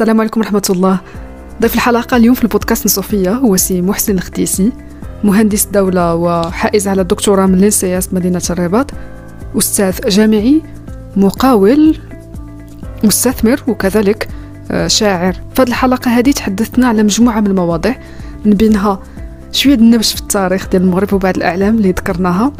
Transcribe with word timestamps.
السلام 0.00 0.20
عليكم 0.20 0.40
ورحمة 0.40 0.62
الله. 0.70 1.00
ضيف 1.62 1.74
الحلقة 1.74 2.16
اليوم 2.16 2.34
في 2.34 2.42
البودكاست 2.42 2.88
صوفيا 2.88 3.30
هو 3.30 3.56
سي 3.56 3.82
محسن 3.82 4.14
الخديسي 4.14 4.72
مهندس 5.24 5.64
دولة 5.64 6.14
وحائز 6.14 6.88
على 6.88 7.02
الدكتوراه 7.02 7.46
من 7.46 7.58
لينسياس 7.58 8.14
مدينة 8.14 8.42
الرباط 8.50 8.90
أستاذ 9.58 10.08
جامعي 10.08 10.62
مقاول 11.16 11.98
مستثمر 13.04 13.62
وكذلك 13.68 14.28
آه، 14.70 14.86
شاعر. 14.86 15.32
في 15.32 15.62
هذه 15.62 15.68
الحلقة 15.68 16.10
هذه 16.10 16.30
تحدثنا 16.30 16.88
على 16.88 17.02
مجموعة 17.02 17.40
من 17.40 17.46
المواضيع 17.46 17.96
من 18.44 18.52
بينها 18.52 18.98
شوية 19.52 19.74
النبش 19.74 20.14
في 20.14 20.20
التاريخ 20.20 20.68
ديال 20.68 20.82
المغرب 20.82 21.12
وبعض 21.12 21.36
الأعلام 21.36 21.76
اللي 21.76 21.90
ذكرناها 21.90 22.52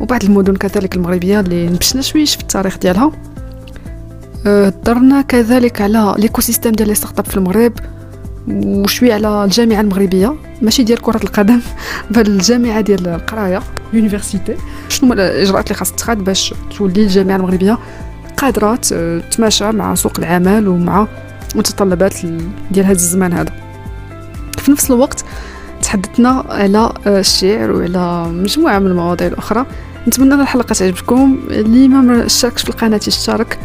وبعض 0.00 0.24
المدن 0.24 0.56
كذلك 0.56 0.96
المغربية 0.96 1.40
اللي 1.40 1.66
نبشنا 1.66 2.02
شوية 2.02 2.24
في 2.24 2.40
التاريخ 2.40 2.78
ديالها. 2.78 3.12
هضرنا 4.46 5.22
كذلك 5.22 5.80
على 5.80 6.14
l'écosystème 6.18 6.72
ديال 6.72 6.88
les 6.88 6.94
startups 6.94 7.28
في 7.28 7.36
المغرب 7.36 7.72
وشويه 8.48 9.14
على 9.14 9.44
الجامعة 9.44 9.80
المغربية 9.80 10.34
ماشي 10.62 10.82
ديال 10.82 11.00
كرة 11.00 11.20
القدم 11.22 11.60
بل 12.10 12.26
الجامعة 12.26 12.80
ديال 12.80 13.08
القراية. 13.08 13.62
université 13.92 14.56
شنو 14.88 15.12
هما 15.12 15.14
الاجراءات 15.14 15.66
اللي 15.66 15.74
خاص 15.74 15.92
تتخذ 15.92 16.14
باش 16.14 16.54
تولي 16.78 17.02
الجامعة 17.02 17.36
المغربية 17.36 17.78
قادره 18.36 18.76
تتماشى 18.76 19.72
مع 19.72 19.94
سوق 19.94 20.12
العمل 20.18 20.68
ومع 20.68 21.06
متطلبات 21.54 22.14
ديال 22.70 22.86
هذا 22.86 22.92
الزمان 22.92 23.32
هذا. 23.32 23.52
في 24.58 24.70
نفس 24.70 24.90
الوقت 24.90 25.24
تحدثنا 25.82 26.44
على 26.48 26.92
الشعر 27.06 27.72
وعلى 27.72 28.28
مجموعة 28.32 28.78
من 28.78 28.86
المواضيع 28.86 29.26
الأخرى. 29.26 29.66
نتمنى 30.08 30.34
الحلقة 30.34 30.72
تعجبكم. 30.72 31.38
اللي 31.50 31.88
ما 31.88 32.26
اشتركش 32.26 32.62
في 32.62 32.68
القناة 32.68 33.00
يشترك. 33.06 33.58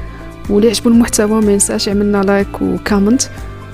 واللي 0.50 0.70
عجبو 0.70 0.90
المحتوى 0.90 1.42
ما 1.42 1.52
ينساش 1.52 1.88
يعمل 1.88 2.06
لنا 2.06 2.24
like 2.24 2.62
و 2.62 2.69
comment. 2.69 3.22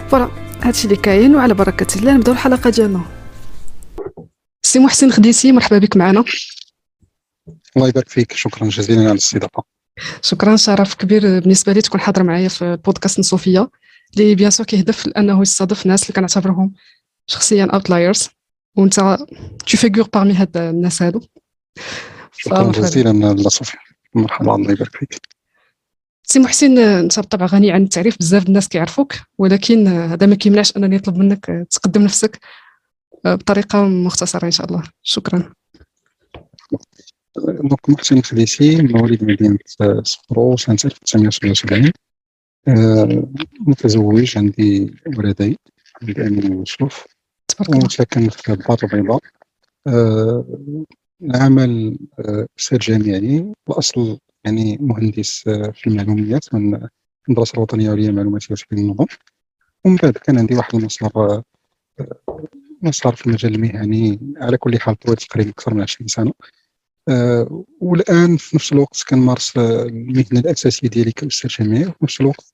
voilà 0.10 0.30
هادشي 0.62 0.84
اللي 0.88 0.96
كاين 0.96 1.36
وعلى 1.36 1.54
بركة 1.54 2.00
الله 2.00 2.14
نبدأو 2.14 2.34
الحلقة 2.34 2.70
ديالنا. 2.70 3.02
سي 4.62 4.80
محسن 4.80 5.12
لخديسي 5.12 5.52
مرحبا 5.52 5.78
بك 5.78 5.98
معنا. 5.98 6.24
الله 7.78 7.88
يبارك 7.88 8.10
فيك 8.10 8.34
شكرا 8.34 8.70
جزيلا 8.70 9.02
على 9.02 9.12
الاستضافة. 9.12 9.64
شكرا 10.22 10.56
شرف 10.56 10.94
كبير 10.94 11.40
بالنسبة 11.40 11.74
لي 11.74 11.82
تكون 11.82 12.02
حاضر 12.02 12.24
معايا 12.24 12.48
في 12.48 12.62
البودكاست 12.66 13.22
صوفيا 13.22 13.68
اللي 14.14 14.36
bien 14.36 14.52
sûr 14.52 14.66
كيهدف 14.66 15.08
لأنه 15.08 15.42
يستضيف 15.42 15.86
ناس 15.86 16.04
اللي 16.04 16.14
كنعتبرهم 16.14 16.74
شخصيا 17.28 17.66
outliers 17.66 18.30
وأنت 18.76 18.96
tu 19.68 19.78
figures 19.78 20.08
parmi 20.14 20.34
هاد 20.34 20.58
الناس 20.58 21.02
هادو. 21.02 21.22
شكرا 22.38 22.72
جزيلا 22.72 23.34
لصوفيا 23.34 23.80
مرحبا 24.16 24.56
الله 24.56 24.72
يبارك 24.72 24.96
فيك. 24.96 25.22
سي 26.32 26.40
محسن 26.40 26.78
انت 26.78 27.20
بالطبع 27.20 27.46
غني 27.46 27.72
عن 27.72 27.84
التعريف 27.84 28.18
بزاف 28.20 28.48
الناس 28.48 28.68
كيعرفوك 28.68 29.14
ولكن 29.38 29.88
هذا 29.88 30.28
ما 30.28 30.36
كيمنعش 30.36 30.78
انني 30.78 30.96
نطلب 30.96 31.18
منك 31.18 31.68
تقدم 31.72 32.02
نفسك 32.02 32.40
بطريقه 33.26 33.84
مختصره 33.84 34.46
ان 34.46 34.52
شاء 34.52 34.68
الله 34.68 34.84
شكرا 35.04 35.54
donc 37.46 37.90
محسن 37.90 38.18
لخديسي 38.18 38.82
مواليد 38.82 39.24
مدينه 39.24 39.58
صفرو 40.04 40.58
سنه 40.58 40.78
1977 40.86 41.92
متزوج 43.60 44.38
عندي 44.38 44.96
ولدين 45.18 45.56
عندي 46.02 46.22
امين 46.22 46.52
ويوسف 46.52 47.06
وساكن 47.70 48.30
في 48.30 48.54
الدار 48.54 48.78
البيضاء 48.84 49.20
العمل 51.24 51.98
أستاذ 52.60 52.78
جامعي 52.78 53.54
الاصل 53.70 54.20
يعني 54.44 54.78
مهندس 54.82 55.48
آه، 55.48 55.72
في 55.76 55.88
المعلومات 55.88 56.54
من 56.54 56.88
المدرسة 57.30 57.54
الوطنية 57.56 57.86
العليا 57.86 58.10
للمعلومات 58.10 58.52
وتحليل 58.52 58.84
النظم 58.84 59.06
ومن 59.86 59.96
بعد 59.96 60.14
كان 60.14 60.40
عندي 60.40 60.56
واحد 60.56 60.76
المسار 60.76 61.12
آه، 61.16 61.44
مسار 62.82 63.16
في 63.16 63.28
المجال 63.28 63.56
المهني 63.56 64.20
على 64.38 64.58
كل 64.58 64.80
حال 64.80 64.96
طويل 64.96 65.18
تقريبا 65.18 65.50
أكثر 65.50 65.74
من 65.74 65.82
20 65.82 66.08
سنة. 66.08 66.34
أه 67.10 67.66
والآن 67.80 68.38
في 68.38 68.56
نفس 68.56 68.74
الوقت 68.74 69.04
كنمارس 69.10 69.58
آه، 69.58 69.84
المهنة 69.84 70.40
الأساسية 70.40 70.88
ديالي 70.88 71.12
كأستاذ 71.12 71.50
جامعي. 71.50 71.86
وفي 71.86 71.98
نفس 72.04 72.22
الوقت 72.22 72.54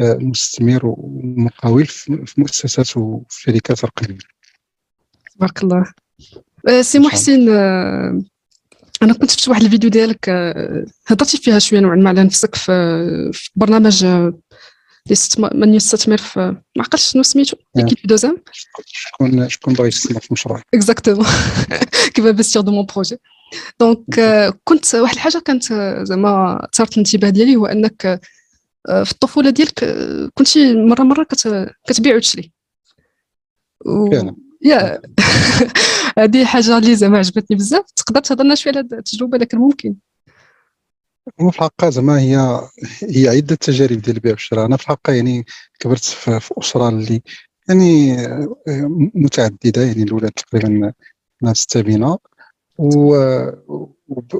أه 0.00 0.18
مستثمر 0.20 0.80
ومقاول 0.84 1.86
في 1.86 2.34
مؤسسات 2.38 2.96
وفي 2.96 3.42
شركات 3.42 3.84
رقميه 3.84 4.18
تبارك 5.34 5.62
الله. 5.62 5.92
سي 6.80 6.98
محسن 6.98 7.48
أنا 9.02 9.12
كنت 9.12 9.30
شفت 9.30 9.48
واحد 9.48 9.62
الفيديو 9.62 9.90
ديالك 9.90 10.28
آه، 10.28 10.86
هضرتي 11.06 11.36
فيها 11.36 11.58
شوية 11.58 11.80
نوعا 11.80 11.96
ما 11.96 12.08
على 12.08 12.24
نفسك 12.24 12.54
في, 12.54 12.72
في 13.32 13.50
برنامج 13.56 14.04
آه، 14.04 14.38
من 15.54 15.74
يستثمر 15.74 16.16
في 16.16 16.40
ما 16.76 16.82
عقلتش 16.82 17.10
شنو 17.10 17.22
سميتو؟ 17.22 17.56
équipe 17.78 17.98
2M 18.04 18.42
شكون 18.52 19.48
شكون 19.48 19.74
بغى 19.74 19.88
يستثمر 19.88 20.20
في 20.20 20.32
مشروع. 20.32 20.62
exactement 20.74 21.26
qui 22.14 22.19
veut 22.19 22.26
investir 22.26 22.62
dans 22.62 22.72
mon 22.72 22.86
projet. 22.94 23.16
donc 23.80 24.20
كنت 24.64 24.94
واحد 24.94 25.14
الحاجة 25.14 25.38
كانت 25.38 25.72
آه، 25.72 26.04
زعما 26.04 26.64
اثارت 26.72 26.92
الانتباه 26.92 27.30
ديالي 27.30 27.56
هو 27.56 27.66
أنك 27.66 28.20
في 29.04 29.12
الطفولة 29.12 29.50
ديالك 29.50 29.84
كنتي 30.34 30.74
مرة 30.74 31.02
مرة 31.02 31.26
كتبيع 31.86 32.16
وتشري 32.16 32.52
و... 33.86 34.10
يا. 34.66 35.02
هذه 36.18 36.44
حاجة 36.44 36.78
اللي 36.78 36.96
زعما 36.96 37.18
عجبتني 37.18 37.56
بزاف. 37.56 37.84
تقدر 37.96 38.20
تهضر 38.20 38.44
لنا 38.44 38.54
شوية 38.54 38.72
على 38.76 38.88
التجربة 38.92 39.38
لكن 39.38 39.58
ممكن؟ 39.58 39.94
هو 41.40 41.50
في 41.50 41.58
الحقيقة 41.58 41.90
زعما 41.90 42.20
هي 42.20 42.60
هي 43.02 43.28
عدة 43.28 43.54
تجارب 43.54 43.98
ديال 44.02 44.16
البيع 44.16 44.32
والشراء. 44.32 44.66
أنا 44.66 44.76
في 44.76 44.82
الحقيقة 44.82 45.16
يعني 45.16 45.44
كبرت 45.80 46.04
في, 46.04 46.40
في 46.40 46.54
أسرة 46.58 46.88
اللي 46.88 47.22
يعني 47.68 48.16
متعددة 49.14 49.82
يعني 49.82 50.02
الأولاد 50.02 50.30
تقريبا 50.30 50.92
ناس 51.42 51.56
سته 51.56 52.18
و 52.78 53.16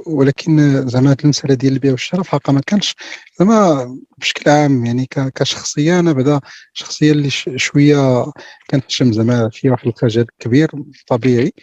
ولكن 0.05 0.87
زعما 0.87 1.11
هذه 1.11 1.17
المساله 1.23 1.53
ديال 1.53 1.73
البيع 1.73 1.91
والشراء 1.91 2.23
في 2.23 2.27
الحقيقة 2.27 2.53
ما 2.53 2.61
كانش 2.67 2.95
زعما 3.39 3.97
بشكل 4.17 4.49
عام 4.51 4.85
يعني 4.85 5.07
كشخصية 5.35 5.99
أنا 5.99 6.13
بعدا 6.13 6.39
شخصية 6.73 7.11
اللي 7.11 7.29
شوية 7.55 8.25
كنحشم 8.69 9.13
زعما 9.13 9.49
فيها 9.49 9.71
واحد 9.71 9.87
الخجل 9.87 10.25
كبير 10.39 10.71
طبيعي. 11.07 11.53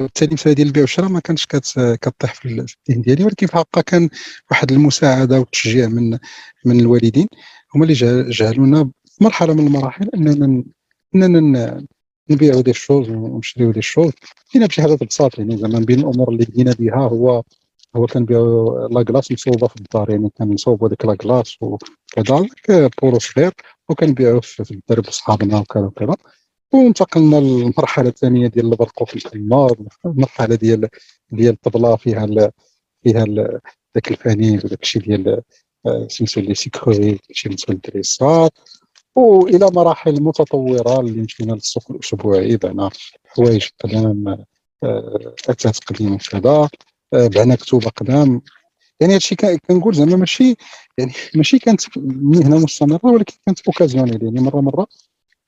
وبالتالي 0.00 0.28
المساله 0.28 0.54
ديال 0.54 0.66
البيع 0.66 0.82
والشراء 0.82 1.08
ما 1.08 1.20
كانتش 1.20 1.46
كطيح 1.46 2.34
في 2.34 2.44
الذهن 2.48 3.02
ديالي 3.02 3.24
ولكن 3.24 3.46
في 3.46 3.52
الحقيقة 3.52 3.80
كان 3.80 4.08
واحد 4.50 4.72
المساعدة 4.72 5.38
والتشجيع 5.38 5.88
من 5.88 6.18
من 6.64 6.80
الوالدين. 6.80 7.26
هما 7.74 7.84
اللي 7.84 7.94
جعلونا 8.30 8.90
في 9.04 9.24
مرحلة 9.24 9.54
من 9.54 9.66
المراحل 9.66 10.08
أننا 10.14 10.64
أننا 11.14 11.84
نبيعوا 12.30 12.60
des 12.60 12.72
choses 12.72 13.10
ونشريو 13.10 13.72
des 13.72 13.82
choses 13.82 14.12
فينا 14.46 14.66
بشي 14.66 14.82
حاجات 14.82 15.04
بساط 15.04 15.38
يعني 15.38 15.56
زعما 15.56 15.78
بين 15.78 15.98
الأمور 16.00 16.28
اللي 16.28 16.44
بدينا 16.44 16.74
بها 16.78 17.08
هو 17.08 17.42
هو 17.96 18.06
كنبيعوا 18.06 18.88
لا 18.88 19.02
كلاس 19.02 19.32
مصوبه 19.32 19.68
في 19.68 19.76
الدار 19.76 20.10
يعني 20.10 20.30
كنصوبوا 20.38 20.88
ديك 20.88 21.04
لا 21.04 21.14
كلاس 21.14 21.56
وكذا. 21.60 22.48
بورو 23.02 23.18
صغير 23.18 23.52
وكنبيعوه 23.88 24.40
في 24.40 24.70
الدرب 24.70 25.10
صحابنا 25.10 25.58
وكذا 25.58 25.82
وكذا. 25.82 26.16
وانتقلنا 26.72 27.36
للمرحلة 27.36 28.08
الثانية 28.08 28.46
ديال 28.48 28.72
البرقو 28.72 29.04
في 29.04 29.16
الخمار 29.16 29.76
المرحلة 30.06 30.54
ديال 30.54 30.88
ديال 31.30 31.54
الطبلة 31.54 31.96
فيها 31.96 32.24
ال 32.24 32.50
فيها 33.02 33.24
ذاك 33.94 34.10
الفانيل 34.10 34.60
وداك 34.64 34.82
الشيء 34.82 35.02
ديال 35.02 35.42
آه، 35.86 36.06
سميتو 36.10 36.40
لي 36.40 36.54
سيكوري 36.54 37.10
داكشي 37.12 37.48
بالنسبة 37.48 37.74
للدريسات 37.74 38.52
والى 39.14 39.70
مراحل 39.74 40.22
متطورة 40.22 41.00
اللي 41.00 41.22
مشينا 41.22 41.52
للسوق 41.52 41.90
الاسبوعي 41.90 42.56
بعنا 42.56 42.90
حوايج 43.26 43.68
قدام 43.84 44.44
اثاث 45.48 45.78
قديم 45.78 46.14
وكذا 46.14 46.68
بعنا 47.12 47.54
كتب 47.54 47.86
قدام 47.86 48.42
يعني 49.00 49.14
هادشي 49.14 49.36
كنقول 49.68 49.94
زعما 49.94 50.16
ماشي 50.16 50.56
يعني 50.98 51.12
ماشي 51.34 51.58
كانت 51.58 51.80
مهنه 51.98 52.58
مستمرة 52.58 53.06
ولكن 53.06 53.34
كانت 53.46 53.60
occasionnelle 53.66 54.24
يعني 54.24 54.40
مرة 54.40 54.60
مرة 54.60 54.86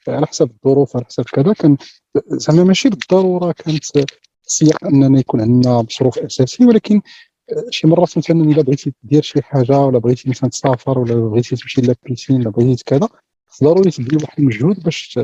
على 0.08 0.26
حسب 0.26 0.50
الظروف 0.50 0.96
على 0.96 1.04
حسب 1.04 1.24
كذا. 1.24 1.52
كان 1.52 1.76
زعما 2.26 2.64
ماشي 2.64 2.88
بالضرورة 2.88 3.52
كانت 3.52 3.84
سياق 4.42 4.84
اننا 4.84 5.18
يكون 5.20 5.40
عندنا 5.40 5.82
مصروف 5.82 6.18
اساسي 6.18 6.66
ولكن 6.66 7.00
آه، 7.52 7.64
شي 7.70 7.86
مرات 7.86 8.18
مثلا 8.18 8.40
الا 8.40 8.62
بغيتي 8.62 8.92
دير 9.02 9.22
شي 9.22 9.42
حاجة 9.42 9.78
ولا 9.78 9.98
بغيتي 9.98 10.30
مثلا 10.30 10.50
تسافر 10.50 10.98
ولا 10.98 11.14
بغيتي 11.14 11.56
تمشي 11.56 11.80
la 11.80 11.93
piscine 11.93 12.40
ولا 12.40 12.50
بغيتي 12.50 12.84
كذا 12.84 13.08
ضروري 13.64 13.90
تبذل 13.90 14.22
واحد 14.22 14.40
المجهود 14.40 14.82
باش 14.82 15.18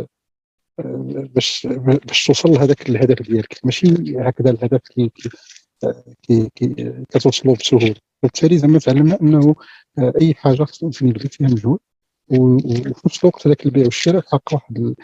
باش 1.05 1.67
باش 2.07 2.27
توصل 2.27 2.51
لهذاك 2.51 2.89
الهدف 2.91 3.23
ديالك. 3.23 3.59
ماشي 3.65 3.89
هكذا 4.19 4.51
الهدف 4.51 4.81
كي 4.81 5.13
كي 6.23 6.51
كي 6.55 6.93
كتوصلوا 7.11 7.55
بسهولة. 7.55 7.95
وبالتالي 8.23 8.59
زعما 8.59 8.79
تعلمنا 8.79 9.21
أنه 9.21 9.55
أي 9.99 10.35
حاجة 10.35 10.65
خصنا 10.65 10.91
نبذل 11.03 11.29
فيها 11.29 11.49
مجهود 11.49 11.79
وفي 12.29 13.03
نفس 13.07 13.25
الوقت 13.25 13.47
هذاك 13.47 13.67
البيع 13.67 13.85
والشراء 13.85 14.23
حق 14.23 14.53
واحد 14.53 14.95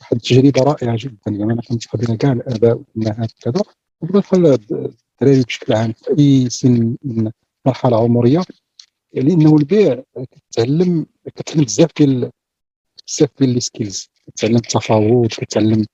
واحد 0.00 0.16
التجربة 0.16 0.62
رائعة 0.62 0.96
جدا. 1.00 1.18
يعني 1.26 1.52
أنا 1.52 1.62
كنصح 1.62 1.96
بها 1.96 2.16
كاع 2.16 2.32
الاباء 2.32 2.82
والأمهات 2.96 3.32
وكذا. 3.46 3.62
وبالفعل 4.00 4.46
الدراري 4.46 5.42
بشكل 5.42 5.72
عام 5.72 5.92
في 5.92 6.18
أي 6.18 6.50
سن 6.50 6.96
من 7.02 7.30
مرحلة 7.66 7.96
عمرية 8.02 8.42
لأنه 9.14 9.56
البيع 9.56 10.02
كتعلم 10.50 11.06
كتعلم 11.36 11.64
بزاف 11.64 11.90
ديال 11.96 12.30
بزاف 13.08 13.30
ديال 13.38 13.50
les 13.50 13.60
skills. 13.60 14.10
كتعلم 14.36 14.56
التفاوض 14.56 15.28
كتعلم 15.28 15.86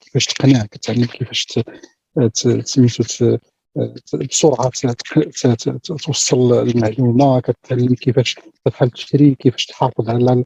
كيفاش 0.00 0.26
تقنع 0.26 0.66
كتعلم 0.66 1.04
كيفاش 1.04 1.46
سميتو 2.64 3.38
بسرعة 4.30 4.70
توصل 5.84 6.68
المعلومة 6.68 7.40
كتعلم 7.40 7.94
كيفاش 7.94 8.36
تفعل 8.64 8.90
تشري 8.90 9.34
كيفاش 9.34 9.66
تحافظ 9.66 10.10
على 10.10 10.44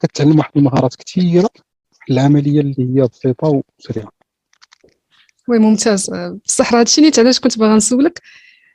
كتعلم 0.00 0.38
واحد 0.38 0.50
المهارات 0.56 0.94
كثيرة 0.94 1.50
العملية 2.10 2.60
اللي 2.60 2.74
هي 2.78 3.08
بسيطة 3.08 3.62
وسريعة. 3.78 4.10
oui 5.48 5.58
ممتاز. 5.58 6.10
بصح 6.44 6.72
راه 6.72 6.80
هادشي 6.80 7.00
نيت 7.00 7.18
علاش 7.18 7.40
كنت 7.40 7.58
باغا 7.58 7.76
نسولك. 7.76 8.22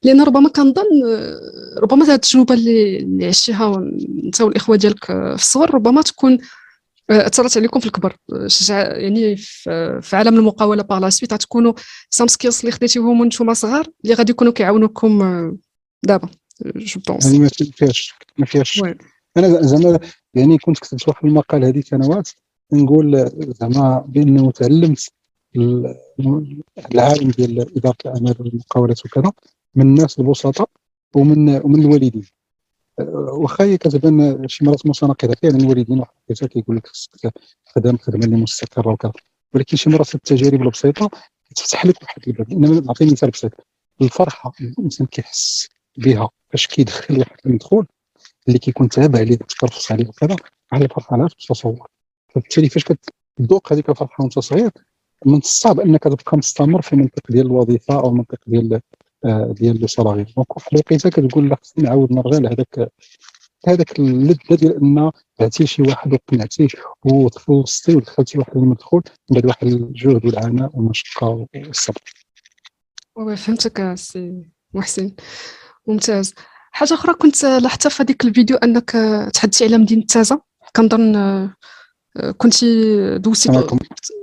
لأن 0.03 0.21
ربما 0.21 0.49
كنظن 0.49 0.85
ربما 1.77 2.05
هذه 2.05 2.13
التجربه 2.13 2.53
اللي 2.53 3.25
عشتيها 3.25 3.75
انت 4.23 4.41
والاخوه 4.41 4.75
ديالك 4.75 5.05
في 5.05 5.35
الصغر 5.35 5.73
ربما 5.73 6.01
تكون 6.01 6.37
أثرت 7.09 7.57
عليكم 7.57 7.79
في 7.79 7.85
الكبر. 7.85 8.15
يعني 8.65 9.35
في 10.01 10.09
عالم 10.13 10.35
المقاولة 10.35 10.83
par 10.83 10.99
la 10.99 11.09
suite 11.09 11.33
غتكونوا 11.33 11.73
some 12.09 12.27
skills 12.27 12.59
اللي 12.59 12.71
خديتيهم 12.71 13.21
وأنتم 13.21 13.53
صغار 13.53 13.87
اللي 14.03 14.15
غادي 14.15 14.31
يكونوا 14.31 14.53
كيعاونوكم 14.53 15.19
دابا 16.03 16.29
je 16.65 17.01
pense 17.07 17.25
يعني 17.25 17.39
ما 17.39 17.49
فيهاش 17.49 18.13
ما 18.37 18.45
فيهاش 18.45 18.83
أنا 19.37 19.61
زعما 19.61 19.99
يعني 20.33 20.57
كنت 20.57 20.79
كتبت 20.79 21.07
واحد 21.07 21.25
المقال 21.25 21.65
هذه 21.65 21.81
سنوات 21.81 22.29
نقول 22.73 23.31
زعما 23.59 24.05
بأنه 24.07 24.51
تعلمت 24.51 25.09
العالم 26.91 27.31
ديال 27.31 27.77
إدارة 27.77 27.95
الأعمال 28.05 28.35
والمقاولات 28.39 29.05
وكذا 29.05 29.31
من 29.75 29.85
الناس 29.85 30.19
البسطاء 30.19 30.69
ومن 31.15 31.61
ومن 31.65 31.81
الوالدين. 31.81 32.25
واخا 33.31 33.63
هي 33.63 33.77
كتبان 33.77 34.47
شي 34.47 34.65
مرات 34.65 34.85
متناقضة 34.85 35.35
فعلا 35.41 35.55
الوالدين 35.55 35.99
واحد 35.99 36.11
كيقول 36.49 36.77
لك 36.77 36.87
خصك 36.87 37.33
تخدم 37.65 37.97
خدمه 37.97 38.25
اللي 38.25 38.35
مستقره 38.35 38.89
وكذا. 38.91 39.11
ولكن 39.53 39.77
شي 39.77 39.89
مرات 39.89 40.15
التجارب 40.15 40.61
البسيطة 40.61 41.09
كتفتح 41.49 41.85
لك 41.85 42.01
واحد 42.01 42.21
الباب. 42.27 42.51
إنما 42.51 42.79
نعطي 42.79 43.05
مثال 43.05 43.29
بسيط. 43.29 43.51
الفرحة 44.01 44.51
الإنسان 44.61 45.07
كيحس 45.07 45.69
بها 45.97 46.29
فاش 46.49 46.67
كيدخل 46.67 47.19
واحد 47.19 47.35
المدخول 47.45 47.85
اللي 48.47 48.59
كيكون 48.59 48.89
تابع 48.89 49.19
عليه 49.19 49.35
تترفس 49.35 49.91
عليه 49.91 50.07
وكذا 50.07 50.35
على 50.71 50.85
الفرحة 50.85 51.17
لا 51.17 51.27
تتصور 51.27 51.87
فبالتالي 52.29 52.69
فاش 52.69 52.83
كتذوق 53.37 53.73
هذيك 53.73 53.89
الفرحة 53.89 54.23
وانت 54.23 54.39
صغير 54.39 54.71
من 55.25 55.37
الصعب 55.37 55.79
أنك 55.79 56.03
تبقى 56.03 56.37
مستمر 56.37 56.81
في 56.81 56.93
المنطق 56.93 57.31
ديال 57.31 57.45
الوظيفة 57.45 57.93
أو 57.99 58.09
المنطق 58.09 58.39
ديال 58.47 58.81
ديال 59.25 59.81
le 59.81 59.87
salariat 59.87 60.23
donc 60.23 60.57
واحد 60.57 60.67
الوقيته 60.73 61.09
كتقول 61.09 61.49
لا 61.49 61.57
خصني 61.61 61.83
نعاود 61.83 62.13
نرجع 62.13 62.37
لهذاك 62.37 62.91
هذاك 63.67 63.99
اللذة 63.99 64.55
ديال 64.55 64.75
أن 64.75 65.11
بعتي 65.39 65.67
شي 65.67 65.81
واحد 65.81 66.13
وقنعتيه 66.13 66.67
وتخلصتي 67.05 67.95
ودخلتي 67.95 68.37
واحد 68.37 68.57
المدخول 68.57 69.03
من 69.29 69.35
بعد 69.35 69.45
واحد 69.45 69.67
الجهد 69.67 70.25
والعناء 70.25 70.69
والمشقة 70.73 71.47
والصبر. 71.55 72.01
oui 73.15 73.35
فهمتك 73.35 73.93
سي 73.95 74.51
محسن. 74.73 75.11
ممتاز. 75.87 76.33
حاجة 76.71 76.93
أخرى 76.93 77.13
كنت 77.13 77.45
لاحظتها 77.45 77.89
في 77.89 78.03
هذيك 78.03 78.25
الفيديو 78.25 78.57
أنك 78.57 78.91
تحدثي 79.33 79.65
على 79.65 79.77
مدينة 79.77 80.05
تازة. 80.05 80.41
كنظن 80.75 81.15
آه، 81.15 81.55
كنت 82.37 82.65
دوزتي 83.17 83.49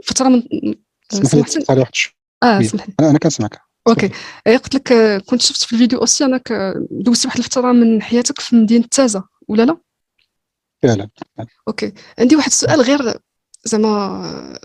فترة 0.05 0.29
من 0.29 0.43
سمحتي 1.13 1.65
واحد 1.69 1.93
آه 2.43 2.63
سمحتي 2.63 2.93
أنا 3.01 3.19
كنسمعك. 3.19 3.68
أوكي. 3.89 4.11
إيه، 4.47 4.57
قلت 4.57 4.75
لك 4.75 4.93
كنت 5.27 5.43
شفت 5.43 5.65
في 5.65 5.73
الفيديو 5.73 5.99
aussi 5.99 6.25
أنك 6.25 6.53
دوزتي 6.91 7.29
واحد 7.29 7.39
الفترة 7.39 7.73
من 7.73 8.03
حياتك 8.03 8.41
في 8.41 8.57
مدينة 8.57 8.85
تازة 8.91 9.25
ولا 9.49 9.63
لا؟ 9.63 9.77
فعلا 10.83 11.09
أوكي. 11.69 11.93
عندي 12.19 12.37
واحد 12.37 12.47
السؤال 12.49 12.81
غير 12.81 13.19
زعما 13.65 14.59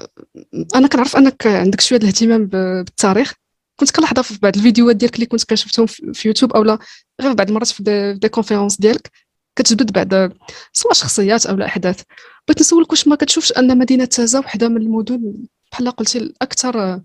أنا 0.76 0.88
كنعرف 0.88 1.16
أنك 1.16 1.48
عندك 1.48 1.82
شوية 1.82 2.00
الاهتمام 2.00 2.46
بالتاريخ. 2.46 3.34
كنت 3.76 3.92
كنلاحظها 3.92 4.22
في 4.22 4.40
بعض 4.40 4.56
الفيديوهات 4.56 4.96
ديالك 4.96 5.16
اللي 5.16 5.26
كنت 5.26 5.44
كنشوفتهم 5.44 5.86
في 5.86 6.28
يوتيوب 6.28 6.54
اولا 6.54 6.78
غير 7.22 7.34
بعض 7.34 7.48
المرات 7.48 7.68
في 7.68 8.14
des 8.22 8.30
conférences 8.30 8.78
ديالك. 8.78 9.12
كتجبد 9.56 9.92
بعض 9.92 10.32
سواء 10.74 10.94
شخصيات 10.94 11.46
أو 11.46 11.62
أحداث. 11.62 12.02
بغيت 12.48 12.60
نسولك 12.60 12.92
واش 12.92 13.08
ما 13.08 13.16
كتشوفش 13.16 13.52
أن 13.52 13.78
مدينة 13.78 14.06
تازا 14.06 14.40
وحدة 14.40 14.70
من 14.70 14.78
المدن؟ 14.78 15.34
بحال 15.72 15.92
قلتي 15.92 16.18
الأكثر 16.18 17.02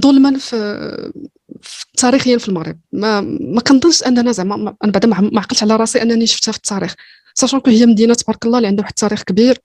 ظلما 0.00 0.38
في 0.38 0.56
تاريخيا 1.96 2.38
في 2.38 2.48
المغرب. 2.48 2.78
ما 2.92 3.20
ما 3.40 3.60
كنظنش 3.60 4.02
أننا 4.02 4.32
زعما 4.32 4.76
أنا 4.84 4.92
بعدا 4.92 5.08
ما 5.08 5.40
عقلتش 5.40 5.62
على 5.62 5.76
راسي 5.76 6.02
أنني 6.02 6.26
شفتها 6.26 6.52
في 6.52 6.58
التاريخ. 6.58 6.94
sachant 7.34 7.60
هي 7.66 7.86
مدينة 7.86 8.14
تبارك 8.14 8.46
الله 8.46 8.58
اللي 8.58 8.68
عندها 8.68 8.82
واحد 8.82 8.92
التاريخ 8.92 9.22
كبير 9.22 9.58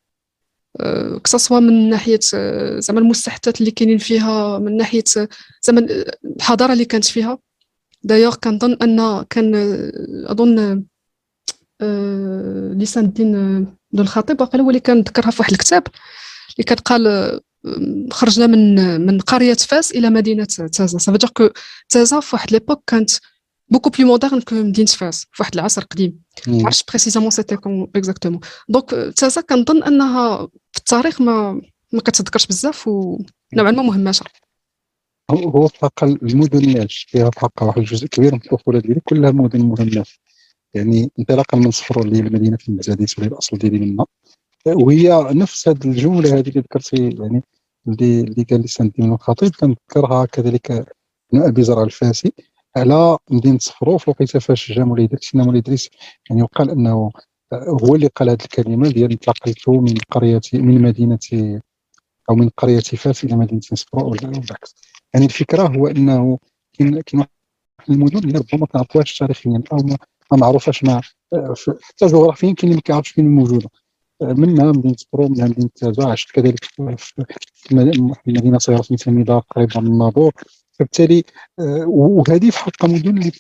أه 0.79 1.17
que 1.23 1.35
ce 1.35 1.43
soit 1.43 1.59
من 1.59 1.89
ناحية 1.89 2.19
أه، 2.35 2.79
زعما 2.79 2.99
المستحدثات 2.99 3.59
اللي 3.61 3.71
كاينين 3.71 3.97
فيها 3.97 4.59
من 4.59 4.77
ناحية 4.77 5.03
أه، 5.17 5.27
زعما 5.63 5.87
الحضارة 6.25 6.73
اللي 6.73 6.85
كانت 6.85 7.05
فيها. 7.05 7.39
دايوغ 8.03 8.35
كنظن 8.35 8.73
أن 8.81 9.23
كان 9.29 9.55
أظن 10.27 10.83
لسان 12.81 13.05
الدين 13.05 13.35
بن 13.95 14.03
الخطيب 14.03 14.41
هو 14.41 14.69
اللي 14.69 14.79
كان 14.79 14.99
ذكرها 14.99 15.31
في 15.31 15.37
واحد 15.41 15.51
الكتاب 15.53 15.83
اللي 16.57 16.63
كان 16.65 16.77
قال 16.77 17.39
خرجنا 18.11 18.47
من 18.47 18.75
من 19.05 19.19
قرية 19.19 19.53
فاس 19.53 19.91
إلى 19.91 20.09
مدينة 20.09 20.43
تازا. 20.45 20.97
ça 20.97 21.03
veut 21.03 21.15
dire 21.15 21.27
que 21.27 21.49
تازا 21.89 22.19
في 22.19 22.35
واحد 22.35 22.51
l'époque 22.51 22.83
كانت 22.87 23.11
beaucoup 23.69 23.89
plus 23.89 24.07
moderne 24.07 24.41
que 24.41 24.55
مدينة 24.55 24.87
فاس 24.87 25.25
في 25.31 25.43
واحد 25.43 25.53
العصر 25.53 25.83
قديم. 25.83 26.19
ما 26.47 26.63
عرفتش 26.65 26.83
précisément 26.89 27.29
c'était 27.29 27.55
quand 27.55 27.87
exactement 27.95 28.39
donc 28.69 28.89
تازا 29.15 29.41
كنظن 29.41 29.83
أنها 29.83 30.47
في 30.71 30.77
التاريخ 30.77 31.21
ما 31.21 31.61
ما 31.93 32.01
كتذكرش 32.01 32.47
بزاف 32.47 32.87
ونوعا 32.87 33.71
ما 33.71 33.83
مهمشه 33.83 34.25
هو 35.31 35.65
الحقيقة 35.65 36.05
المدن 36.05 36.57
اللي 36.57 36.81
عشت 36.81 37.09
فيها 37.09 37.29
في 37.29 37.37
الحقيقة 37.37 37.65
واحد 37.65 37.77
الجزء 37.77 38.07
كبير 38.07 38.33
من 38.33 38.39
الطفولة 38.45 38.79
ديالي 38.79 38.99
كلها 38.99 39.31
مدن 39.31 39.65
مهمه 39.65 40.05
يعني 40.73 41.11
انطلاقا 41.19 41.57
من 41.57 41.71
صفرو 41.71 42.01
اللي 42.01 42.17
هي 42.17 42.21
المدينة 42.21 42.57
في 42.57 42.69
المزاديس 42.69 43.17
اللي 43.17 43.27
الأصل 43.29 43.57
ديالي 43.57 43.79
منها 43.79 44.05
وهي 44.65 45.27
نفس 45.31 45.67
هذه 45.67 45.85
الجملة 45.85 46.29
هذه 46.29 46.49
اللي 46.49 46.61
ذكرتي 46.61 47.09
يعني 47.09 47.43
اللي 47.87 48.21
اللي 48.21 48.43
قال 48.43 48.61
لسان 48.61 48.67
الدين 48.67 49.13
الخطيب 49.13 49.51
كنذكرها 49.55 50.25
كذلك 50.25 50.71
ابن 50.71 51.41
ابي 51.43 51.63
زرع 51.63 51.83
الفاسي 51.83 52.33
على 52.77 53.17
مدينة 53.31 53.57
صفرو 53.57 53.97
في 53.97 54.07
الوقيته 54.07 54.39
فاش 54.39 54.71
جا 54.71 54.83
مولاي 54.83 55.05
إدريس 55.05 55.21
سيدنا 55.21 55.45
مولاي 55.45 55.59
إدريس 55.59 55.89
يعني 56.29 56.43
وقال 56.43 56.69
أنه 56.69 57.11
هو 57.53 57.95
اللي 57.95 58.07
قال 58.07 58.29
هذه 58.29 58.41
الكلمة 58.41 58.89
ديال 58.89 59.11
انتقلت 59.11 59.69
من 59.69 59.95
قرية 60.11 60.41
من 60.53 60.81
مدينة 60.81 61.19
أو 62.29 62.35
من 62.35 62.49
قرية 62.49 62.79
فاس 62.79 63.23
إلى 63.23 63.35
مدينة 63.35 63.61
صفرو 63.61 64.09
والعكس 64.09 64.75
يعني 65.13 65.25
الفكرة 65.25 65.67
هو 65.67 65.87
أنه 65.87 66.39
كاين 66.73 67.01
كاين 67.01 67.19
واحد 67.79 67.89
المدن 67.89 68.17
اللي 68.17 68.39
ربما 68.53 68.67
ما 68.75 69.03
تاريخيا 69.19 69.63
أو 69.73 69.77
ما 69.77 69.97
معروفاش 70.37 70.83
ما 70.83 71.01
حتى 71.81 72.05
جغرافيا 72.05 72.53
كاين 72.53 72.57
اللي 72.63 72.75
ما 72.75 72.81
كيعرفش 72.81 73.09
فين 73.09 73.35
موجودة. 73.35 73.69
منها 74.23 74.71
مدينه 74.71 74.95
برو 75.13 75.27
منها 75.27 75.47
مدينه 75.47 75.69
تازا 75.75 76.07
عشت 76.07 76.31
كذلك 76.31 76.63
في 76.63 77.03
مدينه 78.27 78.57
صغيره 78.57 78.83
ميدار 79.07 79.39
قريبة 79.39 79.79
من 79.79 79.87
النابور 79.87 80.33
فبالتالي 80.71 81.23
آه، 81.59 81.85
وهذه 81.87 82.49
في 82.49 82.59
حق 82.59 82.85
مدن 82.85 83.17
اللي 83.17 83.31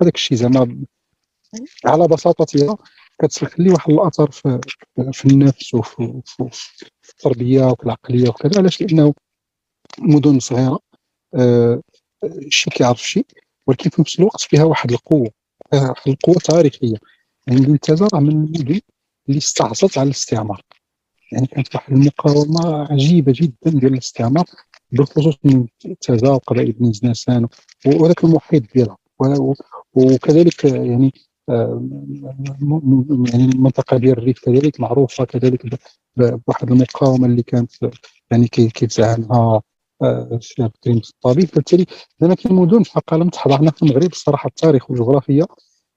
داك 0.00 0.14
الشيء 0.14 0.38
زعما. 0.38 0.84
على 1.84 2.08
بساطتها 2.08 2.76
كتخلي 3.22 3.70
واحد 3.70 3.90
الأثر 3.90 4.30
في, 4.30 4.60
في 5.12 5.24
النفس 5.24 5.74
وفي 5.74 6.22
في 7.02 7.10
التربية 7.10 7.64
وفي 7.64 7.82
العقلية 7.84 8.28
وكذا 8.28 8.58
علاش؟ 8.58 8.82
لأنه 8.82 9.14
مدن 9.98 10.38
صغيرة 10.38 10.80
آه 11.34 11.82
شي 12.48 12.70
كيعرف 12.70 13.02
شي 13.02 13.24
ولكن 13.66 13.90
في 13.90 14.00
نفس 14.00 14.18
الوقت 14.18 14.40
فيها 14.40 14.64
واحد 14.64 14.92
القوة 14.92 15.30
واحد 15.72 16.08
القوة 16.08 16.36
تاريخية. 16.44 16.96
يعني 17.46 17.60
مدينه 17.60 17.76
تازا 17.76 18.08
من 18.14 18.30
المدن 18.30 18.80
اللي 19.28 19.38
استعصت 19.38 19.98
على 19.98 20.06
الاستعمار. 20.06 20.62
يعني 21.32 21.46
كانت 21.46 21.74
واحد 21.74 21.92
المقاومة 21.92 22.92
عجيبة 22.92 23.32
جدا 23.36 23.78
ديال 23.78 23.92
الاستعمار 23.92 24.44
بالخصوص 24.92 25.34
من 25.44 25.66
تازا 26.00 26.28
وقبائل 26.28 26.72
بن 26.72 26.92
زناسان 26.92 27.48
وذاك 27.86 28.24
المحيط 28.24 28.62
ديالها. 28.74 28.96
وكذلك 29.94 30.64
يعني 30.64 31.12
آه، 31.48 31.88
يعني 33.32 33.44
المنطقة 33.44 33.96
ديال 33.96 34.18
الريف 34.18 34.40
كذلك 34.44 34.80
معروفة 34.80 35.24
كذلك 35.24 35.78
بواحد 36.16 36.70
المقاومة 36.70 37.26
اللي 37.26 37.42
كانت 37.42 37.72
يعني 38.30 38.48
كيتزعمها 38.48 39.62
الشيخ 40.02 40.60
آه، 40.60 40.70
كريم 40.84 40.96
الطبيب 40.96 41.48
فبالتالي 41.48 41.86
زعما 42.20 42.34
كاين 42.34 42.54
مدن 42.54 42.82
في 42.82 42.90
الحقيقة 42.90 43.16
لم 43.16 43.28
تحضرنا 43.28 43.70
في 43.70 43.82
المغرب 43.82 44.12
الصراحه 44.12 44.46
التاريخ 44.48 44.90
والجغرافيا 44.90 45.46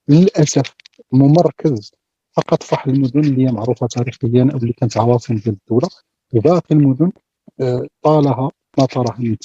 للأسف 0.08 0.74
ممركز 1.12 1.92
فقط 2.32 2.62
في 2.62 2.74
واحد 2.74 2.90
المدن 2.90 3.20
اللي 3.20 3.46
هي 3.46 3.52
معروفة 3.52 3.86
تاريخيا 3.86 4.48
أو 4.52 4.58
اللي 4.58 4.72
كانت 4.72 4.98
عواصم 4.98 5.34
ديال 5.34 5.56
الدولة. 5.62 5.88
وباقي 6.34 6.74
المدن 6.74 7.12
آه، 7.60 7.86
طالها 8.02 8.50
ما 8.78 8.84
طالها 8.84 9.16
من 9.18 9.36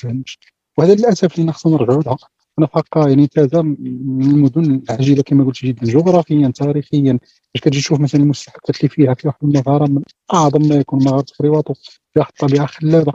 وهذا 0.78 0.96
للأسف 0.96 1.40
اللي 1.40 1.52
خصنا 1.52 1.74
نرجعوا 1.74 2.04
لها 2.04 2.18
أنا 2.60 2.68
حقا 2.68 3.10
يعني 3.10 3.28
تازا 3.28 3.62
من 3.62 4.32
المدن 4.32 4.82
العجيبة 4.90 5.24
كما 5.24 5.44
قلت 5.44 5.66
جدا 5.66 5.86
جغرافيا 5.86 6.52
تاريخيا. 6.56 7.20
باش 7.54 7.62
كتجي 7.62 7.80
تشوف 7.80 8.00
مثلا 8.00 8.22
المستحقات 8.22 8.80
اللي 8.80 8.90
فيها 8.90 9.14
في 9.14 9.28
واحد 9.28 9.38
المغاره 9.44 9.88
من 9.88 10.02
أعظم 10.34 10.70
ما 10.70 10.76
يكون 10.76 11.04
مغاره 11.04 11.26
فريواطو 11.40 11.74
في 11.74 12.20
واحد 12.20 12.32
الطبيعة 12.42 12.66
خلابة. 12.66 13.14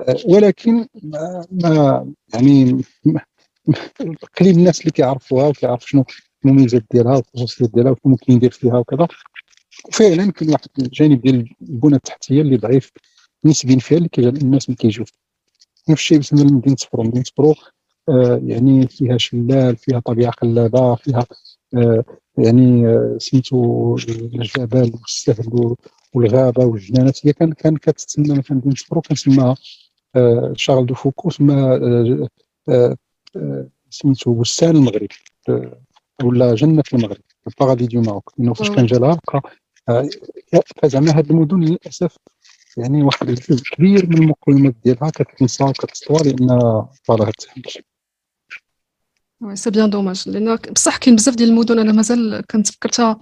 آه، 0.00 0.16
ولكن 0.28 0.86
ما, 1.02 1.46
ما 1.50 2.12
يعني 2.34 2.84
قليل 4.40 4.58
الناس 4.58 4.80
اللي 4.80 4.90
كيعرفوها 4.90 5.48
وكيعرفوا 5.48 5.86
شنو 5.86 6.04
المميزات 6.44 6.84
ديالها 6.90 7.16
والخصوصيات 7.16 7.70
ديالها 7.74 7.90
وشنو 7.90 8.10
ممكن 8.10 8.32
يدير 8.32 8.50
فيها 8.50 8.78
وكذا 8.78 9.08
وفعلا 9.88 10.32
كاين 10.32 10.50
واحد 10.50 10.68
الجانب 10.78 11.20
ديال 11.22 11.48
البنى 11.62 11.96
التحتيه 11.96 12.40
اللي 12.40 12.56
ضعيف 12.56 12.92
نسبيا 13.44 13.78
فيها 13.78 13.98
اللي 13.98 14.08
كيجعل 14.08 14.36
الناس 14.36 14.70
ما 14.70 14.76
كيجيوش 14.76 15.08
نفس 15.88 16.00
الشيء 16.02 16.18
بالنسبة 16.18 16.50
لمدينه 16.50 16.76
صفرو 16.76 17.02
مدينه 17.02 17.24
صفرو 17.24 17.54
آه 18.08 18.40
يعني 18.46 18.88
فيها 18.88 19.18
شلال 19.18 19.76
فيها 19.76 20.00
طبيعه 20.00 20.32
خلابه 20.32 20.94
فيها 20.94 21.26
آه 21.76 22.04
يعني 22.38 22.86
آه 22.88 23.16
سميتو 23.18 23.96
الجبل 24.08 24.92
والسهل 24.94 25.74
والغابه 26.14 26.64
والجنانات 26.64 27.26
هي 27.26 27.32
كان 27.32 27.52
كان 27.52 27.76
كتسمى 27.76 28.38
مثلا 28.38 28.56
مدينه 28.56 28.74
صفرو 28.74 29.00
كنسماها 29.00 29.56
آه 30.16 30.52
شارل 30.56 30.86
دو 30.86 30.94
فوكو 30.94 31.30
سمى 31.30 31.54
آه 31.54 32.28
آه 32.68 32.96
آه 33.36 33.68
سميتو 33.90 34.34
بستان 34.34 34.76
المغرب 34.76 35.08
آه، 35.48 35.80
ولا 36.22 36.54
جنة 36.54 36.82
المغرب 36.94 37.22
ال 37.46 37.51
paradis 37.51 37.86
du 37.86 38.00
Maroc. 38.00 38.32
لأنه 38.38 38.54
فاش 38.54 38.70
كان 38.70 38.86
جا 38.86 38.98
لها 38.98 39.20
فزعما 40.82 41.18
هاد 41.18 41.30
المدن 41.30 41.60
للأسف 41.60 42.16
يعني 42.76 43.02
واحد 43.02 43.28
الجزء 43.28 43.62
كبير 43.72 44.06
من 44.06 44.18
المقومات 44.18 44.74
ديالها 44.84 45.10
كتنسى 45.10 45.64
وكتسطوى 45.64 46.18
لأن 46.18 46.84
التحدي 47.10 47.84
oui 49.40 49.56
c'est 49.56 49.70
bien 49.70 49.90
dommage 49.90 50.28
لأن 50.28 50.56
بصح 50.56 50.96
كاين 50.96 51.16
بزاف 51.16 51.34
ديال 51.34 51.48
المدن 51.48 51.78
أنا 51.78 51.92
مازال 51.92 52.42
كنت 52.50 52.66
فكرتها 52.66 53.20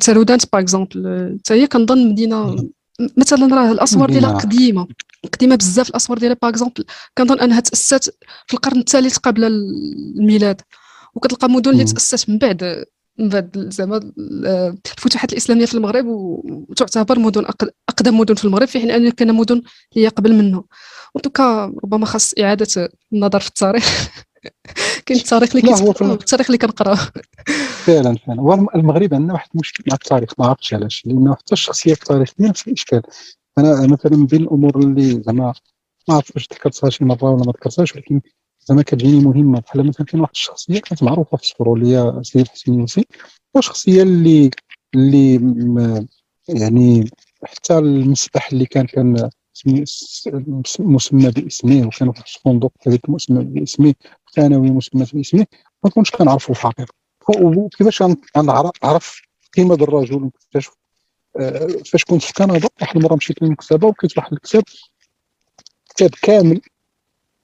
تارودانت 0.00 0.52
par 0.52 0.62
exemple 0.62 1.38
حتى 1.38 1.54
هي 1.54 1.66
كنظن 1.66 2.08
مدينة 2.10 2.68
مثلا 3.16 3.54
راه 3.54 3.72
الأسوار 3.72 4.10
ديالها 4.10 4.38
قديمة. 4.38 4.88
قديمة 5.32 5.56
بزاف 5.56 5.88
الأسوار 5.88 6.18
ديالها 6.18 6.36
باغ 6.42 6.50
اكزومبل 6.50 6.84
كنظن 7.18 7.40
أنها 7.40 7.60
تأسست 7.60 8.18
في 8.46 8.54
القرن 8.54 8.78
الثالث 8.78 9.16
قبل 9.16 9.44
الميلاد. 9.44 10.60
وكتلقى 11.14 11.48
مدن 11.48 11.70
اللي 11.70 11.84
تأسست 11.84 12.30
من 12.30 12.38
بعد 12.38 12.84
من 13.18 13.28
بعد 13.28 13.68
زعما 13.70 14.12
الفتوحات 14.98 15.32
الإسلامية 15.32 15.66
في 15.66 15.74
المغرب 15.74 16.06
وتعتبر 16.06 17.18
مدن 17.18 17.44
أقدم 17.88 18.18
مدن 18.18 18.34
في 18.34 18.44
المغرب 18.44 18.68
في 18.68 18.80
حين 18.80 18.90
أن 18.90 19.10
كان 19.10 19.34
مدن 19.34 19.62
هي 19.92 20.08
قبل 20.08 20.34
منه. 20.34 20.64
ودوكا 21.14 21.64
ربما 21.84 22.06
خاص 22.06 22.34
إعادة 22.38 22.90
النظر 23.12 23.40
في 23.40 23.48
التاريخ. 23.48 24.08
كاين 25.06 25.20
التاريخ 25.20 25.56
اللي 25.56 25.74
كيتقرا 25.74 26.12
التاريخ 26.12 26.46
اللي 26.46 26.58
كنقراه 26.58 26.98
فعلا 27.84 28.16
فعلا. 28.26 28.40
والمغرب 28.40 29.14
عندنا 29.14 29.32
واحد 29.32 29.48
المشكل 29.54 29.84
مع 29.86 29.94
التاريخ 29.94 30.30
ما 30.38 30.46
عرفتش 30.46 30.74
علاش. 30.74 31.02
لأنه 31.06 31.34
حتى 31.34 31.52
الشخصيات 31.52 31.98
التاريخيه 32.02 32.34
نفس 32.40 32.68
الاشكال 32.68 33.02
أنا 33.58 33.86
مثلا 33.86 34.16
من 34.16 34.26
بين 34.26 34.42
الأمور 34.42 34.78
اللي 34.78 35.22
زعما 35.22 35.54
ما 36.08 36.14
عرفت 36.14 36.34
واش 36.34 36.48
ذكرتها 36.52 36.90
شي 36.90 37.04
مرة 37.04 37.24
ولا 37.24 37.44
ما 37.44 37.52
ذكرتهاش 37.52 37.94
ولكن 37.94 38.20
زعما 38.68 38.82
كتجيني 38.82 39.24
مهمة 39.24 39.60
بحال 39.60 39.86
مثلا 39.86 40.06
كاين 40.06 40.20
واحد 40.20 40.32
الشخصية 40.34 40.80
كانت 40.80 41.02
معروفة 41.02 41.36
في 41.36 41.42
الصفر 41.42 41.72
اللي 41.72 41.88
هي 41.88 42.08
السيد 42.08 42.48
حسين 42.48 42.80
يوسي 42.80 43.06
وشخصيه 43.54 44.02
اللي 44.02 44.50
اللي 44.94 45.34
يعني 46.48 47.10
حتى 47.44 47.78
المسبح 47.78 48.52
اللي 48.52 48.66
كان 48.66 48.86
كان 48.86 49.30
مسمى 50.78 51.30
باسمه 51.30 51.86
وكان 51.86 52.08
واحد 52.08 52.22
الفندق 52.26 52.72
كذلك 52.80 53.10
مسمى 53.10 53.44
باسمه 53.44 53.94
ثانوي 54.34 54.70
مسمى 54.70 55.06
باسمه 55.12 55.46
ما 55.84 55.90
كنتش 55.90 56.10
كنعرفوا 56.10 56.54
الحقيقة. 56.54 56.94
وكيفاش 57.28 58.02
نعرف 58.82 59.22
قيمة 59.56 59.74
الرجل 59.74 60.14
ونكتشف 60.14 60.74
آه، 61.36 61.66
فاش 61.66 62.04
كنت 62.04 62.22
في 62.22 62.32
كندا 62.32 62.68
واحد 62.80 62.96
المرة 62.96 63.14
مشيت 63.14 63.42
للمكتبة 63.42 63.88
ولقيت 63.88 64.18
واحد 64.18 64.32
الكتاب 64.32 64.62
كتاب 65.90 66.10
كامل 66.22 66.60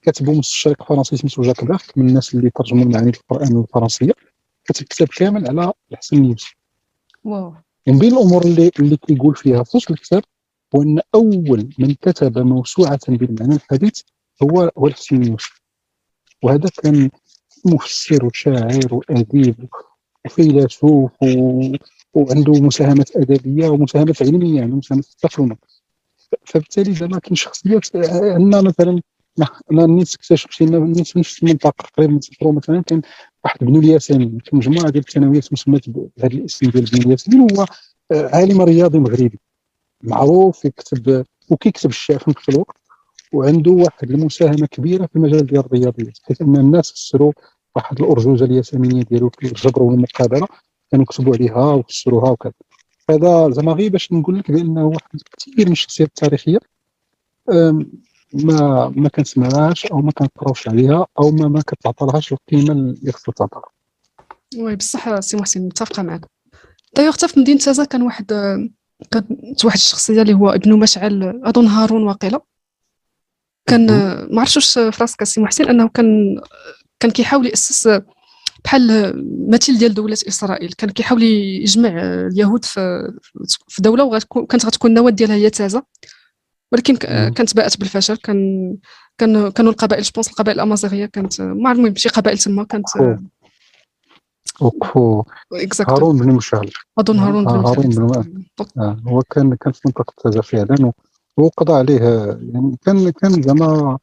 كاتبه 0.05 0.33
مستشرق 0.33 0.83
فرنسي 0.83 1.17
سميتو 1.17 1.41
جاك 1.41 1.65
بيرك 1.65 1.97
من 1.97 2.09
الناس 2.09 2.35
اللي 2.35 2.49
ترجموا 2.49 2.83
المعاني 2.83 3.09
القرآن 3.09 3.59
الفرنسية. 3.61 4.11
كتب 4.65 4.85
كتاب 4.85 5.07
كامل 5.07 5.47
على 5.47 5.73
الحسن 5.91 6.17
اليوسي 6.17 6.55
wow. 7.23 7.53
من 7.87 7.99
بين 7.99 8.13
الأمور 8.13 8.45
اللي 8.45 8.71
اللي 8.79 8.97
كيقول 8.97 9.35
فيها 9.35 9.63
في 9.63 9.77
وسط 9.77 9.91
الكتاب 9.91 10.23
هو 10.75 10.81
إن 10.81 10.99
أول 11.15 11.69
من 11.79 11.93
كتب 11.93 12.37
موسوعة 12.37 12.99
بالمعنى 13.07 13.55
الحديث 13.55 14.01
هو 14.43 14.71
هو 14.77 14.87
الحسن 14.87 15.15
اليوسي 15.15 15.51
وهذا 16.43 16.69
كان 16.83 17.09
مفسر 17.65 18.25
وشاعر 18.25 18.87
وأديب 18.91 19.69
وفيلسوف 20.25 21.11
و... 21.23 21.71
وعنده 22.13 22.53
مساهمات 22.53 23.17
أدبية 23.17 23.69
ومساهمات 23.69 24.21
علمية 24.21 24.61
عنده 24.61 24.75
مساهمات 24.75 25.05
في 25.05 25.11
التقلمه 25.11 25.57
فبالتالي 26.45 26.93
زعما 26.93 27.19
كاين 27.19 27.35
شخصيات 27.35 27.95
عندنا 27.95 28.61
مثلا 28.61 29.01
أنا 29.71 29.85
نيت 29.85 30.13
اكتشف 30.13 30.51
شي 30.51 30.65
نيت 30.65 31.07
في 31.07 31.43
المنطقة 31.43 31.87
قريب 31.97 32.09
من 32.09 32.21
سفرو 32.21 32.51
مثلا 32.51 32.81
كان 32.81 33.01
واحد 33.43 33.59
بنو 33.61 33.79
الياسمين 33.79 34.37
في 34.45 34.55
مجموعة 34.55 34.89
ديال 34.89 35.03
الثانويات 35.03 35.53
مسمات 35.53 35.89
بهذا 35.89 36.33
الاسم 36.33 36.69
ديال 36.69 36.85
بنو 36.85 37.01
الياسمين 37.01 37.41
هو 37.41 37.65
آه، 38.11 38.29
عالم 38.35 38.61
رياضي 38.61 38.99
مغربي. 38.99 39.39
معروف 40.03 40.65
يكتب 40.65 41.25
وكيكتب 41.49 41.89
الشعر 41.89 42.19
في 42.19 42.29
نفس 42.29 42.49
الوقت 42.49 42.77
وعنده 43.33 43.71
واحد 43.71 44.11
المساهمة 44.11 44.67
كبيرة 44.67 45.05
في 45.05 45.15
المجال 45.15 45.45
ديال 45.47 45.65
الرياضيات 45.65 46.17
حيث 46.23 46.41
أن 46.41 46.55
الناس 46.55 46.91
فسروا 46.91 47.31
واحد 47.75 48.01
الأرجوزة 48.01 48.45
الياسمينية 48.45 49.03
ديالو 49.03 49.29
في 49.39 49.47
الجبر 49.47 49.83
والمقابلة 49.83 50.47
كانوا 50.91 51.03
يكتبوا 51.03 51.35
عليها 51.35 51.73
وفسروها 51.73 52.29
وكذا. 52.31 52.53
هذا 53.09 53.49
زعما 53.49 53.71
غير 53.73 53.91
باش 53.91 54.11
نقول 54.13 54.39
لك 54.39 54.51
بأنه 54.51 54.85
واحد 54.85 55.21
كثير 55.37 55.65
من 55.65 55.71
الشخصيات 55.71 56.07
التاريخية 56.07 56.59
ما 58.43 58.93
ما 58.95 59.09
كنسمعهاش 59.09 59.85
أو 59.85 60.01
ما 60.01 60.11
كنقراوش 60.11 60.67
عليها 60.67 61.07
أو 61.19 61.31
ما 61.31 61.47
ما 61.47 61.61
كتعطالهاش 61.61 62.33
القيمة 62.33 62.71
اللي 62.71 63.11
خصها 63.11 63.33
تعطى 63.33 63.61
oui 64.57 64.75
بصح 64.75 65.19
سي 65.19 65.37
محسن 65.37 65.61
متفقة 65.61 66.03
معك 66.03 66.25
دايوغ 66.95 67.13
حتى 67.13 67.27
في 67.27 67.39
مدينة 67.39 67.59
تازا 67.59 67.83
كان 67.83 68.01
واحد 68.01 68.25
كانت 69.11 69.65
واحد 69.65 69.77
الشخصية 69.77 70.21
اللي 70.21 70.33
هو 70.33 70.49
ابن 70.49 70.79
مشعل 70.79 71.41
أظن 71.43 71.67
هارون 71.67 72.03
واقيلا. 72.03 72.39
كان 73.65 73.85
ما 74.31 74.41
عرفتش 74.41 74.55
واش 74.55 74.73
في 74.73 75.01
راسك 75.01 75.23
سي 75.23 75.41
محسن 75.41 75.69
انه 75.69 75.87
كان 75.87 76.41
كان 76.99 77.11
كيحاول 77.11 77.45
يأسس 77.45 78.01
بحال 78.63 79.13
مثيل 79.49 79.77
ديال 79.77 79.93
دولة 79.93 80.13
إسرائيل. 80.13 80.73
كان 80.73 80.89
كيحاول 80.89 81.23
يجمع 81.23 81.89
اليهود 82.31 82.65
في 82.65 83.11
في 83.67 83.81
دولة 83.81 84.03
وكانت 84.03 84.65
غتكون 84.65 84.91
النواه 84.91 85.09
ديالها 85.09 85.35
هي 85.35 85.49
تازا 85.49 85.83
ولكن 86.71 86.95
كانت 86.95 87.55
باءت 87.55 87.79
بالفشل. 87.79 88.17
كان 88.17 88.77
كان 89.17 89.51
كانوا 89.51 89.71
القبائل 89.71 90.03
je 90.03 90.10
pense 90.10 90.29
القبائل 90.29 90.57
الأمازيغية 90.57 91.05
كانت 91.05 91.41
ما 91.41 91.71
المهم 91.71 91.95
شي 91.95 92.09
قبائل 92.09 92.37
تما 92.37 92.63
كانت 92.63 92.85
وكفو 94.61 95.23
هارون 95.89 96.17
بن 96.17 96.35
مشعل. 96.35 96.69
اظن 96.99 97.19
هارون 97.19 97.45
بن 97.45 97.51
هارون 97.51 97.89
بن 97.89 98.25
آه. 98.77 98.97
هو 99.07 99.21
كان 99.21 99.55
كان 99.55 99.73
في 99.73 99.81
منطقة 99.85 100.13
تازا 100.23 100.41
فعلا 100.41 100.93
وقضى 101.37 101.73
عليه 101.73 101.99
يعني 102.53 102.77
كان 102.85 103.09
كان 103.09 103.41
زعما 103.41 103.97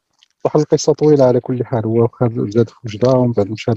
واحد 0.45 0.59
القصة 0.59 0.93
طويلة 0.93 1.25
على 1.25 1.39
كل 1.39 1.65
حال. 1.65 1.85
هو 1.85 2.09
زاد 2.31 2.69
في 2.69 2.75
وجدة 2.85 3.09
ومن 3.09 3.31
بعد 3.31 3.51
مشى 3.51 3.71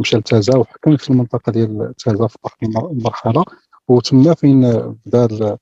مشى 0.00 0.16
لتازا 0.16 0.56
وحكم 0.56 0.96
في 0.96 1.10
المنطقة 1.10 1.52
ديال 1.52 1.94
تازا 1.98 2.26
في 2.26 2.38
واحد 2.44 2.56
المرحلة. 2.90 3.44
وتما 3.88 4.34
فين 4.34 4.60
بدا 5.06 5.56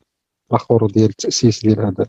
الآخر 0.50 0.86
ديال 0.86 1.10
التأسيس 1.10 1.62
ديال 1.62 1.80
هذا. 1.80 2.06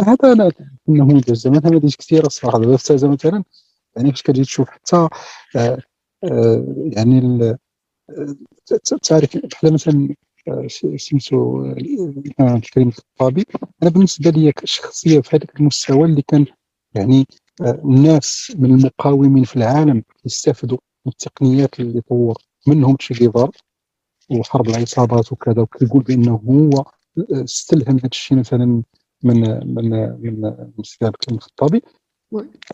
هذا 0.00 0.32
أنا 0.32 0.50
نموذج 0.88 1.32
زعما 1.32 1.60
نماذج 1.64 1.94
كثيرة 1.94 2.26
الصراحة. 2.26 2.58
دابا 2.58 2.76
في 2.76 2.94
مثلا 2.94 3.44
يعني 3.96 4.10
فاش 4.10 4.22
كتجي 4.22 4.42
تشوف 4.42 4.70
حتى 4.70 5.08
آه، 5.56 5.78
آه، 6.24 6.74
يعني 6.92 7.18
التاريخ 8.92 9.36
بحال 9.36 9.72
مثلا 9.72 10.14
آه، 10.48 10.66
سميتو 10.96 11.64
الكريم 12.40 12.88
الخطابي 12.88 13.44
أنا 13.82 13.90
بالنسبة 13.90 14.30
لي 14.30 14.52
كشخصية 14.52 15.20
في 15.20 15.36
هذاك 15.36 15.60
المستوى 15.60 16.04
اللي 16.04 16.22
كان 16.22 16.46
يعني 16.94 17.26
الناس 17.60 18.52
من 18.58 18.74
المقاومين 18.74 19.44
في 19.44 19.56
العالم 19.56 20.02
يستافدوا 20.24 20.78
من 21.06 21.12
التقنيات 21.12 21.80
اللي 21.80 22.00
طور 22.00 22.34
منهم 22.66 22.96
تشي 22.96 23.14
جيفار 23.14 23.50
وحرب 24.30 24.68
العصابات 24.68 25.32
وكذا 25.32 25.62
وكيقول 25.62 26.02
بأنه 26.02 26.42
هو 26.48 26.84
استلهم 27.44 27.96
هذا 27.96 28.06
الشيء 28.12 28.38
مثلا 28.38 28.82
من 29.26 29.40
من 29.74 29.90
من 30.20 30.54
السي 30.78 31.10
الخطابي 31.32 31.82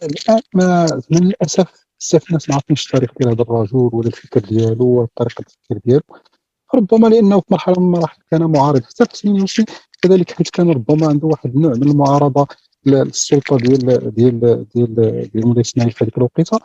الان 0.02 0.40
ما 0.54 0.86
من 1.10 1.26
الاسف 1.26 1.86
بزاف 2.00 2.28
الناس 2.28 2.48
ما 2.48 2.54
عارفينش 2.54 2.86
التاريخ 2.86 3.10
ديال 3.20 3.30
هذا 3.30 3.42
الرجل 3.42 3.90
ولا 3.92 4.06
الفكر 4.06 4.40
ديالو 4.40 4.86
ولا 4.86 5.08
طريقه 5.16 5.40
التفكير 5.40 5.78
ديالو. 5.84 6.02
ربما 6.74 7.08
لأنه 7.08 7.40
في 7.40 7.46
مرحلة 7.50 7.74
من 7.80 7.86
المراحل 7.86 8.22
كان 8.30 8.42
معارض 8.42 8.82
حتى 8.82 9.04
حسين 9.10 9.36
يوسي 9.36 9.64
كذلك 10.02 10.32
حيت 10.32 10.50
كان 10.50 10.70
ربما 10.70 11.06
عنده 11.08 11.26
واحد 11.26 11.56
النوع 11.56 11.72
من 11.72 11.82
المعارضة 11.82 12.46
للسلطة 12.86 13.56
ديال 13.56 14.14
ديال 14.14 14.66
ديال 14.74 14.94
ديال 15.32 15.46
مولاي 15.46 15.60
اسماعيل 15.60 15.92
في 15.92 16.04
هذيك 16.04 16.18
الوقيتة. 16.18 16.58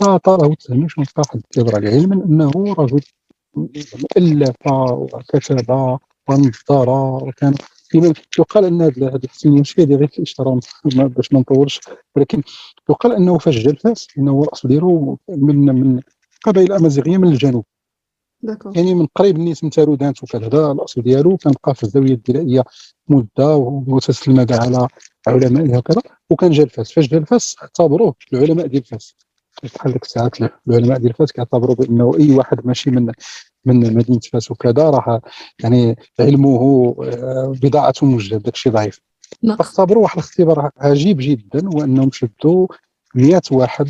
فطاره 0.00 0.54
تهميش 0.54 0.98
من 0.98 1.04
واحد 1.18 1.36
الكبر 1.36 1.76
عليه 1.76 1.90
علما 1.90 2.24
أنه 2.24 2.50
رجل 2.78 3.00
الف 4.16 4.66
وكتب 4.66 5.98
ونظر 6.28 6.90
وكان 7.28 7.54
يقال 8.38 8.64
أن 8.64 8.82
هذا 8.82 9.20
الحسن 9.24 9.56
اليوسي 9.56 9.82
هذه 9.82 9.94
غير 9.94 10.10
الاشاره 10.18 10.60
باش 10.84 11.32
ما 11.32 11.40
نطولش. 11.40 11.80
ولكن 12.16 12.42
يقال 12.90 13.12
أنه 13.12 13.38
فاش 13.38 13.56
جا 13.58 13.70
لفاس 13.70 14.08
انه 14.18 14.44
رأس 14.44 14.66
ديالو 14.66 15.18
من 15.28 15.56
من 15.56 16.00
قبائل 16.44 16.66
الامازيغيه 16.72 17.16
من 17.18 17.28
الجنوب. 17.28 17.64
يعني 18.76 18.94
من 18.94 19.06
قريب 19.14 19.36
الناس 19.36 19.64
من 19.64 19.70
تارودانت 19.70 20.22
وكذا 20.22 20.46
هذا 20.46 20.72
الاصل 20.72 21.02
ديالو 21.02 21.36
كان 21.36 21.54
بقى 21.64 21.74
في 21.74 21.82
الزاوية 21.82 22.12
الدلائيه 22.14 22.64
مدة 23.08 23.56
وتتلمذ 23.56 24.46
على 24.50 24.88
علمائها 25.26 25.78
وكذا. 25.78 26.02
وكان 26.30 26.50
جا 26.50 26.62
لفاس. 26.62 26.92
فاش 26.92 27.08
جا 27.08 27.18
لفاس 27.18 27.56
اعتبروه 27.62 28.14
العلماء 28.32 28.66
ديال 28.66 28.82
الفاس. 28.82 29.14
بحال 29.62 29.92
ديك 29.92 30.02
الساعات 30.02 30.36
العلماء 30.68 30.98
ديال 30.98 31.14
فاس 31.14 31.32
كيعتبروا 31.32 31.74
بأنه 31.74 32.12
أي 32.20 32.32
واحد 32.32 32.66
ماشي 32.66 32.90
من 32.90 33.12
من 33.64 33.94
مدينة 33.94 34.20
فاس 34.32 34.50
وكذا 34.50 34.90
راه 34.90 35.22
يعني 35.62 35.96
علمه 36.20 36.94
آه، 37.02 37.54
بضاعته 37.62 38.06
مزجاة 38.06 38.38
داك 38.38 38.54
الشيء 38.54 38.72
ضعيف. 38.72 39.00
نعم. 39.42 39.56
فاختبروا 39.56 40.02
واحد 40.02 40.18
الاختبار 40.18 40.70
عجيب 40.78 41.16
جدا 41.20 41.68
وأنهم 41.68 42.10
شدوا 42.12 42.66
100 43.14 43.40
واحد 43.52 43.88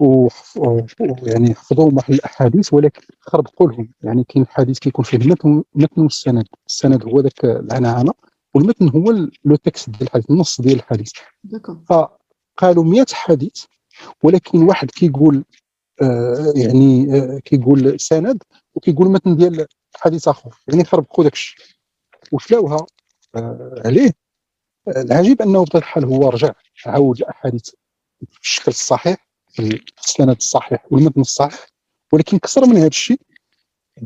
ويعني 0.00 1.54
حفظوا 1.54 1.90
واحد 1.92 2.14
الأحاديث 2.14 2.74
ولكن 2.74 3.02
خربقوا 3.20 3.72
لهم. 3.72 3.88
يعني 4.02 4.24
كاين 4.24 4.46
حديث 4.46 4.78
كيكون 4.78 5.04
فيه 5.04 5.18
المتن 5.18 5.64
المتن 5.76 6.02
والسند. 6.02 6.46
السند 6.66 7.04
هو 7.04 7.20
ذاك 7.20 7.44
العنعنة 7.44 8.12
والمتن 8.54 8.88
هو 8.88 9.28
le 9.44 9.56
texte 9.56 9.90
ديال 9.90 10.02
الحديث 10.02 10.30
النص 10.30 10.60
ديال 10.60 10.76
الحديث. 10.76 11.12
فقالوا 11.88 12.84
100 12.84 13.06
حديث 13.12 13.64
ولكن 14.22 14.62
واحد 14.62 14.90
كيقول 14.90 15.44
آه 16.02 16.52
يعني 16.56 17.16
آه 17.16 17.38
كيقول 17.38 18.00
سند 18.00 18.42
وكيقول 18.74 19.08
متن 19.08 19.36
ديال 19.36 19.66
حديث 19.96 20.28
آخر. 20.28 20.50
يعني 20.68 20.84
خربقوا 20.84 21.24
داك 21.24 21.32
الشيء 21.32 21.66
وشلاوها 22.32 22.86
آه 23.36 23.82
عليه. 23.84 24.12
العجيب 24.88 25.42
أنه 25.42 25.62
بطبيعة 25.64 25.80
الحال 25.82 26.04
هو 26.04 26.28
رجع 26.28 26.52
عاود 26.86 27.18
الأحاديث 27.18 27.70
بالشكل 28.20 28.70
الصحيح 28.70 29.28
السند 29.98 30.36
الصحيح 30.36 30.86
والمتن 30.90 31.20
الصحيح 31.20 31.66
ولكن 32.12 32.38
كثر 32.38 32.66
من 32.66 32.76
هذا 32.76 32.86
الشيء 32.86 33.20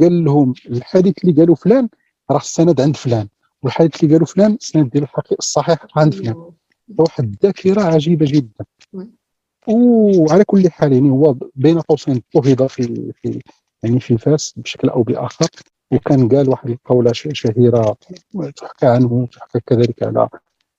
قال 0.01 0.25
لهم 0.25 0.55
الحديث 0.67 1.15
اللي 1.25 1.41
قالوا 1.41 1.55
فلان 1.55 1.89
راه 2.31 2.39
السند 2.39 2.81
عند 2.81 2.97
فلان 2.97 3.29
والحديث 3.63 4.03
اللي 4.05 4.15
قالوا 4.15 4.27
فلان 4.27 4.53
السند 4.53 4.91
ديال 4.91 5.03
الحقيقي 5.03 5.37
الصحيح 5.39 5.87
عند 5.97 6.15
فلان. 6.15 6.51
واحد 6.99 7.25
الذاكرة 7.25 7.83
عجيبة 7.83 8.27
جدا. 8.29 8.65
وعلى 9.69 10.45
كل 10.45 10.71
حال 10.71 10.93
يعني 10.93 11.11
هو 11.11 11.37
بين 11.55 11.81
قوسين 11.81 12.23
اضطهد 12.35 12.67
في 12.67 13.13
في 13.23 13.41
يعني 13.85 14.01
في 14.01 14.19
فاس 14.19 14.55
بشكل 14.57 14.89
أو 14.89 15.03
بآخر 15.03 15.49
وكان 15.93 16.29
قال 16.29 16.49
واحد 16.49 16.71
القولة 16.71 17.13
شهيرة 17.13 17.97
تحكى 18.57 18.87
عنه 18.87 19.29
تحكى 19.33 19.61
كذلك 19.61 20.03
على 20.03 20.29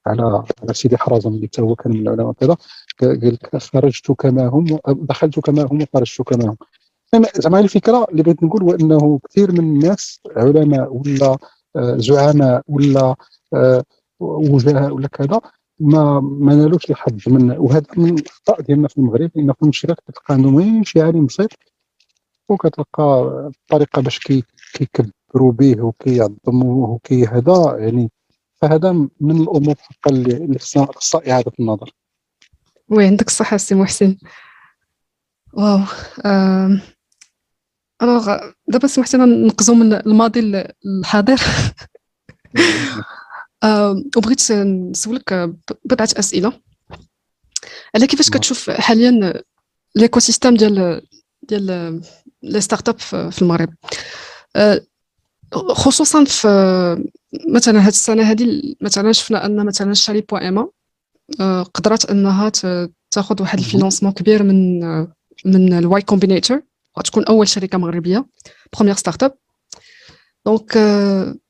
على 0.07 0.43
على 0.63 0.73
سيدي 0.73 0.97
حرازم 0.97 1.33
اللي 1.33 1.49
هو 1.59 1.75
كان 1.75 1.93
من 1.93 2.01
العلماء 2.01 2.33
كذا 2.33 2.57
قال 3.01 3.61
خرجت 3.61 4.11
كما 4.11 4.47
هم 4.47 4.79
دخلت 4.87 5.39
كما 5.39 5.67
هم 5.71 5.81
وخرجت 5.81 6.21
كما 6.21 6.49
هم. 6.49 6.57
زعما 7.35 7.59
الفكرة 7.59 8.07
اللي 8.11 8.23
بغيت 8.23 8.43
نقول 8.43 8.63
هو 8.63 8.71
إنه 8.71 9.19
كثير 9.29 9.51
من 9.51 9.59
الناس 9.59 10.19
علماء 10.37 10.93
ولا 10.93 11.37
آه، 11.75 11.97
زعماء 11.97 12.61
ولا 12.67 13.15
آه، 13.53 13.83
وجهاء 14.19 14.91
ولا 14.93 15.07
كذا 15.07 15.41
ما 15.79 16.19
ما 16.19 16.55
نالوش 16.55 16.89
الحظ 16.89 17.13
من 17.27 17.51
وهذا 17.51 17.85
من 17.97 18.19
الأخطاء 18.19 18.61
ديالنا 18.61 18.87
في 18.87 18.97
المغرب 18.97 19.31
لأن 19.35 19.53
في 19.53 19.63
المشرق 19.63 19.99
كتلقى 20.07 20.33
عندهم 20.33 20.57
غير 20.57 20.83
شي 20.83 21.01
عالم 21.01 21.25
بسيط 21.25 21.49
وكتلقى 22.49 23.03
الطريقة 23.47 24.01
باش 24.01 24.19
كي 24.19 24.43
كيكبروا 24.73 25.51
به 25.51 25.81
وكيعظموه 25.81 26.89
وكي 26.89 27.25
هذا 27.25 27.75
يعني 27.79 28.11
فهذا 28.55 28.91
من 29.19 29.41
الأمور 29.41 29.75
حقا 29.77 30.11
اللي 30.11 30.59
خصها 30.59 31.31
إعادة 31.31 31.51
النظر. 31.59 31.91
وي 32.89 33.05
عندك 33.05 33.27
الصحة 33.27 33.57
سي 33.57 33.75
محسن. 33.75 34.17
wow 35.53 35.79
alors 38.01 38.37
دابا 38.67 38.87
سي 38.87 39.01
محسن 39.01 39.45
نقزو 39.47 39.75
من 39.75 39.93
الماضي 39.93 40.65
للحاضر 40.85 41.41
وبغيت 44.17 44.51
نسولك 44.51 45.33
بضعة 45.85 46.09
أسئلة. 46.19 46.53
على 47.95 48.07
كيفاش 48.07 48.29
نعم. 48.29 48.39
كتشوف 48.39 48.69
حاليا 48.69 49.43
l'écosystème 49.95 50.55
ديال 50.55 51.01
ديال 51.49 52.01
les 52.43 52.61
startups 52.61 52.99
في 53.31 53.41
المغرب. 53.41 53.73
أه، 54.55 54.81
خصوصا 55.53 56.23
في 56.23 56.47
مثلا 57.49 57.79
هاد 57.79 57.87
السنة 57.87 58.23
هذه 58.23 58.75
مثلا 58.81 59.11
شفنا 59.11 59.45
أن 59.45 59.65
مثلا 59.65 59.93
Chari 59.93 60.21
point 60.21 60.41
ma 60.43 60.69
أه، 61.39 61.63
قدرت 61.63 62.05
أنها 62.05 62.51
تاخذ 63.11 63.41
واحد 63.41 63.59
ال 63.59 63.64
financement 63.64 64.13
كبير 64.13 64.43
من 64.43 64.79
من 65.45 65.73
ال 65.73 66.01
Y 66.01 66.07
Combinator 66.07 66.61
غتكون 66.99 67.23
أول 67.25 67.47
شركة 67.47 67.77
مغربية 67.77 68.25
première 68.73 68.95
startup 68.95 69.33
donc 70.45 70.77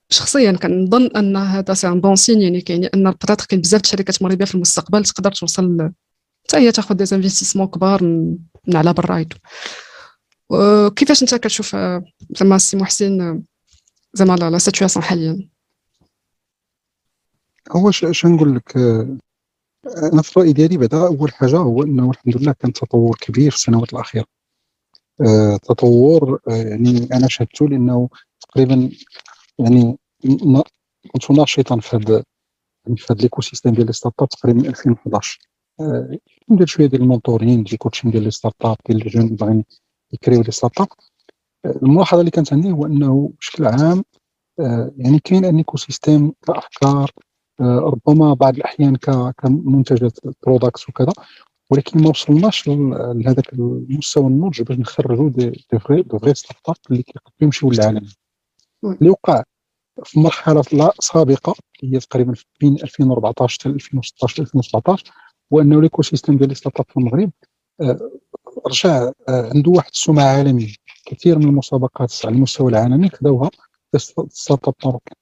شخصيا 0.10 0.52
كنظن 0.52 1.08
أن 1.08 1.38
هذا 1.38 1.74
c'est 1.74 1.88
un 1.88 2.02
bon 2.02 2.16
signe 2.16 2.42
يعني 2.42 2.62
كاين 2.62 2.86
un 2.86 3.12
potentiel 3.12 3.42
كاين 3.42 3.62
بزاف 3.62 3.82
د 3.82 3.86
الشركات 3.86 4.24
مغربية 4.24 4.46
في 4.46 4.56
المستقبل 4.56 5.06
تقدر 5.06 5.32
توصل 5.32 5.92
حتى 6.48 6.58
هي 6.58 6.72
تاخذ 6.72 6.96
des 6.96 7.16
investissements 7.16 7.68
كبار 7.68 8.04
من 8.68 8.76
على 8.76 8.94
برا 8.94 9.26
كيفاش 10.96 11.22
انت 11.24 11.36
كتشوف 11.36 11.76
زعما 12.30 12.56
السي 12.56 12.78
محسن 12.78 13.44
زعما 14.14 14.36
la 14.36 14.58
situation 14.58 15.06
حاليا؟ 15.06 15.50
هو 17.72 17.90
اش 17.90 18.26
نقول 18.26 18.56
لك 18.56 18.78
أنا 20.14 20.22
في 20.22 20.38
الرأي 20.38 20.54
ديالي 20.54 20.78
بعدا 20.78 21.08
أول 21.08 21.32
حاجة 21.32 21.58
هو 21.58 21.84
إنه 21.84 22.10
الحمد 22.10 22.38
لله 22.38 22.52
كان 22.52 22.74
تطور 22.74 23.18
كبير 23.22 23.52
في 23.52 23.58
السنوات 23.58 23.94
الأخيرة. 23.94 24.26
تطور 25.64 26.40
يعني 26.48 27.10
أنا 27.14 27.28
شهدته 27.28 27.70
لأنه 27.70 28.10
تقريبا 28.40 28.90
يعني 29.60 29.98
كنت 31.14 31.32
ناشطا 31.32 31.80
في 31.80 31.96
هذا 31.96 32.24
في 32.98 33.14
هذا 33.14 33.22
l'écosystème 33.22 33.74
ديال 33.74 33.86
les 33.86 33.94
startups 33.94 34.30
تقريبا 34.30 34.60
من 34.60 34.66
2011 34.66 35.40
أه 35.80 36.18
ندير 36.50 36.68
شوية 36.68 36.88
ديال 36.88 37.02
ال 37.02 37.08
mentoring 37.08 37.64
ديال 37.64 37.78
coaching 37.78 38.12
ديال 38.12 38.24
les 38.24 38.32
startups 38.32 38.78
ديال 38.90 39.02
ال 39.02 39.05
jeunes 39.05 39.28
باغيين 39.28 39.64
يكريو 40.16 40.42
les 40.42 40.52
startups 40.52 40.88
الملاحظة 41.66 42.20
اللي 42.20 42.32
كانت 42.32 42.54
عندي 42.54 42.72
هو 42.72 42.86
أنه 42.86 43.32
بشكل 43.40 43.66
عام 43.66 44.04
أه 44.60 44.92
يعني 44.98 45.20
كاين 45.20 45.46
un 45.46 45.58
écosystème 45.58 46.34
كأفكار 46.48 47.12
أه 47.62 47.80
ربما 47.80 48.34
بعض 48.34 48.56
الأحيان 48.56 48.96
كمنتجات 49.38 50.20
products 50.46 50.90
وكذا 50.90 51.14
ولكن 51.72 52.02
ما 52.02 52.10
وصلناش 52.10 52.68
لهذاك 52.68 53.54
المستوى 53.54 54.28
النضج 54.28 54.62
باش 54.62 54.78
نخرجوا 54.80 55.30
des, 55.30 55.66
vraies 55.80 56.02
des 56.02 56.20
vraies 56.20 56.34
startups 56.34 56.76
اللي 56.92 57.04
كيقدروا 57.04 57.32
يمشيو 57.42 57.72
للعالم. 57.72 58.08
اللي 58.86 59.10
وقع 59.10 59.44
في 60.04 60.20
مرحلة 60.20 60.64
سابقة 61.00 61.56
هي 61.84 62.00
تقريبا 62.00 62.34
بين 62.62 62.74
2014 62.84 63.60
حتى 63.60 63.70
2016 63.70 64.44
2017 64.44 65.12
هو 65.54 65.62
أنه 65.62 65.82
l'écosystème 65.82 66.38
ديال 66.38 66.58
startup 66.58 66.86
في 66.90 66.98
المغرب 66.98 67.32
آه، 67.82 68.12
رجع 68.68 69.12
آه، 69.30 69.50
عنده 69.56 69.72
واحد 69.72 69.90
السمعة 69.94 70.24
عالمية 70.38 70.74
كثير 71.06 71.40
من 71.40 71.48
المسابقات 71.48 72.26
على 72.26 72.36
المستوى 72.36 72.70
العالمي 72.70 73.10
خداوها 73.10 73.50
startups 74.30 74.74
marocaines 74.86 75.16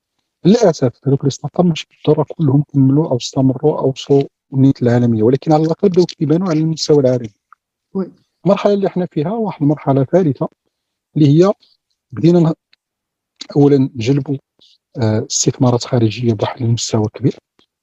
للاسف 0.46 0.92
هذوك 1.08 1.24
les 1.26 1.30
startups 1.30 1.66
ماشي 1.66 1.88
بالضرورة 1.92 2.28
كلهم 2.38 2.64
كملوا 2.74 3.10
أو 3.10 3.18
استمروا 3.18 3.80
أو 3.80 3.90
وصلوا 3.90 4.24
النيت 4.54 4.82
العالمية 4.82 5.24
ولكن 5.24 5.54
على 5.54 5.64
الأقل 5.64 5.90
بداو 5.90 6.06
كيبانوا 6.06 6.50
على 6.50 6.60
المستوى 6.60 7.00
العالمي. 7.00 7.34
المرحلة 8.46 8.74
اللي 8.74 8.88
إحنا 8.88 9.08
فيها 9.12 9.32
واحد 9.32 9.62
المرحلة 9.62 10.04
ثالثة 10.04 10.48
اللي 11.18 11.28
هي 11.28 11.54
بدينا 12.12 12.54
اولا 13.56 13.78
نجلبوا 13.78 14.38
آه، 15.02 15.26
استثمارات 15.32 15.84
خارجية 15.84 16.34
بواحد 16.34 16.62
المستوى 16.62 17.06
كبير 17.14 17.36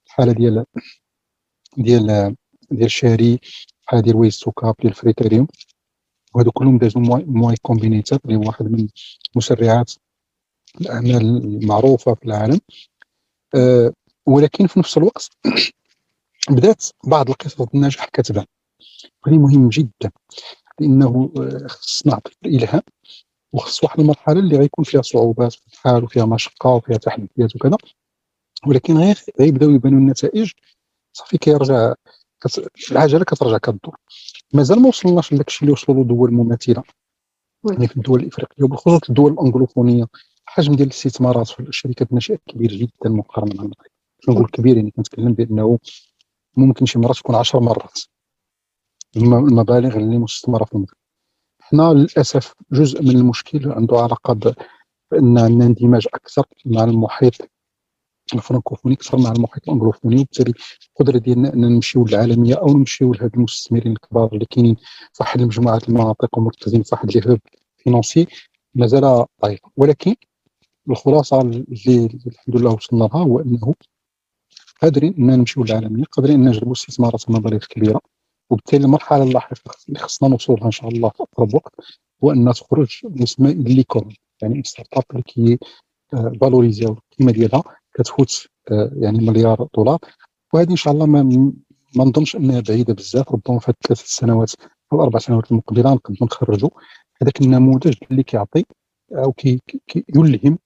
الحالة 0.07 0.33
ديال 0.33 0.65
ديال 1.77 2.37
ديال 2.71 2.91
Chari 2.91 3.41
الحاله 3.91 4.03
ديال 4.03 4.17
WaystoCap 4.17 4.75
ديال 4.83 4.95
Freterium 4.95 5.47
وهذو 6.35 6.51
كلهم 6.51 6.79
دازوا 6.79 7.03
من 7.27 7.57
Y 7.63 7.68
Combinator 7.68 8.19
اللي 8.25 8.37
هو 8.37 8.41
واحد 8.47 8.65
من 8.65 8.89
مسرعات 9.37 9.93
الأعمال 10.81 11.23
المعروفة 11.23 12.15
في 12.15 12.25
العالم. 12.25 12.61
أه 13.55 13.93
ولكن 14.27 14.67
في 14.67 14.79
نفس 14.79 14.99
الوقت 14.99 15.29
بدات 16.51 16.85
بعض 17.05 17.31
القصص 17.31 17.61
النجاح 17.75 18.05
كتبان. 18.05 18.47
وهذه 19.27 19.39
مهم 19.39 19.69
جدا 19.69 20.11
لأنه 20.81 21.33
آه، 21.39 21.67
خصنا 21.67 22.13
نعطي 22.13 22.33
الإلهام 22.47 22.83
وخص 23.53 23.85
واحد 23.85 24.01
المرحلة 24.01 24.39
اللي 24.41 24.59
غيكون 24.59 24.85
فيها 24.85 25.03
صعوبات 25.03 25.53
في 25.53 25.67
الحال 25.73 26.05
وفيها 26.05 26.27
مشقة 26.27 26.71
وفيها 26.71 26.97
تحديات 26.97 27.57
وكذا. 27.57 27.77
ولكن 28.67 28.97
غير 28.97 29.19
غيبداو 29.41 29.71
يبانوا 29.71 29.99
النتائج. 29.99 30.53
صافي 31.13 31.39
كيرجع 31.39 31.95
العجله 32.93 33.25
كترجع 33.25 33.59
كدور 33.59 33.97
مازال 34.55 34.81
ما 34.83 34.89
وصلناش 34.89 35.33
لداك 35.33 35.49
الشيء 35.49 35.63
اللي 35.63 35.73
وصلوا 35.73 35.99
له 35.99 36.05
دول 36.05 36.35
مماثله 36.35 36.83
يعني 37.71 37.89
في 37.89 37.97
الدول 37.97 38.21
الإفريقية 38.21 38.65
وبالخصوص 38.65 39.01
الدول 39.09 39.33
الأنجلوفونية 39.33 40.05
الحجم 40.49 40.75
ديال 40.75 40.89
الاستثمارات 40.89 41.49
في 41.49 41.61
الشركات 41.61 42.11
الناشئة 42.11 42.39
كبير 42.49 42.73
جدا 42.73 43.11
مقارنة 43.11 43.55
مع 43.55 43.63
المغرب 43.63 43.91
نقول 44.29 44.47
كبير 44.47 44.77
يعني 44.77 44.91
كنتكلم 44.91 45.33
بأنه 45.33 45.79
ممكن 46.57 46.87
شي 46.87 46.99
مرات 46.99 47.17
تكون 47.17 47.35
10 47.37 47.61
مرات 47.61 48.01
المبالغ 49.17 49.97
اللي 49.97 50.19
مستثمرة 50.19 50.65
في 50.65 50.73
المغرب 50.73 50.97
حنا 51.61 51.83
للأسف 51.83 52.55
جزء 52.73 53.03
من 53.03 53.11
المشكل 53.11 53.73
عنده 53.73 53.97
علاقة 53.97 54.55
بأن 55.11 55.39
عندنا 55.39 55.67
اندماج 55.67 56.07
أكثر 56.15 56.45
مع 56.67 56.85
المحيط 56.85 57.35
الفرنكوفوني 58.39 58.95
أكثر 58.95 59.19
مع 59.19 59.33
المحيط 59.33 59.63
الأنجلوفوني 59.69 60.17
وبالتالي 60.17 60.53
القدرة 60.91 61.19
ديالنا 61.19 61.55
ان 61.55 61.61
نمشيو 61.61 62.05
للعالمية 62.05 62.55
أو 62.55 62.69
نمشيو 62.69 63.13
لهاد 63.13 63.35
المستثمرين 63.37 63.93
الكبار 63.93 64.29
اللي 64.33 64.45
كاينين 64.51 64.77
في 65.13 65.17
واحد 65.21 65.41
المجموعه 65.41 65.81
المناطق 65.89 66.39
ومركزين 66.39 66.83
في 66.83 66.89
واحد 66.95 67.17
لي 67.17 67.31
هوب 67.31 67.39
فينونسي 67.79 68.27
مازال 68.75 69.27
ضعيف 69.43 69.61
ولكن 69.77 70.15
الخلاصة 70.91 71.41
اللي 71.41 72.09
الحمد 72.27 72.57
لله 72.57 72.71
وصلنا 72.75 73.05
لها 73.05 73.23
هو 73.23 73.41
أنه 73.41 73.75
قادرين 74.83 75.15
ان 75.19 75.27
نمشيو 75.39 75.65
للعالمية 75.65 76.05
قادرين 76.05 76.35
ان 76.43 76.49
نجلبوا 76.49 76.73
استثمارات 76.73 77.29
ومبالغ 77.29 77.59
كبيرة 77.71 78.01
وبالتالي 78.51 78.85
المرحلة 78.85 79.23
اللاحقه 79.23 79.57
اللي 79.89 79.99
خصنا 79.99 80.29
نوصلها 80.29 80.67
إن 80.67 80.71
شاء 80.71 80.89
الله 80.89 81.09
في 81.09 81.23
أقرب 81.23 81.55
وقت 81.55 81.75
هو 82.25 82.33
أن 82.33 82.53
تخرج 82.53 83.01
يسمى 83.17 83.55
ليكون 83.55 84.15
يعني 84.43 84.63
startup 84.65 85.03
اللي 85.11 85.23
كي 85.23 85.59
valoriser 86.41 86.85
القيمه 86.87 87.33
ديالها. 87.33 87.63
كتفوت 87.95 88.47
آه، 88.71 88.91
يعني 88.97 89.19
مليار 89.19 89.69
دولار. 89.75 89.99
وهذه 90.55 90.71
إن 90.71 90.77
شاء 90.77 90.93
الله 90.95 91.07
ما 91.07 91.23
ما 91.97 92.05
نظنش 92.05 92.37
أنها 92.37 92.61
بعيدة 92.61 92.95
بزاف. 92.95 93.33
ربما 93.33 93.59
في 93.59 93.69
الثلاث 93.69 94.01
سنوات 94.07 94.53
أو 94.93 95.03
أربع 95.03 95.19
سنوات 95.19 95.51
المقبلة 95.53 95.93
نقدروا 95.93 96.27
نخرجوا 96.27 96.71
هذاك 97.23 97.41
النموذج 97.41 97.95
اللي 98.11 98.23
كيعطي 98.23 98.65
أو 99.13 99.33
كي, 99.33 99.61
يلهم 100.17 100.59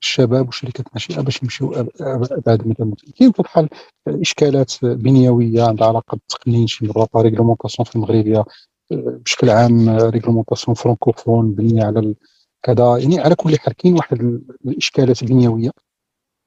الشباب 0.00 0.46
والشركات 0.46 0.86
الناشئه 0.86 1.20
باش 1.20 1.42
يمشيو 1.42 1.72
ابعد 2.00 2.60
مدى 2.60 2.94
كاين 3.18 3.32
في 3.32 3.40
الحال 3.40 3.68
إشكالات 4.08 4.72
بنيوية 4.84 5.62
عندها 5.62 5.88
علاقة 5.88 6.16
بالتقنين 6.16 6.66
شي 6.66 6.86
مرات 6.86 7.08
réglementation 7.16 7.84
في 7.84 7.96
المغربية 7.96 8.44
بشكل 8.90 9.50
عام 9.50 9.90
réglementation 9.90 10.74
francophone 10.74 11.52
بنيه 11.52 11.84
على 11.84 12.14
كذا 12.62 12.98
يعني 12.98 13.20
على 13.20 13.34
كل 13.34 13.58
حال 13.58 13.72
كاين 13.74 13.94
واحد 13.94 14.42
الإشكالات 14.66 15.22
البنيويه 15.22 15.70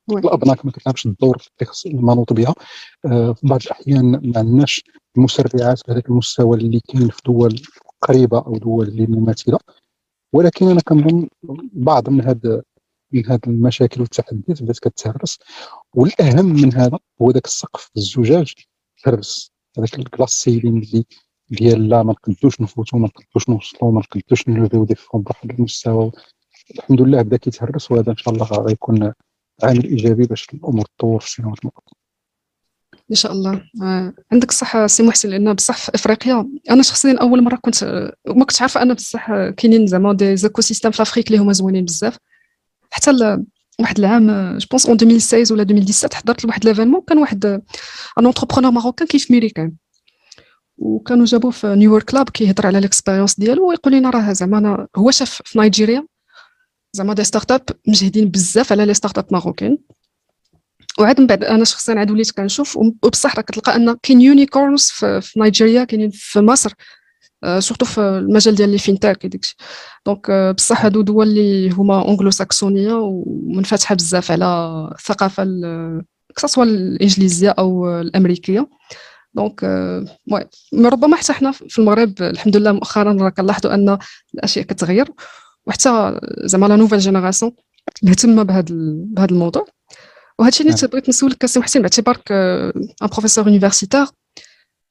الابناك 0.10 0.66
ما 0.66 0.72
كتلعبش 0.72 1.06
الدور 1.06 1.38
المنوط 1.86 2.34
بها. 2.34 2.54
آه، 3.06 3.34
في 3.34 3.48
بعض 3.48 3.62
الأحيان 3.66 4.12
ما 4.12 4.40
عندناش 4.40 4.84
المسرعات 5.18 5.82
بهذاك 5.88 6.10
المستوى 6.10 6.58
اللي 6.58 6.80
كاين 6.80 7.10
في 7.10 7.22
دول 7.26 7.62
قريبة 8.02 8.38
أو 8.38 8.58
دول 8.58 8.88
اللي 8.88 9.06
مماثلة. 9.08 9.60
ولكن 10.34 10.68
أنا 10.68 10.82
كنظن 10.82 11.28
بعض 11.74 12.10
من 12.10 12.22
هذا 12.22 12.62
من 13.12 13.26
هذه 13.26 13.40
المشاكل 13.48 14.02
والتحديات 14.02 14.64
بدات 14.64 14.80
كتهرس. 14.80 15.40
والأهم 15.94 16.46
من 16.46 16.74
هذا 16.74 17.00
هو 17.22 17.32
ذاك 17.32 17.46
السقف 17.46 17.90
الزجاج 17.98 18.54
تهرس. 19.04 19.52
هذاك 19.78 20.00
ال 20.00 20.05
glass 20.05 20.30
ceiling 20.30 20.78
اللي 20.78 21.06
ديال 21.50 21.90
لا 21.90 22.04
ما 22.04 22.12
نقدوش 22.12 22.62
نفوتوا 22.62 23.00
ما 23.00 23.08
نقدوش 23.08 23.50
نوصلوا 23.50 23.92
ما 23.92 24.02
نقدوش 24.16 24.50
نلوفيو 24.50 24.86
des 24.86 24.96
fonds 24.96 25.22
بواحد 25.22 25.52
المستوى. 25.52 26.12
الحمد 26.76 27.02
لله 27.02 27.22
بدا 27.22 27.38
كيتهرس 27.38 27.92
وهذا 27.92 28.12
إن 28.12 28.18
شاء 28.18 28.34
الله 28.34 28.46
غيكون 28.46 29.14
عامل 29.64 29.84
ايجابي 29.84 30.24
باش 30.24 30.48
الأمور 30.54 30.86
تطور 30.98 31.20
في 31.20 31.28
السنوات 31.28 31.60
المقبله 31.60 32.06
إن 33.12 33.16
شاء 33.16 33.32
الله. 33.32 33.64
آه. 33.84 34.14
عندك 34.32 34.50
الصح 34.50 34.86
سي 34.86 35.04
محسن 35.04 35.30
لأن 35.30 35.54
بصح 35.54 35.78
في 35.78 35.92
إفريقيا 35.96 36.50
أنا 36.70 36.84
شخصيا 36.84 37.18
أول 37.22 37.44
مرة 37.44 37.56
كنت 37.56 37.84
ما 38.28 38.46
كنتش 38.46 38.62
عارفة 38.62 38.82
ان 38.82 38.94
بصح 38.94 39.28
كاينين 39.50 39.88
زعما 39.88 40.14
des 40.14 40.36
écosystèmes 40.38 40.92
في 40.92 41.02
Afrique 41.02 41.28
اللي 41.28 41.38
هما 41.38 41.54
زوينين 41.54 41.86
بزاف. 41.86 42.18
حتى 42.92 43.38
واحد 43.80 44.00
العام 44.00 44.28
je 44.58 44.68
pense 44.72 44.86
en 44.86 44.96
2016 44.96 45.54
ولا 45.54 45.64
2017 45.64 46.16
حضرت 46.16 46.44
لواحد 46.46 46.66
l'événement 46.66 47.02
كان 47.08 47.18
واحد 47.18 47.46
un 47.46 48.26
entrepreneur 48.26 48.72
marocain 48.72 49.08
كيف 49.08 49.32
ميريكان 49.32 49.74
وكانوا 50.78 51.26
جابوه 51.26 51.52
في 51.52 51.76
نيويورك 51.76 52.04
club 52.04 52.30
كيهضر 52.30 52.68
على 52.68 52.80
l'expérience 52.80 53.40
ديالو 53.40 53.70
ويقول 53.70 53.94
لنا 53.94 54.10
راه 54.10 54.34
زعما 54.34 54.88
هو 54.96 55.12
شاف 55.12 55.42
في 55.46 55.60
نيجيريا 55.60 56.08
زعما 56.96 57.14
des 57.14 57.24
startups 57.24 57.62
مجهدين 57.88 58.30
بزاف 58.30 58.72
على 58.72 58.86
les 58.86 58.94
startups 58.94 59.26
marocaines. 59.32 59.78
وعاد 61.00 61.22
من 61.22 61.28
بعد 61.28 61.44
أنا 61.44 61.64
شخصيا 61.66 61.96
عاد 61.96 62.12
وليت 62.12 62.32
كنشوف 62.32 62.78
وبصح 62.78 63.36
راه 63.36 63.42
كتلقى 63.42 63.76
أن 63.76 63.96
كاين 64.04 64.22
unicorns 64.22 64.84
في, 64.84 65.22
في 65.22 65.40
نيجيريا 65.40 65.84
كاينين 65.84 66.10
في 66.14 66.40
مصر 66.40 66.74
surtout 67.60 67.86
في 67.86 68.02
المجال 68.02 68.56
ديال 68.56 68.70
les 68.70 68.78
fintechs 68.78 69.26
داكشي. 69.26 69.56
donc 70.06 70.32
بصح 70.58 70.84
هادو 70.86 71.02
دول 71.02 71.28
اللي 71.28 71.70
هما 71.70 72.10
انجلو 72.10 72.32
ساكسونيه 72.32 72.94
ومنفتحة 72.94 73.96
بزاف 73.96 74.32
على 74.32 74.90
الثقافه 74.96 75.44
كسوا 76.36 76.64
الإنجليزية 76.64 77.50
أو 77.50 78.00
الأمريكية. 78.02 78.70
donc 79.34 79.64
oui 80.32 80.48
ربما 80.76 81.16
حتى 81.16 81.34
حنا 81.34 81.52
في 81.52 81.80
المغرب 81.80 82.22
الحمد 82.22 82.58
لله 82.58 82.72
مؤخرا 82.72 83.14
راه 83.14 83.30
كنلاحظوا 83.30 83.74
أن 83.74 83.98
الأشياء 84.36 84.66
كتغير. 84.66 85.12
وحتى 85.68 86.20
زعما 86.44 86.66
la 86.66 86.76
nouvelle 86.76 87.00
génération 87.00 87.52
مهتمه 88.04 88.44
بهذا 88.44 88.66
بهذا 88.70 89.32
الموضوع. 89.32 89.66
وهذا 90.40 90.50
الشيء 90.50 90.68
اللي 90.68 90.88
بغيت 90.88 91.10
نسولك 91.10 91.46
سي 91.46 91.60
محسن 91.60 91.80
باعتبارك 91.80 92.32
un 92.32 92.72
professeur 93.02 93.48
universitaire 93.48 94.06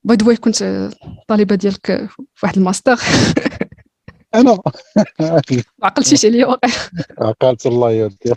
by 0.04 0.16
the 0.16 0.25
way 0.25 0.34
كنت 0.34 0.90
طالبة 1.28 1.54
ديالك 1.54 1.86
في 2.34 2.42
واحد 2.42 2.56
الماستر. 2.56 3.00
أنا؟ 4.34 4.58
ما 5.20 5.42
عقلتيش 5.82 6.26
عليا 6.26 6.46
واقع 6.46 6.68
عقلت 7.28 7.66
الله 7.66 7.90
يودي 7.90 8.32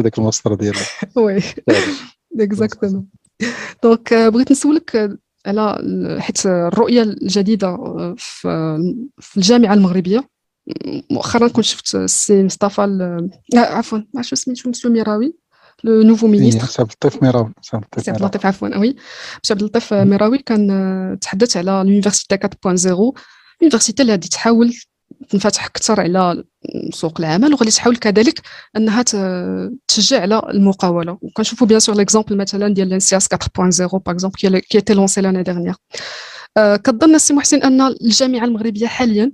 هذاك 0.00 0.18
الماستر 0.18 0.54
ديالك. 0.54 0.86
oui. 1.16 1.42
exactement 2.40 3.06
donc 3.82 4.14
بغيت 4.14 4.52
نسولك 4.52 5.18
على 5.46 5.78
حيت 6.20 6.46
الرؤية 6.46 7.02
الجديدة 7.02 7.76
في 8.16 9.36
الجامعة 9.36 9.74
المغربية. 9.74 10.28
مؤخرا 11.10 11.48
كنت 11.48 11.64
شفت 11.64 11.94
السي 11.94 12.42
مصطفى 12.44 12.80
عفوا 13.56 13.98
ما 13.98 14.04
عرفتش 14.16 14.34
سميتو 14.34 14.70
مسيو 14.70 14.90
ميراوي 14.90 15.34
le 15.84 16.02
nouveau 16.02 16.26
ministre. 16.26 16.66
سي 16.66 16.82
عبد 16.82 16.90
اللطيف 16.90 17.22
ميراوي 17.22 17.52
سي 17.62 17.76
عبد 17.76 18.20
اللطيف 18.20 18.46
عفوا 18.46 18.76
oui 18.78 18.96
سي 19.42 19.52
عبد 19.52 19.62
اللطيف 19.62 19.94
ميراوي 19.94 20.38
كان 20.38 20.70
آه، 20.70 21.14
تحدث 21.14 21.56
على 21.56 21.70
l'université 21.70 22.36
4.0 22.36 23.12
l'université 23.62 24.02
اللي 24.02 24.12
غادي 24.12 24.28
تحاول 24.28 24.74
تنفتح 25.28 25.64
أكثر 25.64 26.00
على 26.00 26.44
سوق 26.92 27.20
العمل 27.20 27.54
وغادي 27.54 27.70
تحاول 27.70 27.96
كذلك 27.96 28.40
أنها 28.76 29.02
تشجع 29.88 30.20
على 30.20 30.42
المقاولة. 30.48 31.18
وكنشوفوا 31.22 31.66
bien 31.66 31.80
sûr 31.80 31.96
l'exemple 31.96 32.36
مثلا 32.36 32.74
ديال 32.74 32.88
l'ENSIAS 32.88 33.28
4.0 33.34 33.38
par 33.58 34.00
exemple 34.08 34.38
qui 34.38 34.78
était 34.78 34.94
lancé 34.94 35.20
l'année 35.20 35.42
dernière 35.42 35.74
كظن 36.56 37.14
السي 37.14 37.34
محسن 37.34 37.62
أن 37.62 37.80
الجامعة 37.80 38.44
المغربية 38.44 38.86
حاليا 38.86 39.32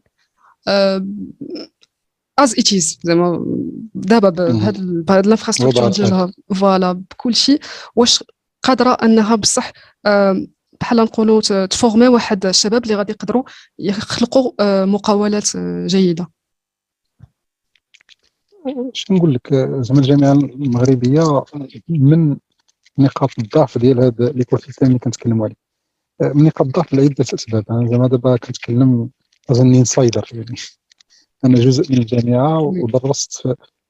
as 2.39 2.55
it 2.59 2.73
is 2.73 2.99
زعما 3.03 3.47
دابا 3.95 4.31
بهذا 4.31 5.21
ال 5.21 5.25
infrastructure 5.25 5.89
ديالها 5.89 6.33
voilà 6.55 6.93
بكل 6.93 7.35
شيء 7.35 7.61
واش 7.97 8.25
قادره 8.63 8.97
انها 9.03 9.35
بصح 9.35 9.73
بحال 10.81 10.99
نقولوا 10.99 11.67
t 11.67 11.73
former 11.73 12.09
واحد 12.09 12.47
الشباب 12.47 12.85
اللي 12.85 12.95
غادي 12.95 13.13
يقدروا 13.13 13.43
يخلقوا 13.79 14.53
مقاولات 14.85 15.57
جيده 15.87 16.29
اش 18.95 19.11
نقول 19.11 19.35
لك 19.35 19.55
زعما 19.81 20.01
الجامعة 20.01 20.33
المغربيه 20.33 21.45
من 21.89 22.37
نقاط 22.99 23.31
الضعف 23.39 23.79
ديال 23.79 24.01
هذا 24.01 24.33
l'écosystème 24.33 24.89
اللي 24.89 24.99
كنتكلموا 24.99 25.45
عليه 25.47 25.57
من 26.35 26.45
نقاط 26.45 26.67
الضعف 26.67 26.93
لعده 26.93 27.15
اسباب 27.21 27.65
أنا 27.71 27.89
زعما 27.89 28.09
دابا 28.09 28.37
كنتكلم 28.37 29.11
as 29.51 29.63
an 29.63 29.75
insider 29.75 30.29
يعني. 30.33 30.57
أنا 31.45 31.59
جزء 31.61 31.93
من 31.93 31.99
الجامعة 31.99 32.61
ودرست 32.61 33.43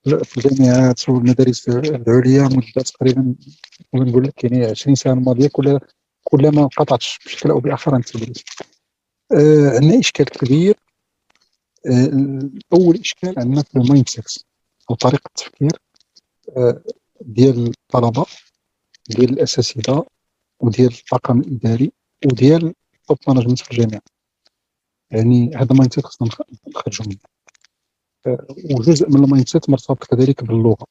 في 0.05 0.37
الجامعات 0.37 1.09
والمدارس 1.09 1.69
العليا 1.69 2.43
مدة 2.43 2.83
تقريبا 2.83 3.35
نقول 3.95 4.25
لك 4.25 4.45
يعني 4.45 4.65
20 4.65 4.95
سنة 4.95 5.13
الماضية. 5.13 5.49
كل 5.53 5.79
كل 6.25 6.49
ما 6.55 6.63
انقطعتش 6.63 7.19
بشكل 7.27 7.51
أو 7.51 7.61
بآخر 7.61 7.95
عن 7.95 8.01
التدريس 8.01 8.45
آه 9.33 9.71
عندنا 9.75 9.99
إشكال 10.01 10.25
كبير. 10.27 10.77
آه 11.87 12.41
اول 12.73 12.99
إشكال 13.01 13.35
عندنا 13.39 13.63
في 13.63 13.77
ال 13.77 14.09
mindset 14.09 14.45
أو 14.91 14.95
طريقة 14.95 15.29
التفكير 15.29 15.71
آه 16.57 16.83
ديال 17.21 17.67
الطلبة 17.69 18.27
ديال 19.09 19.31
الأساتذة 19.31 20.05
وديال 20.61 20.93
الطاقم 20.93 21.41
الإداري 21.41 21.93
وديال 22.27 22.75
ال 22.95 23.01
top 23.01 23.19
management 23.29 23.59
في 23.59 23.71
الجامعة. 23.73 24.01
يعني 25.11 25.57
هذا 25.57 25.75
mindset 25.77 26.07
خصنا 26.07 26.29
نخرجوا 26.69 27.07
منه. 27.07 27.19
وجزء 28.77 29.09
من 29.11 29.25
ال 29.25 29.49
mindset 29.49 29.71
مرتبط 29.71 30.05
كذلك 30.05 30.45
باللغة. 30.45 30.87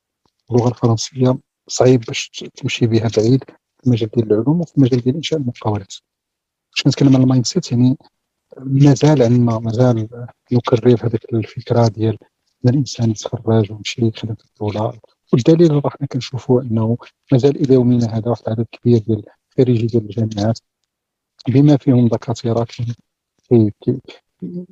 اللغة 0.51 0.69
الفرنسية 0.69 1.37
صعيب 1.67 2.01
باش 2.01 2.45
تمشي 2.55 2.87
بها 2.87 3.09
بعيد 3.17 3.43
في 3.43 3.87
المجال 3.87 4.09
ديال 4.09 4.31
العلوم 4.31 4.61
وفي 4.61 4.77
المجال 4.77 5.01
ديال 5.01 5.15
إنشاء 5.15 5.39
المقاولات. 5.39 5.93
باش 6.71 6.83
كنتكلم 6.83 7.15
على 7.15 7.23
ال 7.23 7.45
mindset 7.45 7.71
يعني 7.71 7.97
مازال 8.57 9.23
عندنا 9.23 9.59
مازال 9.59 10.07
نكرر 10.51 11.05
هذيك 11.05 11.33
الفكرة 11.33 11.87
ديال 11.87 12.17
الإنسان 12.65 13.09
يتخرج 13.11 13.71
ويمشي 13.71 14.07
يخدم 14.07 14.35
في 14.35 14.45
الدولة. 14.45 14.99
والدليل 15.33 15.71
راه 15.71 15.89
حنا 15.89 16.07
كنشوفوا 16.07 16.61
إنه 16.61 16.97
مازال 17.31 17.55
إلى 17.55 17.73
يومنا 17.73 18.17
هذا 18.17 18.29
واحد 18.29 18.41
العدد 18.47 18.65
كبير 18.71 18.97
ديال 18.97 19.23
خريجي 19.57 19.87
ديال 19.87 20.03
الجامعات 20.03 20.59
بما 21.47 21.77
فيهم 21.77 22.07
دكاترة 22.07 22.67
كي 23.49 23.71
كي 23.81 24.01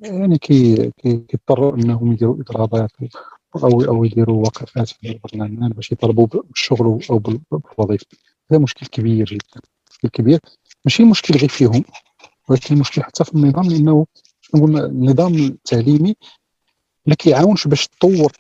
يعني 0.02 0.38
كي 0.38 0.92
كيضطروا 0.98 1.76
انهم 1.76 2.12
يديروا 2.12 2.36
اضرابات 2.42 2.92
أو 3.56 3.82
أو 3.82 4.06
يديروا 4.06 4.42
وقفات 4.46 4.90
في 4.90 5.10
البرلمان 5.10 5.70
باش 5.70 5.92
يطلبوا 5.92 6.28
بالشغل 6.28 7.00
أو 7.10 7.20
بالوظيفة. 7.20 8.06
هذا 8.52 8.60
مشكل 8.60 8.86
كبير 8.86 9.26
جدا. 9.26 9.62
مشكل 9.92 10.10
كبير. 10.10 10.40
ماشي 10.86 11.04
مشكل 11.04 11.38
غير 11.38 11.50
فيهم 11.50 11.84
ولكن 12.50 12.78
مشكل 12.78 13.04
حتى 13.04 13.24
في 13.24 13.36
النظام 13.36 13.70
لأنه 13.70 14.06
نقول 14.56 14.78
النظام 14.78 15.36
التعليمي 15.36 16.16
ما 17.06 17.16
كيعاونش 17.16 17.68
باش 17.68 17.88
تطور 17.88 18.32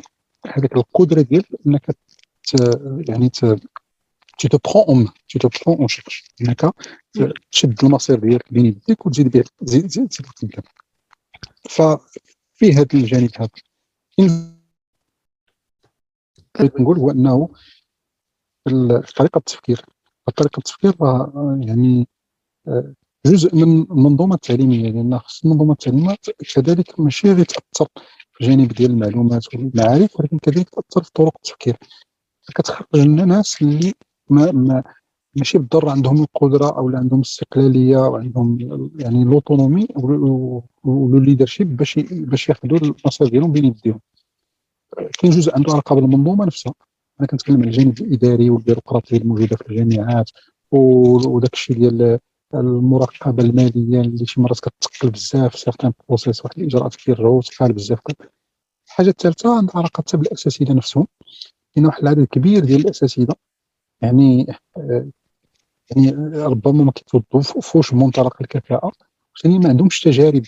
هذيك 0.48 0.76
القدرة 0.76 1.22
ديال 1.22 1.43
إنك 1.67 1.98
يعني 3.10 3.32
tu 4.43 4.49
te 4.49 4.58
prends 4.58 4.86
en 4.91 4.95
main 4.95 5.13
tu 5.27 5.39
te 5.39 5.47
prends 5.47 5.77
en 5.84 5.88
charge 5.88 6.17
انك 6.41 6.71
تشد 7.51 7.84
المصير 7.84 8.19
ديالك 8.19 8.53
بين 8.53 8.65
يديك 8.65 9.06
وتزيد 9.06 9.27
به 9.27 9.43
تزيد 9.65 9.88
تزيد 9.88 10.08
تزيد 10.08 10.62
ففي 11.69 12.73
هذا 12.73 12.88
الجانب 12.93 13.29
هذا 13.38 13.49
بغيت 16.56 16.82
نقول 16.82 16.97
هو 16.97 17.12
انه 17.12 17.49
طريقه 19.17 19.38
التفكير 19.38 19.86
طريقه 20.36 20.58
التفكير 20.58 20.95
يعني 21.67 22.08
آه، 22.67 22.93
جزء 23.25 23.56
من 23.56 23.82
المنظومه 23.82 24.36
التعليميه 24.36 24.91
لأن 24.91 25.19
خص 25.19 25.45
المنظومه 25.45 25.71
التعليميه 25.71 26.15
كذلك 26.56 26.99
ماشي 26.99 27.34
غير 27.34 27.45
تاثر 27.45 27.88
في 28.32 28.41
الجانب 28.41 28.73
ديال 28.73 28.91
المعلومات 28.91 29.56
والمعارف 29.56 30.19
ولكن 30.19 30.38
كذلك 30.38 30.69
تاثر 30.69 31.03
في 31.03 31.12
طرق 31.13 31.34
التفكير 31.36 31.77
كتخرج 32.56 32.88
لنا 32.95 33.25
ناس 33.25 33.62
اللي 33.62 33.93
ما, 34.29 34.51
ما 34.51 34.83
ماشي 35.36 35.57
بالضرورة 35.57 35.91
عندهم 35.91 36.21
القدرة 36.21 36.77
أو 36.77 36.89
عندهم 36.89 37.19
الاستقلاليه 37.19 37.97
وعندهم 37.97 38.57
يعني 38.99 39.23
l'autonomie 39.23 39.88
وال 40.84 40.99
leadership 40.99 41.77
باش 41.77 41.99
باش 42.12 42.49
ياخذوا 42.49 42.77
المصير 42.77 43.27
ديالهم 43.27 43.51
بين 43.51 43.65
يديهم. 43.65 43.99
كاين 45.19 45.33
جزء 45.33 45.55
عنده 45.55 45.71
علاقة 45.71 45.95
بالمنظومة 45.95 46.45
نفسها. 46.45 46.73
أنا 47.19 47.27
كنتكلم 47.27 47.59
على 47.59 47.67
الجانب 47.67 47.99
الإداري 48.01 48.49
والبيروقراطي 48.49 49.17
الموجودة 49.17 49.55
في 49.55 49.69
الجامعات 49.69 50.29
وداك 50.71 51.53
الشيء 51.53 51.77
ديال 51.77 52.19
المراقبة 52.53 53.43
المالية 53.43 54.01
اللي 54.01 54.25
شي 54.25 54.41
مرات 54.41 54.59
كتثقل 54.59 55.09
بزاف. 55.09 55.55
certains 55.56 55.93
process 56.08 56.45
واحد 56.45 56.59
الإجراءات 56.59 56.95
كيرجعوا 56.95 57.41
ثقال 57.41 57.73
بزاف. 57.73 57.99
الحاجة 58.88 59.09
الثالثة 59.09 59.57
عندها 59.57 59.77
علاقة 59.77 59.97
حتى 59.97 60.17
بالاساتذه 60.17 60.73
نفسهم. 60.73 61.07
كاين 61.75 61.86
واحد 61.86 62.01
العدد 62.01 62.25
كبير 62.25 62.65
ديال 62.65 62.79
الاساتذه 62.79 63.36
يعني 64.03 64.47
يعني 65.95 66.11
ربما 66.37 66.83
ما 66.83 66.91
كيتوظفوش 66.91 67.93
بمنطلق 67.93 68.41
الكفاءة. 68.41 68.91
ثاني 69.43 69.59
ما 69.59 69.69
عندهمش 69.69 70.01
تجارب 70.01 70.43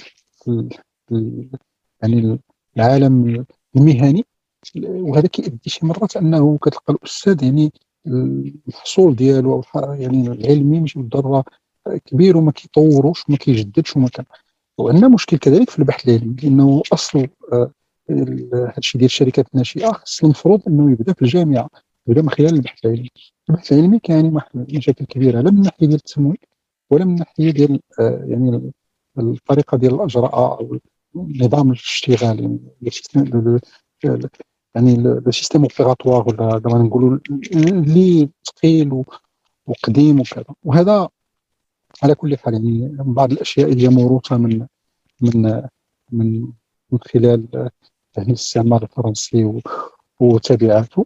يعني 2.01 2.39
العالم 2.77 3.45
المهني. 3.75 4.25
وهذا 4.85 5.27
كيؤدي 5.27 5.69
شي 5.69 5.85
مرات 5.85 6.17
أنه 6.17 6.57
كتلقى 6.57 6.93
الأستاذ 6.93 7.43
يعني 7.43 7.73
الحصول 8.67 9.15
ديالو 9.15 9.63
يعني 9.75 10.27
العلمي 10.27 10.79
مش 10.79 10.93
بالضرورة 10.97 11.43
كبير 12.05 12.37
وما 12.37 12.51
كيطوروش 12.51 13.29
وما 13.29 13.37
كيجددش 13.37 13.95
وما 13.95 14.09
كان. 14.09 14.25
وعندنا 14.77 15.07
مشكل 15.07 15.37
كذلك 15.37 15.69
في 15.69 15.79
البحث 15.79 16.07
العلمي 16.07 16.35
لأنه 16.43 16.81
أصل 16.93 17.27
هذا 18.09 18.73
الشيء 18.77 18.99
ديال 18.99 19.05
الشركات 19.05 19.47
الناشئه 19.53 19.91
خص 19.91 20.23
المفروض 20.23 20.61
أنه 20.67 20.91
يبدأ 20.91 21.13
في 21.13 21.21
الجامعة 21.21 21.69
يبدأ 22.07 22.21
من 22.21 22.29
خلال 22.29 22.53
البحث 22.53 22.85
العلمي. 22.85 23.09
البحث 23.49 23.73
العلمي 23.73 23.99
كيعني 23.99 24.29
واحد 24.29 24.49
المشاكل 24.55 25.05
كبيرة. 25.05 25.41
لا 25.41 25.51
من 25.51 25.58
الناحيه 25.58 25.88
ديال 25.88 25.95
التمويل 25.95 26.38
ولا 26.89 27.05
من 27.05 27.12
الناحيه 27.12 27.51
ديال 27.51 27.81
آه، 27.99 28.25
يعني 28.27 28.71
الطريقة 29.17 29.77
ديال 29.77 29.93
الإجراء 29.95 30.36
أو 30.36 30.79
نظام 31.15 31.67
الاشتغال 31.69 32.39
يعني 32.39 32.60
يعني 34.75 34.97
لو 34.97 35.31
سيستيم 35.31 35.62
اوبيراتوار 35.62 36.27
ولا 36.27 36.62
زعما 36.65 36.84
نقولوا 36.84 37.19
اللي 37.53 38.29
ثقيل 38.45 39.03
وقديم 39.67 40.19
وكذا. 40.19 40.45
وهذا 40.63 41.10
على 42.03 42.15
كل 42.15 42.38
حال 42.38 42.53
يعني 42.53 42.95
بعض 42.99 43.31
الأشياء 43.31 43.71
اللي 43.71 43.88
موروثة 43.88 44.38
من 44.38 44.67
من 45.21 45.62
من 46.12 46.41
من 46.91 46.99
خلال 47.01 47.47
يعني 48.17 48.29
الاستعمار 48.29 48.84
الفرنسي 48.84 49.62
وتبعاته. 50.19 51.05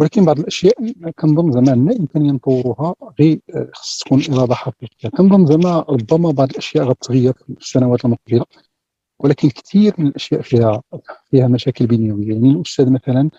ولكن 0.00 0.24
بعض 0.24 0.38
الأشياء 0.38 0.92
كنظن 1.18 1.52
زعما 1.52 1.70
عندنا 1.70 1.96
امكانيه 1.96 2.32
نطوروها 2.32 2.94
غير 3.20 3.40
خص 3.74 3.98
تكون 3.98 4.22
اراده 4.32 4.54
حقيقية. 4.54 5.08
كنظن 5.08 5.46
زعما 5.46 5.80
ربما 5.80 6.30
بعض 6.30 6.50
الأشياء 6.50 6.84
غتغير 6.84 7.32
في 7.32 7.50
السنوات 7.50 8.04
المقبلة 8.04 8.44
ولكن 9.18 9.50
كثير 9.50 9.94
من 9.98 10.06
الأشياء 10.06 10.40
فيها 10.42 10.82
فيها 11.30 11.48
مشاكل 11.48 11.86
بنيوية. 11.86 12.32
يعني 12.32 12.50
الأستاذ 12.50 12.92
مثلا 12.92 13.30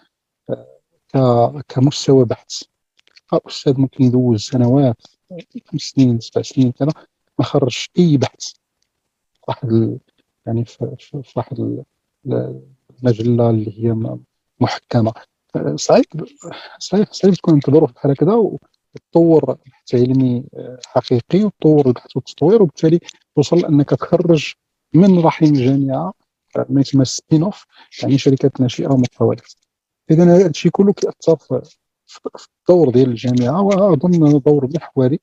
كمستوى 1.68 2.26
بحث. 2.26 2.64
الاستاذ 3.34 3.80
ممكن 3.80 4.04
يدوز 4.04 4.42
سنوات 4.42 5.02
خمس 5.66 5.82
سنين 5.82 6.20
سبع 6.20 6.42
سنين 6.42 6.72
كذا 6.72 6.92
ما 7.40 7.46
خرجش 7.46 7.90
أي 8.00 8.18
بحث. 8.18 8.52
واحد 9.48 10.00
يعني 10.46 10.66
في 10.66 11.24
واحد 11.36 11.84
المجلة 13.04 13.50
اللي 13.50 13.86
هي 13.86 14.18
محكمة. 14.60 15.14
صعيب 15.76 16.06
صعيب 17.12 17.34
تكون 17.34 17.54
انت 17.54 17.70
ظروف 17.70 17.92
بحال 17.92 18.12
هكذا 18.12 18.34
وتطور 18.34 19.54
بحث 19.54 19.96
علمي 19.96 20.46
حقيقي 20.86 21.44
وتطور 21.44 21.88
البحث 21.88 22.16
والتطوير 22.16 22.62
وبالتالي 22.62 23.00
توصل 23.36 23.58
لأنك 23.58 23.90
تخرج 23.90 24.54
من 24.94 25.20
رحم 25.20 25.46
الجامعة 25.46 26.14
ما 26.70 26.82
يسمى 26.82 27.06
spin-off 27.06 27.66
يعني 28.02 28.18
شركات 28.18 28.62
ناشئة 28.62 28.88
ومقاولات 28.88 29.54
اذا 30.12 30.24
هذا 30.24 30.50
الشيء 30.50 30.72
كله 30.72 30.94
كيأثر 30.94 31.38
في 32.06 32.20
الدور 32.60 32.90
ديال 32.90 33.10
الجامعة 33.10 33.62
وأظن 33.62 34.40
دور 34.40 34.70
محوري 34.76 35.20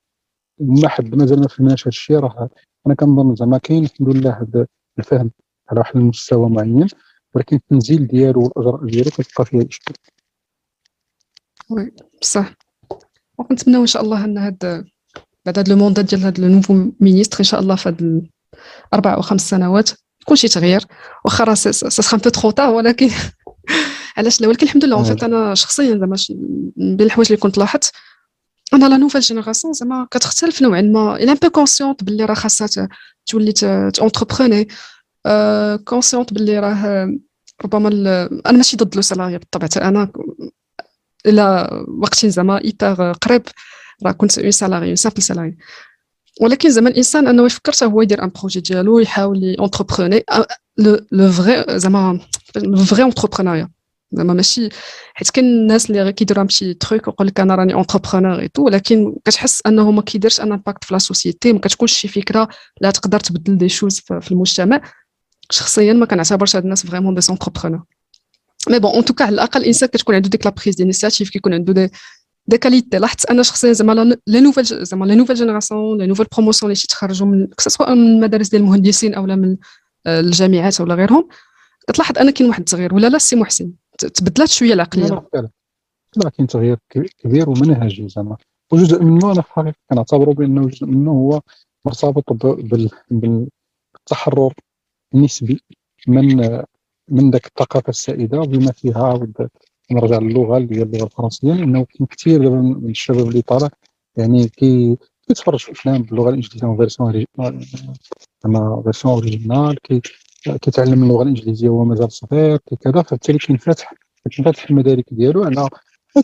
ما 0.61 0.89
حد 0.89 1.15
مازال 1.15 1.41
ما 1.41 1.49
فهمناش 1.49 1.83
هذا 1.83 1.89
الشيء 1.89 2.17
راه 2.17 2.51
أنا 2.87 2.95
كنظن 2.95 3.35
زعما 3.35 3.59
كاين 3.59 3.85
الحمد 3.85 4.09
لله 4.17 4.31
هذا 4.31 4.67
الفهم 4.99 5.31
على 5.71 5.81
واحد 5.81 5.97
المستوى 5.97 6.51
معين 6.51 6.89
ولكن 7.35 7.57
التنزيل 7.57 8.07
ديالو 8.07 8.43
والأجراء 8.43 8.85
ديالو 8.85 9.11
كتلقى 9.11 9.45
فيها 9.45 9.65
إشكال. 9.69 9.95
oui 11.71 11.93
بصح 12.23 12.53
وكنتمناو 13.39 13.81
ان 13.81 13.87
شاء 13.87 14.03
الله 14.03 14.25
ان 14.25 14.39
هاد 14.39 14.87
بعد 15.47 15.59
هاد 15.59 15.69
le 15.69 15.77
mandat 15.77 16.05
ديال 16.05 16.25
هاد 16.25 16.41
le 16.41 16.49
nouveau 16.49 16.91
ministre 17.01 17.39
ان 17.39 17.45
شاء 17.45 17.61
الله 17.61 17.77
في 17.77 17.89
هاد 17.89 18.27
أربع 18.95 19.15
أو 19.15 19.23
خمس 19.23 19.51
سنوات 19.51 19.91
يكون 20.23 20.37
شي 20.37 20.49
تغيير. 20.49 20.85
واخا 21.25 21.45
راه 21.45 21.55
c'est 21.55 22.17
un 22.17 22.21
peu 22.21 22.31
trop 22.31 22.51
tard 22.51 22.75
ولكن 22.75 23.11
علاش 24.17 24.41
لا؟ 24.41 24.49
ولكن 24.49 24.67
الحمد 24.67 24.85
لله 24.85 25.03
فيت 25.03 25.23
أنا 25.23 25.55
شخصيا 25.55 25.99
زعما 25.99 26.17
بين 26.77 27.07
الحوايج 27.07 27.29
اللي 27.29 27.41
كنت 27.41 27.59
لاحظت 27.59 27.93
أنا 28.75 28.87
la 28.87 28.97
nouvelle 28.97 29.21
génération 29.21 29.73
زعما 29.73 30.09
كتختلف 30.11 30.63
نوعا 30.63 30.81
ما. 30.81 31.17
إلى 31.17 31.33
un 31.33 31.37
peu 31.37 31.51
consciente 31.51 32.05
باللي 32.05 32.25
راه 32.25 32.35
خاصها 32.35 32.89
تولي 33.27 33.53
ت 33.95 34.00
entreprendre 34.00 34.69
consciente 35.85 36.33
باللي 36.33 36.59
راه 36.59 37.09
ربما 37.65 37.89
أنا 38.47 38.57
ماشي 38.57 38.77
ضد 38.77 38.97
le 38.97 39.03
salariat 39.03 39.39
بالطبع 39.39 39.69
أنا 39.77 40.13
إلى 41.27 41.71
وقت 42.03 42.27
زعما 42.27 42.65
hyper 42.65 43.13
قريب. 43.13 43.43
راه 44.07 44.13
كنت 44.13 44.39
un 44.39 44.51
salarié 44.51 44.87
un 44.87 44.97
simple 44.97 45.23
salarié 45.23 45.57
ولكن 46.41 46.71
زعما 46.71 46.89
الإنسان 46.91 47.27
أنه 47.29 47.47
يفكر 47.47 47.73
حتى 47.73 47.85
هو 47.85 48.03
يدير 48.03 48.25
un 48.25 48.31
projet 48.41 48.61
ديالو 48.61 48.99
يحاول 48.99 49.57
entreprendre 49.59 50.25
le 51.13 51.33
vrai 51.33 51.79
زعما 51.79 52.21
le 52.57 52.77
vrai 52.85 53.03
entrepreneuriat 53.03 53.69
زعما 54.13 54.35
ماشي 54.35 54.69
حيت 55.15 55.31
كاين 55.31 55.45
الناس 55.47 55.91
اللي 55.91 56.13
كيديروا 56.13 56.47
شي 56.49 56.75
trucs 56.75 57.09
ويقول 57.09 57.27
لك 57.27 57.41
أنا 57.41 57.55
راني 57.55 57.75
entrepreneur 57.75 58.41
et 58.41 58.49
tout 58.49 58.63
ولكن 58.65 59.17
كتحس 59.25 59.63
أنه 59.67 59.91
ما 59.91 60.03
كيديرش 60.03 60.41
un 60.41 60.53
impact 60.53 60.85
في 60.85 60.95
la 60.95 60.99
société 60.99 61.53
ما 61.53 61.59
كتكونش 61.59 61.93
شي 61.93 62.09
فكرة 62.09 62.49
لا 62.81 62.91
تقدر 62.91 63.21
تبدل 63.21 63.59
des 63.59 63.69
choses 63.69 64.01
في 64.01 64.31
المجتمع. 64.31 64.81
شخصيا 65.51 65.93
ما 65.93 66.07
كنعتبرش 66.07 66.57
هاد 66.57 66.63
الناس 66.63 66.87
vraiment 66.87 67.15
des 67.15 67.21
entrepreneurs 67.31 67.83
mais 68.69 68.79
bon 68.79 68.91
en 68.91 69.05
tout 69.05 69.16
cas 69.16 69.25
على 69.25 69.35
الاقل 69.35 69.61
الانسان 69.61 69.89
كتكون 69.89 70.15
عنده 70.15 70.29
ديك 70.29 70.47
la 70.47 70.53
prise 70.53 70.75
d'initiative 70.75 71.31
كيكون 71.31 71.55
عنده 71.55 71.73
des 71.73 71.91
des 72.47 72.59
qualités 72.59 72.99
لاحظت 72.99 73.31
أنا 73.31 73.43
شخصيا 73.43 73.73
زعما 73.73 74.17
les 74.27 74.41
nouvelles 74.41 74.65
زعما 74.65 75.05
les 75.05 75.15
nouvelles 75.15 75.37
générations 75.37 75.99
les 75.99 76.07
nouvelles 76.07 76.27
promotions 76.37 76.71
اللي 76.71 76.81
تيتخرجوا 76.81 77.27
من 77.27 77.49
سواء 77.59 77.95
من 77.95 78.07
المدارس 78.07 78.49
ديال 78.49 78.63
المهندسين 78.63 79.15
اولا 79.15 79.37
من 79.37 79.57
الجامعات 80.07 80.81
ولا 80.81 80.95
غيرهم 80.95 81.29
كتلاحظ 81.89 82.19
ان 82.19 82.31
كاين 82.31 82.49
واحد 82.49 82.61
التغيير 82.61 82.95
ولا 82.95 83.07
لا 83.07 83.19
سي 83.19 83.37
محسن. 83.37 83.73
تبدلات 84.15 84.49
شوية 84.49 84.73
العقليه 84.73 85.29
لا 86.17 86.31
كاين 86.37 86.47
تغيير 86.47 86.79
كبير 87.19 87.51
ومنهجي 87.51 88.09
زعما. 88.09 88.37
وجزء 88.73 89.03
منه 89.03 89.33
أنا 89.33 89.43
في 89.43 89.49
الحقيقة 89.49 89.75
كنعتبره 89.91 90.33
بأنه 90.33 90.69
جزء 90.69 90.87
منه 90.87 91.11
هو 91.11 91.41
مرتبط 91.85 92.25
بالتحرر 93.11 94.55
النسبي 95.15 95.61
من 96.09 96.63
من 97.09 97.31
ذاك 97.31 97.47
الثقافة 97.47 97.91
السائدة 97.91 98.41
بما 98.41 98.73
فيها 98.73 99.27
نرجع 99.91 100.19
للغة 100.19 100.57
اللي 100.57 100.79
هي 100.79 100.83
اللغة 100.83 101.05
الفرنسية 101.05 101.53
لأنه 101.53 101.85
كاين 101.85 102.07
كثير 102.07 102.43
دابا 102.43 102.57
من 102.57 102.91
الشباب 102.91 103.29
اللي 103.29 103.43
طالع 103.43 103.69
يعني 104.17 104.49
كي 104.49 104.97
كيتفرج 105.29 105.59
في 105.59 105.73
افلام 105.73 106.03
باللغة 106.03 106.29
الإنجليزية 106.29 106.77
version 106.77 107.25
زعما 108.45 108.83
version 108.83 109.15
originale 109.15 109.79
كيتعلم 110.63 111.03
اللغة 111.03 111.23
الإنجليزية 111.23 111.69
وهو 111.69 111.85
مازال 111.85 112.13
صغير 112.13 112.59
كذا 112.81 113.03
فبالتالي 113.03 113.39
كينفتح 113.39 113.95
كينفتح 114.31 114.71
المدارك 114.71 115.05
ديالو 115.11 115.45
على 115.45 115.69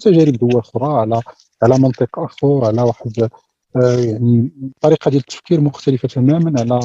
تجارب 0.01 0.33
دول 0.33 0.57
أخرى 0.57 0.87
على 0.87 1.23
على 1.63 1.79
منطق 1.79 2.19
أخر 2.19 2.65
على 2.65 2.83
واحد 2.83 3.29
آه، 3.77 3.97
يعني 3.97 4.51
طريقة 4.81 5.11
ديال 5.11 5.21
التفكير 5.21 5.61
مختلفة 5.61 6.09
تماما 6.09 6.61
على 6.61 6.81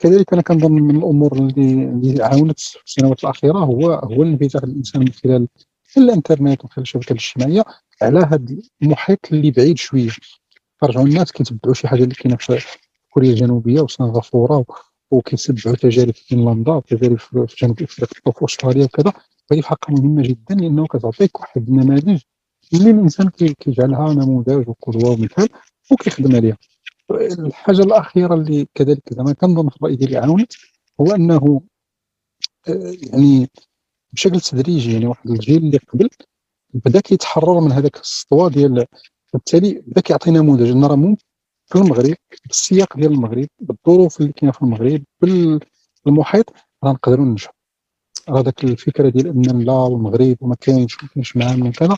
كذلك 0.00 0.32
أنا 0.32 0.42
كنظن 0.42 0.72
من 0.72 0.96
الأمور 0.96 1.32
اللي 1.38 1.84
اللي 1.84 2.22
عاونت 2.24 2.60
في 2.60 2.84
السنوات 2.86 3.24
الأخيرة 3.24 3.58
هو 3.58 3.92
هو 3.92 4.22
الانفتاح 4.22 4.62
الإنسان 4.62 5.00
من 5.00 5.12
خلال 5.12 5.48
الإنترنت 5.96 6.60
ومن 6.64 6.70
خلال 6.70 6.82
الشبكات 6.82 7.10
الاجتماعية 7.10 7.64
على 8.02 8.18
هذا 8.18 8.56
المحيط 8.82 9.18
اللي 9.32 9.50
بعيد 9.50 9.78
شوية. 9.78 10.10
فرجعوا 10.80 11.06
الناس 11.06 11.32
كيتبعوا 11.32 11.74
شي 11.74 11.88
حاجة 11.88 12.04
اللي 12.04 12.14
كاينة 12.14 12.36
في 12.36 12.60
كوريا 13.10 13.30
الجنوبية 13.30 13.80
وسنغافوره 13.80 14.64
وكيتبعوا 15.10 15.76
تجارب 15.76 16.14
في 16.14 16.24
فنلندا 16.34 16.72
وتجارب 16.72 17.18
في 17.18 17.46
جنوب 17.62 17.82
افريقيا 17.82 18.20
وفي 18.26 18.44
أستراليا 18.44 18.84
وكذا. 18.84 19.12
فهي 19.50 19.62
في 19.62 19.68
حقها 19.68 19.92
مهمة 19.94 20.22
جدا 20.22 20.54
لأنه 20.54 20.86
كتعطيك 20.86 21.40
واحد 21.40 21.68
النماذج 21.68 22.20
اللي 22.74 22.90
الإنسان 22.90 23.28
كيجعلها 23.28 24.14
نموذج 24.14 24.68
وقدوة 24.68 25.10
ومثال 25.10 25.48
وكيخدم 25.92 26.36
عليها. 26.36 26.56
الحاجة 27.10 27.82
الأخيرة 27.82 28.34
اللي 28.34 28.66
كذلك 28.74 29.14
زعما 29.14 29.32
كنظن 29.32 29.68
في 29.68 29.76
الراي 29.76 29.96
ديالي 29.96 30.16
عاونت 30.16 30.52
هو 31.00 31.14
أنه 31.14 31.62
آه، 32.68 32.94
يعني 33.02 33.50
بشكل 34.12 34.40
تدريجي 34.40 34.92
يعني 34.92 35.06
واحد 35.06 35.30
الجيل 35.30 35.56
اللي 35.56 35.78
قبل 35.78 36.08
بدأ 36.74 37.00
كيتحرر 37.00 37.60
من 37.60 37.72
هذاك 37.72 37.96
السطوة 37.96 38.50
ديال 38.50 38.86
بالتالي 39.32 39.82
بدأ 39.86 40.00
كيعطي 40.00 40.30
نموذج 40.30 40.70
أن 40.70 40.84
راه 40.84 41.16
في 41.66 41.78
المغرب 41.78 42.16
بالسياق 42.46 42.96
ديال 42.96 43.12
المغرب 43.12 43.46
بالظروف 43.60 44.20
اللي 44.20 44.32
كاينة 44.32 44.52
في 44.52 44.62
المغرب 44.62 45.04
بالمحيط 46.04 46.52
راه 46.84 46.92
نقدروا 46.92 47.24
ننجحوا 47.24 47.54
راه 48.28 48.40
داك 48.42 48.64
الفكرة 48.64 49.08
ديال 49.08 49.28
أن 49.28 49.42
لا 49.42 49.86
المغرب 49.86 50.36
وما 50.40 50.54
كاينش 50.54 51.02
ما 51.02 51.08
كاينش 51.08 51.36
معامل 51.36 51.68
وكذا 51.68 51.96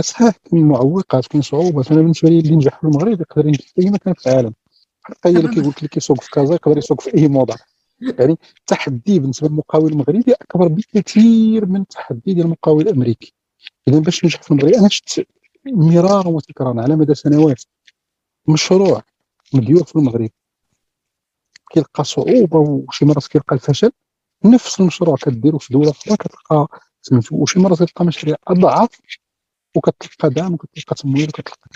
صحيح 0.00 0.36
كاين 0.36 0.68
معوقات 0.68 1.26
كاين 1.26 1.42
صعوبات. 1.42 1.92
أنا 1.92 2.00
بالنسبة 2.00 2.28
لي 2.28 2.38
اللي 2.38 2.56
نجح 2.56 2.80
في 2.80 2.84
المغرب 2.84 3.20
يقدر 3.20 3.46
ينجح 3.46 3.66
في 3.66 3.82
أي 3.82 3.90
مكان 3.90 4.14
في 4.14 4.26
العالم. 4.26 4.54
حتى 5.02 5.28
اللي 5.28 5.48
كيقول 5.54 5.74
لك 5.82 5.86
كيسوق 5.86 6.20
في 6.20 6.30
كازا 6.30 6.54
يقدر 6.54 6.78
يسوق 6.78 7.00
في 7.00 7.14
أي 7.14 7.28
موضع. 7.28 7.54
يعني 8.18 8.36
التحدي 8.58 9.18
بالنسبة 9.18 9.48
للمقاول 9.48 9.92
المغربي 9.92 10.32
أكبر 10.32 10.68
بكثير 10.68 11.66
من 11.66 11.80
التحدي 11.80 12.34
ديال 12.34 12.46
المقاول 12.46 12.82
الأمريكي. 12.82 13.34
إذا 13.88 13.98
باش 13.98 14.24
ننجح 14.24 14.42
في 14.42 14.50
المغرب 14.50 14.74
أنا 14.74 14.88
شفت 14.88 15.26
مرارا 15.66 16.28
وتكرارا 16.28 16.82
على 16.82 16.96
مدى 16.96 17.14
سنوات 17.14 17.62
مشروع 18.48 19.02
مديور 19.54 19.84
في 19.84 19.96
المغرب. 19.96 20.30
كيلقى 21.72 22.04
صعوبة 22.04 22.58
وشي 22.58 23.04
مرات 23.04 23.26
كيلقى 23.26 23.56
الفشل. 23.56 23.90
نفس 24.44 24.80
المشروع 24.80 25.16
كديرو 25.16 25.58
في 25.58 25.72
دولة 25.72 25.90
أخرى 25.90 26.16
كتلقى 26.16 26.68
سميتو 27.02 27.36
وشي 27.36 27.60
مرات 27.60 27.82
كتلقى 27.82 28.04
مشاريع 28.04 28.36
أضعف 28.48 28.88
وكتلقى 29.76 30.30
دعم 30.30 30.54
وكتلقى 30.54 30.96
تمويل 30.96 31.28
وكتلقى 31.28 31.68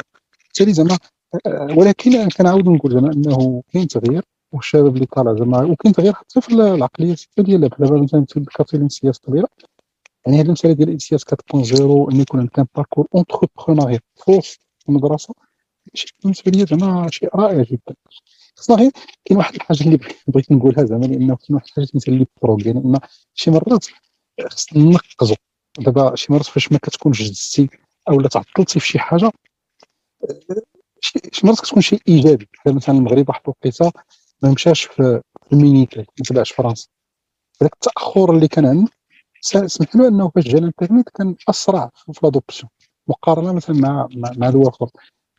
بالتالي 0.45 0.73
زعما 0.73 0.99
آه، 1.47 1.75
ولكن 1.77 2.29
كنعاود 2.29 2.69
نقول 2.69 2.93
زعما 2.93 3.13
إنه 3.13 3.63
كاين 3.73 3.89
تغيير 3.89 4.23
والشباب 4.53 4.95
اللي 4.95 5.07
طالع 5.07 5.35
زعما 5.35 5.65
وكاين 5.65 5.95
تغيير 5.95 6.13
حتى 6.13 6.41
في 6.41 6.49
العقلية 6.55 7.17
ديال 7.39 7.61
دابا 7.61 8.03
مثلا 8.03 8.27
كاتين 8.57 8.87
السياسة 8.87 9.21
طويله 9.27 9.49
يعني 10.27 10.41
هذه 10.41 10.47
المساله 10.47 10.75
ديال 10.75 10.89
السياسة 10.89 11.25
كتكون 11.25 11.65
زيرو 11.65 12.11
ان 12.11 12.21
يكون 12.21 12.41
عندك 12.41 12.69
parcours 12.77 13.07
entrepreneuriat 13.15 14.01
في 14.17 14.41
المدرسة 14.89 15.35
بالنسبة 16.23 16.51
لي 16.51 16.67
زعما 16.67 17.11
شيء 17.11 17.37
رائع 17.37 17.63
جدا. 17.63 17.95
خصنا 18.57 18.77
غير 18.77 18.91
كاين 19.25 19.39
واحد 19.39 19.55
الحاجة 19.55 19.81
اللي 19.85 19.99
بغيت 20.29 20.53
نقولها 20.53 20.85
زعما 20.85 21.05
لأنه 21.05 21.37
كاين 21.37 21.55
واحد 21.55 21.67
الحاجة 21.67 21.89
مثلا 21.95 22.15
اللي 22.15 22.27
بروغ 22.43 22.67
يعني 22.67 22.79
ان 22.79 22.99
شي 23.35 23.51
مرات 23.51 23.87
خصنا 24.51 24.83
ننقزوا 24.83 25.37
دابا 25.79 26.15
شي 26.15 26.33
مرات 26.33 26.47
فاش 26.47 26.73
ما 26.73 26.79
كتكونش 26.79 27.23
جزتي 27.23 27.69
أو 28.09 28.21
لا 28.21 28.29
تعطلتي 28.29 28.81
في 28.81 28.87
شي 28.87 28.99
حاجة؟ 28.99 29.31
شي 31.33 31.47
مرات 31.47 31.61
كتكون 31.61 31.83
شيء 31.83 32.01
إيجابي. 32.09 32.49
مثلا 32.67 32.95
المغرب 32.95 33.29
واحد 33.29 33.41
الوقيتة 33.45 33.93
ما 34.43 34.53
مشاش 34.53 34.83
في 34.83 35.21
ال 35.53 35.60
Minitel 35.60 36.07
ما 36.19 36.25
تبعش 36.25 36.53
فرنسا. 36.53 36.89
ذاك 37.63 37.73
التأخر 37.73 38.31
اللي 38.35 38.49
كان 38.49 38.67
عنده 38.67 38.91
سمح 39.67 39.97
له 39.97 40.09
أنه 40.09 40.31
فاش 40.35 40.45
جا 40.45 40.59
الإنترنت 40.59 41.09
كان 41.09 41.37
أسرع 41.49 41.91
في 41.95 42.21
l'adoption 42.23 42.71
مقارنة 43.09 43.53
مثلا 43.53 43.77
مع 43.77 44.09
مع 44.15 44.51
دول 44.51 44.67
أخرى. 44.67 44.89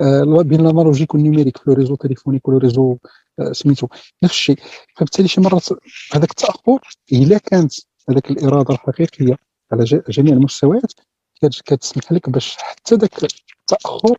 آه 0.02 0.24
بين 0.42 0.60
ال 0.60 0.65
analogique 0.65 1.14
وال 1.14 1.22
numérique 1.22 1.58
في 1.58 1.72
réseau 1.72 1.96
téléphonique 1.96 2.48
ولا 2.48 2.58
réseau 2.58 2.98
آه 3.40 3.52
سميتو. 3.52 3.88
نفس 4.24 4.34
الشيء. 4.34 4.60
فبالتالي 4.96 5.28
شي 5.28 5.42
مرات 5.42 5.70
هذاك 6.14 6.30
التأخر 6.32 6.80
إلا 7.12 7.38
كانت 7.38 7.74
هذاك 8.10 8.32
الإرادة 8.32 8.74
الحقيقية 8.74 9.38
على 9.72 9.84
جميع 10.10 10.34
المستويات 10.34 10.94
كتسمح 11.42 12.12
لك 12.12 12.30
باش 12.30 12.58
حتى 12.58 12.96
ذاك 12.96 13.24
التأخر 13.24 14.18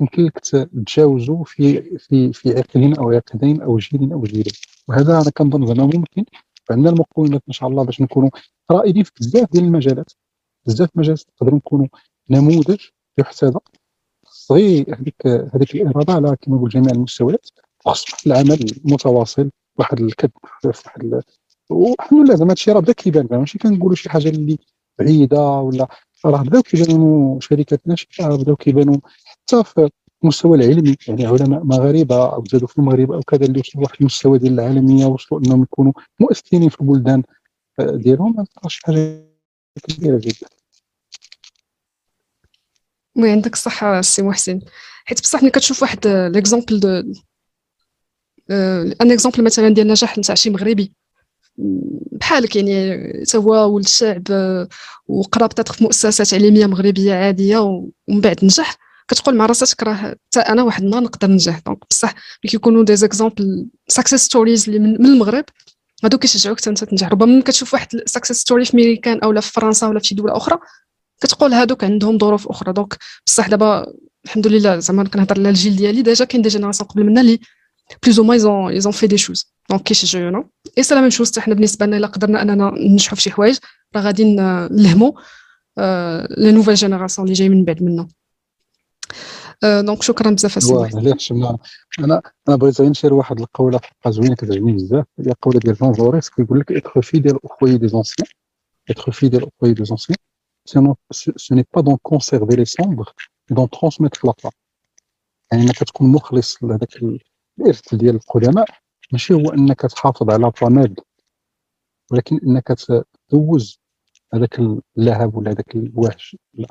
يمكن 0.00 0.24
لك 0.24 0.38
تجاوزه 0.38 1.42
في 1.44 1.98
في 1.98 2.32
في 2.32 2.58
عقدين 2.58 2.96
أو 2.96 3.10
عقدين 3.10 3.62
أو 3.62 3.78
جيل 3.78 4.12
أو 4.12 4.22
جيلين. 4.22 4.52
وهذا 4.88 5.20
أنا 5.20 5.30
كنظن 5.30 5.66
زعما 5.66 5.84
ممكن. 5.84 6.24
عندنا 6.70 6.90
المقومات 6.90 7.42
ان 7.48 7.52
شاء 7.52 7.68
الله 7.68 7.84
باش 7.84 8.00
نكونوا 8.00 8.30
رائدين 8.70 9.02
في 9.02 9.12
بزاف 9.20 9.52
ديال 9.52 9.64
المجالات. 9.64 10.12
بزاف 10.66 10.88
المجالات 10.96 11.22
نقدروا 11.34 11.58
نكونوا 11.58 11.86
نموذج 12.30 12.80
يحتذى. 13.18 13.58
صغير 14.28 14.94
هذيك 14.98 15.26
هذيك 15.26 15.74
الإرادة 15.74 16.12
على 16.12 16.36
كما 16.40 16.56
نقول 16.56 16.70
جميع 16.70 16.90
المستويات. 16.90 17.46
وخص 17.86 18.26
العمل 18.26 18.58
المتواصل 18.86 19.50
واحد 19.78 20.00
الكد 20.00 20.30
واحد 20.64 21.22
والحمد 21.70 22.20
لله 22.26 22.34
زعما 22.34 22.50
هادشي 22.50 22.72
راه 22.72 22.80
بدا 22.80 22.92
كيبان. 22.92 23.28
ماشي 23.30 23.58
كنقولوا 23.58 23.96
شي 23.96 24.10
حاجة 24.10 24.28
اللي 24.28 24.58
بعيدة 24.98 25.40
ولا 25.40 25.88
راه 26.30 26.42
بداو 26.42 26.62
كيبانوا 26.62 27.40
شركات 27.40 27.88
ناشئه 27.88 28.36
بداو 28.36 28.56
كيبانوا 28.56 28.96
حتى 29.24 29.64
في 29.64 29.90
المستوى 30.22 30.58
العلمي. 30.58 30.96
يعني 31.08 31.26
علماء 31.26 31.64
مغاربة 31.64 32.32
أو 32.34 32.44
زادوا 32.44 32.68
في 32.68 32.78
المغرب 32.78 33.12
أو 33.12 33.20
كذا 33.20 33.44
اللي 33.44 33.60
وصلوا 33.60 33.84
لواحد 33.84 33.96
المستوى 34.00 34.38
ديال 34.38 34.52
العالمية 34.52 35.06
وصلوا 35.06 35.40
إنهم 35.40 35.62
يكونوا 35.62 35.92
مؤثرين 36.20 36.68
في 36.68 36.80
البلدان 36.80 37.22
آه، 37.80 37.96
ديالهم. 37.96 38.44
شي 38.66 38.80
حاجة 38.84 39.26
كبيرة 39.88 40.18
جدا. 40.18 40.48
oui 43.16 43.30
عندك 43.30 43.52
الصحة 43.52 44.00
سي 44.00 44.22
محسن. 44.22 44.60
حيت 45.04 45.20
بصح 45.20 45.42
ملي 45.42 45.50
كتشوف 45.50 45.82
واحد 45.82 46.06
l'exemple 46.06 46.80
de 46.80 46.88
un 49.00 49.12
exemple 49.12 49.44
مثلا 49.44 49.68
ديال 49.68 49.88
نجاح 49.88 50.18
نتاع 50.18 50.34
شي 50.34 50.50
مغربي 50.50 50.92
بحالك 52.12 52.56
يعني 52.56 53.02
هو 53.36 53.74
ولد 53.74 53.84
الشعب 53.84 54.22
وقرا 55.08 55.46
peut-être 55.46 55.74
في 55.74 55.84
مؤسسات 55.84 56.34
علمية 56.34 56.66
مغربية 56.66 57.14
عادية 57.14 57.58
ومن 57.58 58.20
بعد 58.20 58.44
نجح. 58.44 58.76
كتقول 59.08 59.36
مع 59.36 59.46
راسك 59.46 59.82
راه 59.82 59.94
حتى 59.94 60.40
أنا 60.40 60.62
واحد 60.62 60.82
النهار 60.82 61.02
نقدر 61.02 61.28
ننجح. 61.28 61.58
donc 61.66 61.78
بصح 61.90 62.10
ملي 62.10 62.50
كيكونوا 62.50 62.84
des 62.84 62.96
exemples 62.96 63.66
success 63.88 64.20
stories 64.20 64.68
اللي 64.68 64.78
من 64.78 65.06
المغرب 65.06 65.44
هادو 66.04 66.18
كيشجعوك 66.18 66.60
حتى 66.60 66.70
أنت 66.70 66.84
تنجح. 66.84 67.08
ربما 67.08 67.42
كتشوف 67.42 67.74
واحد 67.74 67.88
success 68.06 68.36
story 68.36 68.64
في 68.64 68.76
ميريكان 68.76 69.18
اولا 69.20 69.40
في 69.40 69.52
فرنسا 69.52 69.86
ولا 69.86 69.98
في 69.98 70.06
شي 70.06 70.14
دوله 70.14 70.36
أخرى 70.36 70.58
كتقول 71.20 71.52
هادوك 71.52 71.84
عندهم 71.84 72.18
ظروف 72.18 72.48
أخرى. 72.48 72.72
donc 72.72 72.96
بصح 73.26 73.48
دابا 73.48 73.92
الحمد 74.24 74.46
لله 74.46 74.78
زعما 74.78 75.04
كنهضر 75.04 75.38
على 75.38 75.48
الجيل 75.48 75.76
ديالي 75.76 76.02
déjà 76.02 76.24
كاين 76.24 76.42
des 76.42 76.48
générations 76.48 76.88
قبل 76.88 77.04
منا 77.04 77.20
اللي 77.20 77.40
plus 78.02 78.18
ou 78.18 78.24
moins 78.24 78.32
ils 78.32 78.51
ont 78.51 78.70
ils 78.70 78.81
ont 78.81 78.92
fait 78.92 79.18
des 79.18 79.29
choses 79.29 79.52
donc 79.70 79.82
كيشجعونا 79.82 80.48
et 80.78 80.82
c'est 80.82 80.94
la 80.94 81.00
même 81.00 81.10
chose 81.10 81.38
حنا 81.38 81.54
بالنسبة 81.54 81.86
لنا 81.86 81.96
الا 81.96 82.06
قدرنا 82.06 82.42
اننا 82.42 82.70
ننجحوا 82.70 83.16
في 83.16 83.22
شي 83.22 83.30
حوايج 83.30 83.58
راه 83.96 84.02
غادي 84.02 84.24
نلهموا 84.24 85.12
les 86.38 86.52
nouvelles 86.52 86.74
générations 86.74 87.26
اللي 87.26 87.38
جاي 87.38 87.48
من 87.48 87.64
بعد 87.64 87.82
منا 87.82 88.08
donc 89.62 90.02
شكرا 90.02 90.30
بزاف 90.30 90.56
اسي 90.56 90.74
علاش 90.74 91.32
أنا 91.32 92.22
أنا 92.48 92.56
بغيت 92.56 92.80
غير 92.80 92.90
نشير 92.90 93.14
واحد 93.14 93.40
القوله 93.40 93.78
حقا 93.78 94.10
زوينه 94.10 94.34
كتعجبني 94.34 94.72
بزاف 94.72 95.04
هي 95.18 95.30
القوله 95.30 95.58
ديال 95.58 95.74
Jean 95.74 95.92
Jaurès 95.92 96.30
كيقول 96.30 96.60
لك 96.60 96.72
être 96.72 97.00
fidèle 97.00 97.18
à 97.18 97.36
l'œuvre 97.36 97.78
des 97.78 97.88
anciens 97.88 98.28
être 98.90 99.10
fidèle 99.10 99.28
à 99.28 99.42
l'œuvre 99.42 99.74
des 99.74 99.84
anciens 99.84 100.16
ce 101.44 101.54
n'est 101.54 101.68
pas 101.74 101.82
d'en 101.86 101.98
conserver 102.12 102.56
les 102.56 102.68
cendres 102.76 103.10
d'en 103.56 103.68
transmettre 103.68 104.26
la 104.26 104.32
flamme 104.40 104.52
يعني 105.52 105.62
انك 105.62 105.78
تكون 105.78 106.12
مخلص 106.12 106.62
لهذاك 106.62 106.98
الإرث 107.60 107.94
ديال 107.94 108.14
القدماء 108.14 108.66
ماشي 109.12 109.34
هو 109.34 109.50
أنك 109.50 109.80
تحافظ 109.80 110.30
على 110.30 110.50
الرماد 110.50 111.00
ولكن 112.12 112.40
أنك 112.46 112.76
تدوز 113.28 113.80
هذاك 114.34 114.58
اللهب 114.98 115.36
ولا 115.36 115.50
هذاك 115.50 115.76
الوهج. 115.76 116.36
لا. 116.54 116.68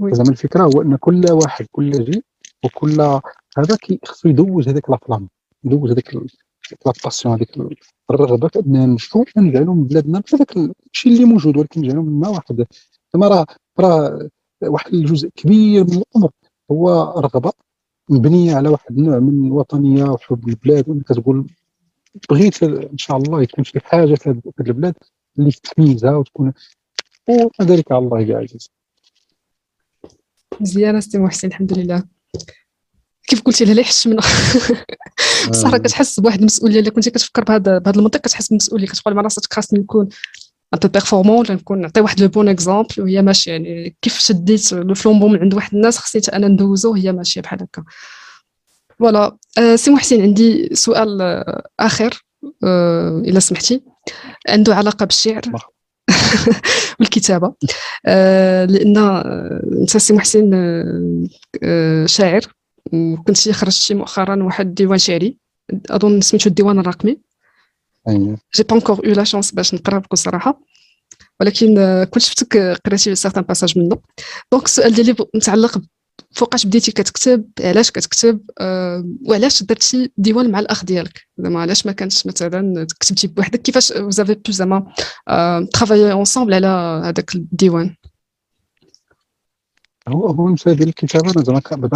زعما 0.00 0.30
الفكرة 0.30 0.62
هو 0.62 0.82
أن 0.82 0.96
كل 0.96 1.24
واحد 1.30 1.66
كل 1.72 1.90
جيل 1.90 2.22
وكل 2.64 3.00
هذا 3.58 3.76
خصو 4.04 4.28
يدوز 4.28 4.68
هذاك 4.68 4.90
la 4.90 5.00
flamme 5.00 5.28
ندوز 5.64 5.90
هذيك 5.90 6.14
la 6.14 6.92
passion 7.04 7.34
هذيك 7.34 7.56
الرغبة 8.10 8.48
في 8.48 8.58
اننا 8.58 8.86
نشوفوا 8.86 9.42
نجعلوا 9.42 9.74
من 9.74 9.84
بلادنا. 9.84 10.22
هذاك 10.34 10.56
الشيء 10.92 11.12
اللي 11.12 11.24
موجود 11.24 11.56
ولكن 11.56 11.80
نجعلوا 11.80 12.02
ما 12.02 12.28
واحد. 12.28 12.66
زعما 13.14 13.28
راه 13.28 13.46
راه 13.80 14.28
واحد 14.62 14.94
الجزء 14.94 15.28
كبير 15.28 15.84
من 15.84 15.92
الامر 15.92 16.30
هو 16.70 17.14
رغبة. 17.18 17.52
مبنية 18.10 18.56
على 18.56 18.68
واحد 18.68 18.98
النوع 18.98 19.18
من 19.18 19.46
الوطنية 19.46 20.04
وحب 20.04 20.48
البلاد 20.48 20.88
وانك 20.88 21.04
كتقول 21.04 21.46
بغيت 22.30 22.62
إن 22.62 22.98
شاء 22.98 23.16
الله 23.16 23.42
يكون 23.42 23.64
شي 23.64 23.80
حاجة 23.80 24.14
في 24.14 24.30
هذه 24.30 24.40
البلاد 24.60 24.94
اللي 25.38 25.50
تميزها 25.52 26.16
وتكون 26.16 26.52
وما 27.28 27.50
ذلك 27.62 27.92
على 27.92 28.04
الله 28.04 28.20
يا 28.20 28.36
عزيز. 28.36 28.70
مزيانة 30.60 31.00
سي 31.00 31.18
محسن 31.18 31.48
الحمد 31.48 31.78
لله. 31.78 32.02
كيف 33.26 33.42
قلتي 33.42 33.64
لها؟ 33.64 33.80
يحس 33.80 34.06
منها. 34.06 34.24
بصح 35.50 35.76
كتحس 35.76 36.20
بواحد 36.20 36.38
المسؤولية 36.38 36.78
اللي 36.78 36.90
كنتي 36.90 37.10
كتفكر 37.10 37.44
بهذا 37.44 37.78
بهذا 37.78 37.98
المنطق 37.98 38.20
كتحس 38.20 38.48
بالمسؤوليه 38.48 38.86
كتقول 38.86 39.14
مع 39.14 39.22
راسك 39.22 39.52
خاصني 39.52 39.78
نكون. 39.78 40.08
un 40.74 40.78
peu 40.78 40.88
performant 40.88 41.38
ولا 41.38 41.54
نكون 41.54 41.80
نعطي 41.80 42.00
واحد 42.00 42.20
le 42.20 42.28
bon 42.28 42.48
exemple 42.48 42.88
وهي 42.98 43.22
ماشيه 43.22 43.52
يعني 43.52 43.96
كيف 44.02 44.18
شديت 44.18 44.72
le 44.72 44.94
flambeau 44.94 45.28
من 45.28 45.38
عند 45.40 45.54
واحد 45.54 45.74
الناس 45.74 45.98
خصني 45.98 46.22
أنا 46.36 46.48
ندوزو 46.48 46.94
هي 46.94 47.12
ماشيه 47.12 47.40
بحال 47.40 47.62
هكا. 47.62 47.84
voilà 48.98 49.36
أه 49.58 49.76
سي 49.76 49.90
محسن 49.90 50.22
عندي 50.22 50.68
سؤال 50.74 51.22
آه، 51.22 51.62
آخر 51.80 52.24
أه 52.64 53.22
إلا 53.26 53.40
سمحتي. 53.40 53.82
عنده 54.48 54.74
علاقة 54.74 55.06
بالشعر 55.06 55.42
والكتابة. 57.00 57.54
أه 58.06 58.64
لأن 58.64 58.96
آه، 58.98 59.62
أنت 59.80 59.96
سي 59.96 60.12
محسن 60.14 60.50
آه، 60.54 61.28
آه، 61.64 62.06
شاعر 62.06 62.40
وكنت 62.92 63.48
خرجتي 63.50 63.94
مؤخرا 63.94 64.42
واحد 64.42 64.66
الديوان 64.66 64.98
شعري 64.98 65.38
أظن 65.90 66.20
سميتو 66.20 66.48
الديوان 66.48 66.78
الرقمي. 66.78 67.29
j'ai 68.08 68.62
pas 68.62 68.76
encore 68.76 69.06
eu 69.06 69.12
la 69.12 69.24
chance 69.24 69.52
باش 69.52 69.74
نقرا 69.74 69.98
بكل 69.98 70.18
صراحة. 70.18 70.60
ولكن 71.40 71.74
كنت 72.10 72.22
شفتك 72.22 72.56
قريتي 72.86 73.14
certains 73.14 73.42
passages 73.42 73.78
منه. 73.78 73.98
donc 74.52 74.64
السؤال 74.64 74.94
ديالي 74.94 75.16
متعلق 75.34 75.82
فوقاش 76.32 76.66
بديتي 76.66 76.92
كتكتب؟ 76.92 77.44
علاش 77.60 77.90
كتكتب؟ 77.90 78.40
أه 78.60 79.04
وعلاش 79.26 79.62
درتي 79.62 80.10
ديوان 80.16 80.50
مع 80.50 80.58
الأخ 80.58 80.84
ديالك؟ 80.84 81.20
زعما 81.38 81.60
علاش 81.60 81.86
ما 81.86 81.92
كانش 81.92 82.26
مثلا 82.26 82.86
كتبتي 83.00 83.26
بوحدك؟ 83.26 83.62
كيفاش 83.62 83.90
vous 83.90 84.12
avez 84.12 84.34
voulu 84.34 84.54
زعما 84.54 84.92
أه 85.28 85.68
travailler 85.72 86.12
ensemble 86.12 86.54
على 86.54 86.66
هذاك 87.04 87.34
الديوان؟ 87.34 87.96
هو 90.08 90.26
هو 90.26 90.46
المسألة 90.48 90.76
ديال 90.76 90.88
الكتابة 90.88 91.30
أنا 91.30 91.44
زعما 91.44 91.90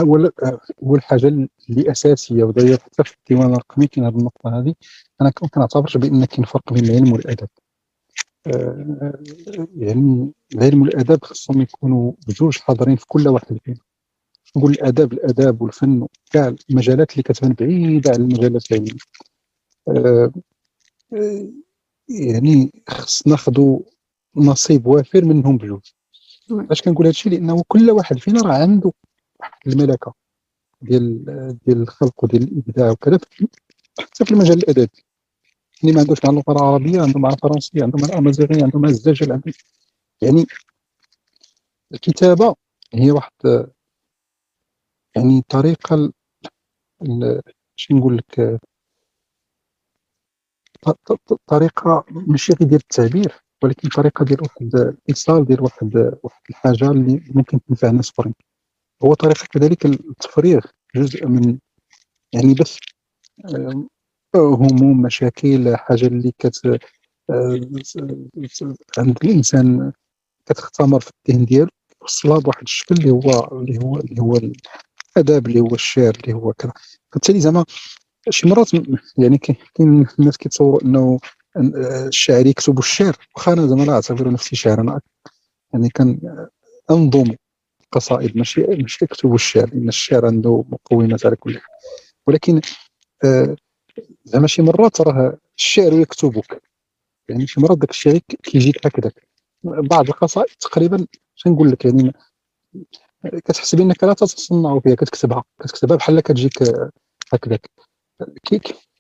أول 0.83 1.03
حاجة 1.03 1.29
اللي 1.29 1.91
أساسية 1.91 2.45
وداير 2.45 2.79
حتى 2.79 3.05
في 3.05 3.15
الديوان 3.19 3.53
الرقمي 3.53 3.87
كاين 3.87 4.07
هذه 4.07 4.15
النقطة 4.15 4.59
هذه. 4.61 4.75
أنا 5.21 5.31
كنعتبر 5.31 5.93
بأن 5.97 6.25
كاين 6.25 6.45
فرق 6.45 6.73
بين 6.73 6.85
العلم 6.85 7.13
والأدب. 7.13 7.49
آه، 8.47 9.23
يعني 9.77 10.33
العلم 10.55 10.83
والأدب 10.83 11.25
خصهم 11.25 11.61
يكونوا 11.61 12.13
بجوج 12.29 12.59
حاضرين 12.59 12.97
في 12.97 13.07
كل 13.07 13.29
واحد 13.29 13.59
فينا 13.65 13.77
نقول 14.57 14.73
الأدب 14.73 15.13
الأداب 15.13 15.63
والفن 15.63 16.07
كاع 16.31 16.55
المجالات 16.71 17.13
اللي 17.13 17.23
كتبان 17.23 17.53
بعيدة 17.53 18.11
على 18.11 18.23
المجالات 18.23 18.73
العلمية. 18.73 18.93
آه، 19.89 20.33
آه، 21.15 21.49
يعني 22.09 22.83
خص 22.89 23.27
ناخذوا 23.27 23.81
نصيب 24.37 24.87
وافر 24.87 25.25
منهم 25.25 25.57
بجوج. 25.59 25.91
علاش 26.51 26.83
كنقول 26.83 27.07
هادشي 27.07 27.31
لأنه 27.31 27.63
كل 27.69 27.91
واحد 27.91 28.19
فينا 28.19 28.43
راه 28.43 28.55
عنده 28.63 28.93
واحد 29.41 29.59
الملكة 29.67 30.15
ديال 30.83 31.25
ديال 31.67 31.83
الخلق 31.83 32.25
وديال 32.25 32.43
الإبداع 32.43 32.91
وكذا 32.91 33.19
حتى 34.01 34.25
في 34.25 34.33
المجال 34.33 34.59
الأدبي. 34.59 35.05
اللي 35.83 35.95
ما 35.95 36.01
عندوش 36.01 36.19
مع 36.25 36.31
اللغة 36.31 36.53
العربيه 36.53 37.03
عنده 37.03 37.21
مع 37.21 37.29
الفرنسيه 37.29 37.83
عنده 37.83 37.99
مع 38.03 38.09
الامازيغيه 38.09 38.63
عنده 38.65 38.79
مع 38.79 38.89
الزجل 38.89 39.33
عنده 39.33 39.53
يعني 40.23 40.47
الكتابة 41.95 42.55
هي 42.95 43.11
واحد 43.11 43.33
يعني 45.17 45.43
طريقة 45.49 46.13
شنو 47.77 47.99
نقول 47.99 48.17
لك؟ 48.17 48.61
طريقة 51.47 52.05
ماشي 52.11 52.53
غير 52.53 52.69
ديال 52.69 52.81
التعبير. 52.81 53.44
ولكن 53.65 53.89
طريقة 53.89 54.25
ديال 54.25 54.41
واحد 54.43 54.75
الايصال 54.75 55.45
ديال 55.45 55.63
واحد 55.63 55.97
واحد 56.23 56.41
الحاجة 56.51 56.91
اللي 56.91 57.23
ممكن 57.35 57.61
تنفع 57.69 57.89
الناس 57.91 58.11
اخرين. 58.11 58.35
هو 59.05 59.15
طريقة 59.15 59.47
كذلك 59.51 59.87
التفريغ 59.87 60.61
جزء 60.97 61.27
من 61.27 61.59
يعني 62.33 62.55
بس 62.55 62.79
هموم 64.37 65.03
مشاكل 65.03 65.77
حاجة 65.77 66.07
اللي 66.07 66.33
كت 66.39 66.81
عند 68.99 69.19
الإنسان 69.25 69.93
كتختمر 70.47 71.01
في 71.01 71.11
الذهن 71.29 71.45
ديالو 71.45 71.71
وصلها 72.01 72.39
بواحد 72.39 72.63
الشكل 72.63 72.95
اللي 72.95 73.11
هو 73.11 73.59
اللي 73.59 73.79
هو 73.85 73.97
اللي 73.97 74.23
هو 74.23 74.37
الأداب 75.17 75.47
اللي 75.47 75.61
هو 75.61 75.75
الشعر 75.75 76.13
اللي 76.25 76.33
هو 76.33 76.53
كذا. 76.53 76.73
فبالتالي 77.13 77.41
زعما 77.41 77.65
شي 78.31 78.49
مرات 78.49 78.71
يعني 79.19 79.39
كاين 79.39 80.07
الناس 80.19 80.37
كيتصوروا 80.37 80.83
أنه 80.85 81.19
الشاعر 81.57 82.47
يكتب 82.47 82.79
الشعر. 82.79 83.17
واخا 83.37 83.53
أنا 83.53 83.67
زعما 83.67 83.83
لا 83.83 83.93
أعتبر 83.93 84.31
نفسي 84.31 84.57
شاعر 84.57 84.81
أنا 84.81 85.01
يعني 85.73 85.89
كان 85.89 86.19
أنظم 86.91 87.35
قصائد. 87.93 88.37
ماشي 88.37 88.61
ماشي 88.63 89.05
يكتب 89.05 89.35
الشعر 89.35 89.69
لأن 89.75 89.89
الشعر 89.89 90.27
عنده 90.27 90.65
مقومات 90.69 91.27
على 91.27 91.37
كل 91.37 91.59
حال. 91.59 91.75
ولكن 92.27 92.61
آه 93.25 93.57
زعما 94.25 94.47
شي 94.47 94.63
مرات 94.63 95.01
راه 95.01 95.39
الشعر 95.59 95.93
يكتبك. 95.93 96.63
يعني 97.29 97.47
شي 97.47 97.61
مرات 97.61 97.79
داك 97.79 97.91
الشعر 97.91 98.19
كيجيك 98.43 98.87
هكذاك. 98.87 99.29
بعض 99.63 100.09
القصائد 100.09 100.55
تقريبا 100.61 101.07
نقول 101.47 101.71
لك 101.71 101.85
يعني 101.85 102.13
كتحس 103.25 103.75
بأنك 103.75 104.05
لا 104.05 104.13
تتصنع 104.13 104.81
فيها 104.81 104.95
كتكتبها 104.95 105.45
كتكتبها 105.61 105.97
بحال 105.97 106.21
كتجيك 106.21 106.63
هكذاك. 107.33 107.71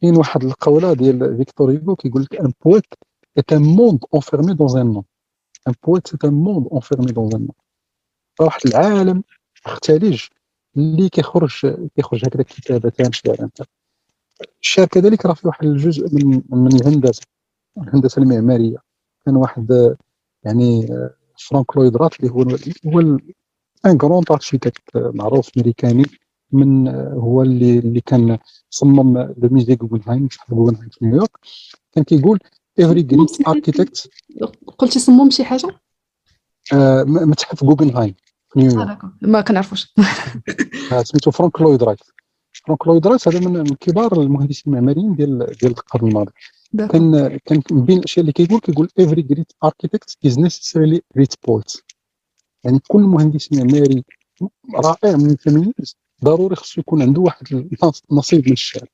كاين 0.04 0.16
واحد 0.16 0.44
القوله 0.44 0.92
ديال 0.92 1.36
فيكتور 1.36 1.70
هيغو 1.70 1.96
كيقول 1.96 2.22
لك 2.22 2.36
un 2.36 2.52
poète 2.64 2.84
est 3.40 3.52
un 3.52 3.60
monde 3.60 4.04
enfermé 4.12 4.54
dans 4.54 4.76
un 4.76 4.84
homme. 4.84 5.04
Un 5.66 5.72
poète 5.72 6.06
c'est 6.10 6.24
un 6.24 6.30
monde 6.30 6.68
enfermé 6.70 7.12
dans 7.12 7.28
un 7.36 7.38
homme. 7.38 7.54
واحد 8.40 8.60
العالم 8.66 9.22
مختلج 9.66 10.24
اللي 10.76 11.08
كيخرج 11.08 11.66
كيخرج 11.96 12.24
هكذا 12.24 12.42
كتابتان 12.42 13.12
شعرا 13.12 13.50
الشعر 14.62 14.86
كذلك 14.86 15.26
راه 15.26 15.34
فيه 15.34 15.48
واحد 15.48 15.64
الجزء 15.66 16.14
من 16.14 16.42
من 16.48 16.72
الهندسه 16.76 17.22
الهندسه 17.78 18.22
المعماريه 18.22 18.76
كان 19.26 19.36
واحد 19.36 19.96
يعني 20.44 20.86
فرانك 21.48 21.76
لويد 21.76 21.96
رايت 21.96 22.20
اللي 22.20 22.30
هو 22.30 22.42
هو 22.86 23.00
un 23.86 23.98
grand 23.98 24.24
architecte 24.30 24.96
معروف 24.96 25.50
امريكاني 25.58 26.04
من 26.54 26.88
هو 27.14 27.42
اللي 27.42 27.78
اللي 27.78 28.00
كان 28.00 28.38
صمم 28.70 29.18
le 29.18 29.48
musée 29.50 29.74
Guggenheim 29.74 30.22
متحف 30.24 30.54
جوجنهايم 30.54 30.88
في 30.88 31.04
نيويورك. 31.04 31.30
كان 31.92 32.04
كيقول 32.04 32.38
every 32.80 33.02
great 33.02 33.44
architect 33.48 34.08
قلتي 34.78 34.98
صمم 34.98 35.30
شي 35.30 35.44
حاجة؟ 35.44 35.68
آه 36.72 37.02
متحف 37.02 37.64
جوجنهايم 37.64 38.14
في 38.48 38.58
نيويورك. 38.58 38.98
ما 39.22 39.40
كنعرفوش. 39.40 39.94
سميتو 41.02 41.30
فرانك 41.30 41.60
لويد 41.60 41.82
رايت 41.82 42.00
فرانك 42.66 42.86
لويد 42.86 43.06
رايت 43.06 43.28
هذا 43.28 43.40
من 43.40 43.64
كبار 43.64 44.22
المهندسين 44.22 44.74
المعماريين 44.74 45.14
ديال 45.14 45.46
ديال 45.60 45.72
القرن 45.72 46.08
الماضي. 46.08 46.32
كان 46.76 47.38
كان 47.44 47.62
من 47.70 47.84
بين 47.84 47.98
الأشياء 47.98 48.20
اللي 48.20 48.32
كيقول 48.32 48.60
كيقول 48.60 48.88
every 49.00 49.22
great 49.34 49.68
architect 49.68 50.28
is 50.28 50.36
necessarily 50.36 51.00
great 51.18 51.34
poet. 51.46 51.82
يعني 52.64 52.78
كل 52.88 53.00
مهندس 53.00 53.52
معماري 53.52 54.04
رائع 54.74 55.16
من 55.16 55.30
التمييز 55.30 55.96
ضروري 56.24 56.56
خصو 56.56 56.80
يكون 56.80 57.02
عنده 57.02 57.20
واحد 57.20 57.68
النصيب 58.10 58.46
من 58.46 58.52
الشعر 58.52 58.88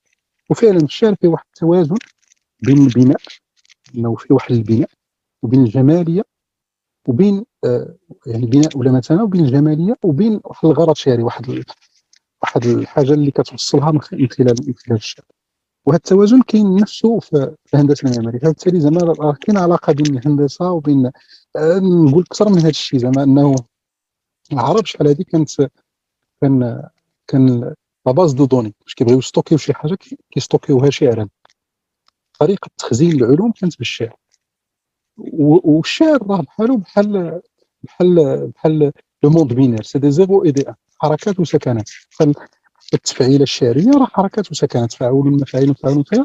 وفعلا 0.50 0.76
الشعر 0.76 1.14
فيه 1.14 1.28
واحد 1.28 1.44
التوازن 1.54 1.96
بين 2.62 2.78
البناء 2.78 3.20
إنه 3.94 4.14
فيه 4.16 4.34
واحد 4.34 4.52
البناء 4.52 4.88
وبين 5.42 5.62
الجمالية 5.62 6.22
وبين 7.08 7.44
آه 7.64 7.96
يعني 8.26 8.46
بناء 8.46 8.78
ولا 8.78 8.92
مثلا 8.92 9.22
وبين 9.22 9.44
الجمالية 9.44 9.96
وبين 10.04 10.40
واحد 10.44 10.68
الغرض 10.68 10.96
شعري 10.96 11.22
واحد 11.22 11.64
واحد 12.42 12.66
الحاجة 12.66 13.12
اللي 13.12 13.30
كتوصلها 13.30 13.90
من 13.90 14.00
خلال 14.00 14.54
من 14.66 14.74
خلال 14.74 14.98
الشعر 14.98 15.26
وهذا 15.86 15.96
التوازن 15.96 16.42
كاين 16.42 16.76
نفسه 16.76 17.18
في 17.20 17.54
الهندسه 17.74 18.08
المعماريه 18.08 18.38
فبالتالي 18.38 18.80
زعما 18.80 19.34
كاين 19.40 19.58
علاقة 19.58 19.92
بين 19.92 20.18
الهندسة 20.18 20.70
وبين 20.70 21.06
آه 21.56 21.78
نقول 21.78 22.22
أكثر 22.22 22.48
من 22.48 22.58
هذا 22.58 22.68
الشيء 22.68 22.98
زعما 22.98 23.22
إنه 23.22 23.54
العرب 24.52 24.86
شحال 24.86 25.08
هذه 25.08 25.22
كانت 25.22 25.50
كان 26.40 26.82
كان 27.30 27.74
la 28.06 28.12
base 28.12 28.32
de 28.32 28.44
données. 28.44 28.74
باش 28.84 28.94
كيبغيو 28.94 29.18
يستوكيو 29.18 29.58
شي 29.58 29.74
حاجة 29.74 29.98
كيستوكيوها 30.30 30.90
شعرا 30.90 31.28
طريقة 32.40 32.70
تخزين 32.78 33.12
العلوم 33.12 33.52
كانت 33.52 33.78
بالشعر. 33.78 34.16
والشعر 35.64 36.26
راه 36.30 36.40
بحالو 36.42 36.76
بحال 36.76 37.40
بحال 37.82 38.46
بحال 38.56 38.92
le 39.22 39.30
monde 39.30 39.52
binaire. 39.52 39.82
c'est 39.82 39.98
des 39.98 40.10
zéros 40.10 40.44
et 40.44 40.50
des 40.50 40.68
uns 40.68 40.74
حركات 41.00 41.40
وسكنات. 41.40 41.90
التفعيلة 42.94 43.42
الشعرية 43.42 43.90
راه 43.90 44.06
حركات 44.06 44.50
وسكنات. 44.50 44.92
فاعول 44.92 45.32
مفاعيل 45.32 45.70
مفاعل 45.70 45.94
مفاعل 45.98 46.24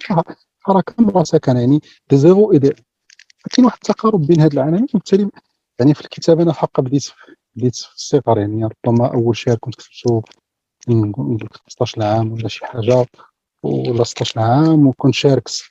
حركة 0.59 1.17
وسكنه 1.17 1.59
يعني 1.59 1.79
des 2.09 2.17
zéros 2.17 2.51
et 2.53 2.59
des 2.59 2.69
كاين 3.51 3.65
واحد 3.65 3.77
التقارب 3.83 4.27
بين 4.27 4.39
هاد 4.41 4.53
العناوين. 4.53 4.83
وبالتالي 4.93 5.29
يعني 5.79 5.93
في 5.93 6.01
الكتابه 6.01 6.43
أنا 6.43 6.53
حقا 6.53 6.83
بديت 6.83 7.07
بديت 7.55 7.75
في 7.75 7.95
الصغر 7.95 8.37
يعني 8.39 8.69
ربما 8.85 9.13
أول 9.13 9.37
شعر 9.37 9.57
كنت 9.57 9.75
كتبته 9.75 10.23
15 10.87 12.03
عام 12.03 12.31
ولا 12.33 12.47
شي 12.47 12.65
حاجة 12.65 13.05
ولا 13.63 14.03
16 14.03 14.39
عام 14.41 14.87
وكنت 14.87 15.13
شاركت 15.13 15.61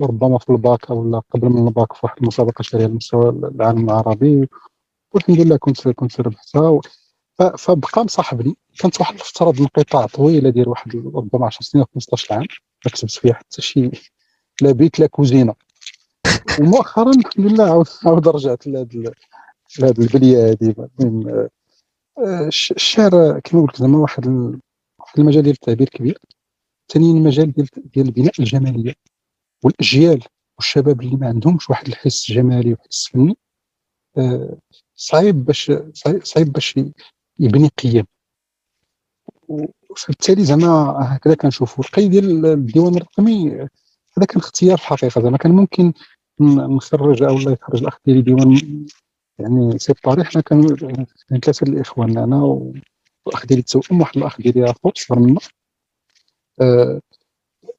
ربما 0.00 0.38
في 0.38 0.50
الباك 0.50 0.90
ولا 0.90 1.18
قبل 1.30 1.48
من 1.48 1.68
الباك 1.68 1.92
في 1.92 2.00
واحد 2.02 2.16
المسابقة 2.22 2.62
شهريه 2.62 2.84
على 2.84 2.94
مستوى 2.94 3.28
العالم 3.28 3.84
العربي. 3.90 4.48
والحمد 5.12 5.40
لله 5.40 5.56
كنت 5.56 5.88
كنت 5.88 6.20
ربحتها. 6.20 6.80
فبقى 7.58 8.04
مصاحبني. 8.04 8.56
كانت 8.78 9.00
واحد 9.00 9.14
الفترة 9.14 9.54
انقطاع 9.60 10.06
طويله 10.06 10.50
ديال 10.50 10.68
واحد 10.68 10.96
ربما 10.96 11.46
10 11.46 11.62
سنين 11.62 11.84
15 11.94 12.34
عام. 12.34 12.46
ما 12.84 12.90
كتبت 12.92 13.10
فيها 13.10 13.32
حتى 13.34 13.62
شي 13.62 13.90
لا 14.62 14.72
بيت 14.72 15.00
لا 15.00 15.06
كوزينة. 15.06 15.54
ومؤخرا 16.60 17.10
الحمد 17.10 17.46
لله 17.46 17.86
عاود 18.04 18.28
رجعت 18.28 18.66
لهاد 18.66 19.14
لهاد 19.78 20.00
البلية 20.00 20.56
آه، 21.00 21.48
الشعر 22.18 23.40
كما 23.40 23.62
قلت 23.62 23.76
زعما 23.76 23.98
واحد 23.98 24.26
المجال 25.18 25.42
ديال 25.42 25.54
التعبير 25.54 25.88
كبير. 25.88 26.18
ثانيا 26.88 27.10
المجال 27.10 27.52
ديال 27.52 27.68
ديال 27.94 28.10
بناء 28.10 28.32
الجماليه 28.40 28.94
والأجيال 29.64 30.24
والشباب 30.58 31.00
اللي 31.00 31.16
ما 31.16 31.28
عندهمش 31.28 31.70
واحد 31.70 31.88
الحس 31.88 32.32
جمالي 32.32 32.72
وحس 32.72 33.08
فني 33.08 33.36
آه، 34.18 34.58
صعيب 34.94 35.44
باش 35.44 35.72
صعيب 36.22 36.52
باش 36.52 36.80
يبني 37.38 37.68
قيم. 37.68 38.06
فبالتالي 39.96 40.44
زعما 40.44 40.96
هكذا 41.16 41.34
كنشوفوا 41.34 41.84
القيد 41.84 42.10
ديال 42.10 42.46
الديوان 42.46 42.94
الرقمي 42.96 43.52
هذا 44.18 44.26
كان 44.28 44.36
اختيار 44.40 44.78
في 44.78 44.84
الحقيقة 44.84 45.22
زعما 45.22 45.36
كان 45.36 45.52
ممكن 45.52 45.92
نخرج 46.40 47.22
أو 47.22 47.38
لا 47.38 47.52
يخرج 47.52 47.80
الأخ 47.80 47.98
ديالي 48.06 48.22
ديوان 48.22 48.86
يعني 49.38 49.78
c'est-à-dire 49.78 50.24
حنا 50.24 50.42
كان 50.42 50.76
ثلاثة 51.42 51.64
الاخوان 51.66 52.18
أنا 52.18 52.42
والاخ 53.26 53.46
ديالي 53.46 53.60
التوأم 53.60 54.00
واحد 54.00 54.16
الأخ 54.16 54.40
ديالي 54.40 54.70
اخر 54.70 54.92
صغر 54.94 55.18
منا. 55.18 55.40
آه 56.60 57.00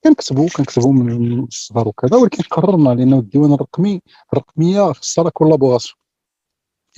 كنكتبوا 0.03 0.49
كنكتبوا 0.58 0.93
من 0.93 1.43
الصغر 1.43 1.88
وكذا 1.88 2.18
ولكن 2.18 2.43
قررنا 2.43 2.89
لأنه 2.89 3.20
الديوان 3.20 3.53
الرقمي 3.53 4.01
الرقمية 4.34 4.91
خصها 4.93 5.24
راه 5.24 5.30
collaboration 5.30 5.95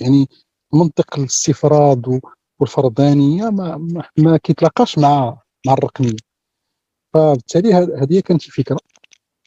يعني 0.00 0.28
منطق 0.74 1.18
الاستفراد 1.18 2.20
والفردانيه 2.60 3.50
ما, 3.50 3.76
ما, 3.76 4.04
ما 4.18 4.36
كيتلاقاش 4.36 4.98
مع 4.98 5.38
مع 5.66 5.72
الرقمية. 5.72 6.16
فبالتالي 7.14 7.74
هذه 7.74 8.20
كانت 8.20 8.46
الفكرة. 8.46 8.78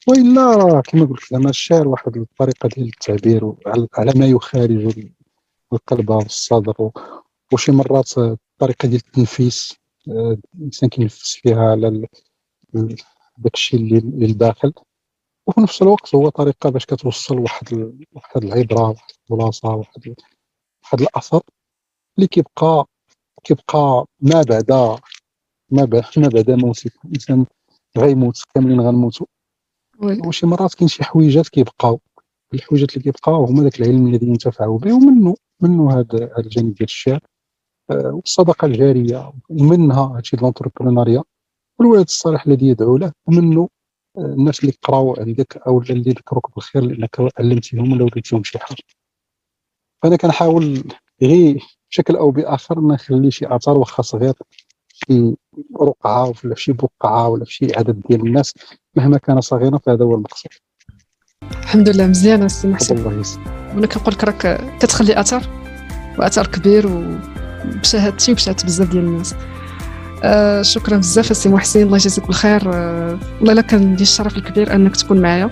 وإلا 0.08 0.82
كما 0.82 1.06
قلت 1.06 1.26
زعما 1.32 1.50
الشعر 1.50 1.88
واحد 1.88 2.18
الطريقة 2.18 2.70
ديال 2.70 2.88
التعبير 2.88 3.54
على 3.94 4.12
ما 4.16 4.26
يخارج 4.26 5.10
القلب 5.74 6.10
والصدر. 6.10 6.92
وشي 7.54 7.72
مرات 7.72 8.14
طريقه 8.58 8.88
ديال 8.88 9.02
التنفيس 9.08 9.74
آه، 10.08 10.38
الإنسان 10.56 10.90
كينفس 10.90 11.36
فيها 11.36 11.72
على 11.72 12.08
داك 13.38 13.54
الشيء 13.54 13.80
اللي 13.80 14.00
للداخل 14.00 14.74
وفي 15.48 15.62
نفس 15.62 15.82
الوقت 15.82 16.16
هو 16.16 16.30
طريقة 16.30 16.70
باش 16.70 16.86
كتوصل 16.86 17.40
واحد 17.40 17.74
واحد 18.12 18.44
العبرة 18.44 18.90
واحد 18.90 19.12
الخلاصة 19.32 19.70
واحد 19.70 20.16
واحد 20.84 21.02
الأثر 21.02 21.42
اللي 22.18 22.28
كيبقى 22.28 22.86
كيبقى 23.44 24.06
ما 24.20 24.42
بعد 24.50 24.72
ما 25.72 25.86
بعد 25.86 26.04
ما 26.18 26.28
بعد 26.28 26.52
موت. 26.52 26.86
الإنسان 27.06 27.46
غيموت 27.98 28.42
كاملين 28.56 28.82
غنموتوا 28.82 29.28
وشي 30.04 30.46
مرات 30.46 30.74
كاين 30.74 30.88
شي 30.88 31.04
حويجات 31.04 31.50
كيبقاو. 31.50 32.00
الحويجات 32.54 32.90
اللي 32.94 33.04
كيبقاو 33.04 33.46
هما 33.46 33.64
داك 33.64 33.82
العلم 33.82 34.08
الذي 34.08 34.28
ينتفع 34.28 34.78
به 34.78 34.94
ومنه 34.94 35.36
منه 35.62 35.92
هذا 35.92 36.38
الجانب 36.38 36.74
ديال 36.74 36.84
الشعر. 36.90 37.20
آه، 37.92 38.12
والصدقه 38.14 38.66
الجارية 38.66 39.34
ومنها 39.50 40.18
هادشي 40.18 40.38
لونتربرونيا 40.38 41.24
والولد 41.80 42.06
الصالح 42.06 42.46
الذي 42.48 42.68
يدعو 42.68 42.98
له 42.98 43.12
ومنه 43.28 43.70
آه، 44.18 44.22
الناس 44.22 44.60
اللي 44.60 44.74
قراو 44.82 45.16
عندك 45.20 45.58
أو 45.68 45.82
اللي 45.82 46.12
ذكروك 46.12 46.56
بالخير 46.56 46.84
لانك 46.84 47.16
علمتيهم 47.40 47.92
ولا 47.92 48.04
وريتيهم 48.04 48.44
شي 48.44 48.60
حاجة. 48.60 48.84
فأنا 50.04 50.16
كنحاول 50.16 50.84
غير 51.22 51.64
بشكل 51.90 52.16
أو 52.16 52.32
بآخر 52.32 52.80
ما 52.80 52.94
نخلي 52.94 53.32
شي 53.32 53.46
اثر 53.56 53.78
واخا 53.78 54.04
صغير 54.04 54.34
في 54.94 55.36
رقعة 55.82 56.24
ولا 56.26 56.56
في 56.56 56.62
شي 56.62 56.74
بقعة 56.74 57.30
ولا 57.30 57.46
في 57.46 57.54
شي 57.54 57.76
عدد 57.76 58.02
ديال 58.10 58.28
الناس 58.28 58.54
مهما 58.96 59.18
كان 59.18 59.42
صغيرا 59.42 59.78
فهذا 59.78 60.06
هو 60.06 60.16
المقصود. 60.16 60.52
الحمد 61.62 61.90
لله 61.90 62.08
مزيان 62.08 62.44
السي 62.44 62.68
محسن. 62.68 62.98
الله 62.98 63.20
يسلمك 63.20 63.48
وأنا 63.76 63.88
كنقول 63.88 64.14
لك 64.14 64.24
راك 64.24 64.62
كتخلي 64.80 65.20
أثر 65.20 65.50
وأثر 66.20 66.48
كبير 66.48 66.88
وبشهادتي 66.88 68.32
وبشهاده 68.32 68.64
بزاف 68.64 68.90
ديال 68.90 69.04
الناس. 69.04 69.36
آه 70.24 70.62
شكرا 70.62 70.98
بزاف 70.98 71.32
السي 71.32 71.50
محسن 71.50 71.82
الله 71.82 71.96
يجازيك 71.96 72.28
بالخير. 72.28 72.74
آه 72.74 73.20
والله 73.42 73.62
كان 73.62 73.96
لي 73.96 74.02
الشرف 74.02 74.38
الكبير 74.38 74.76
أنك 74.76 74.96
تكون 74.96 75.22
معايا. 75.22 75.50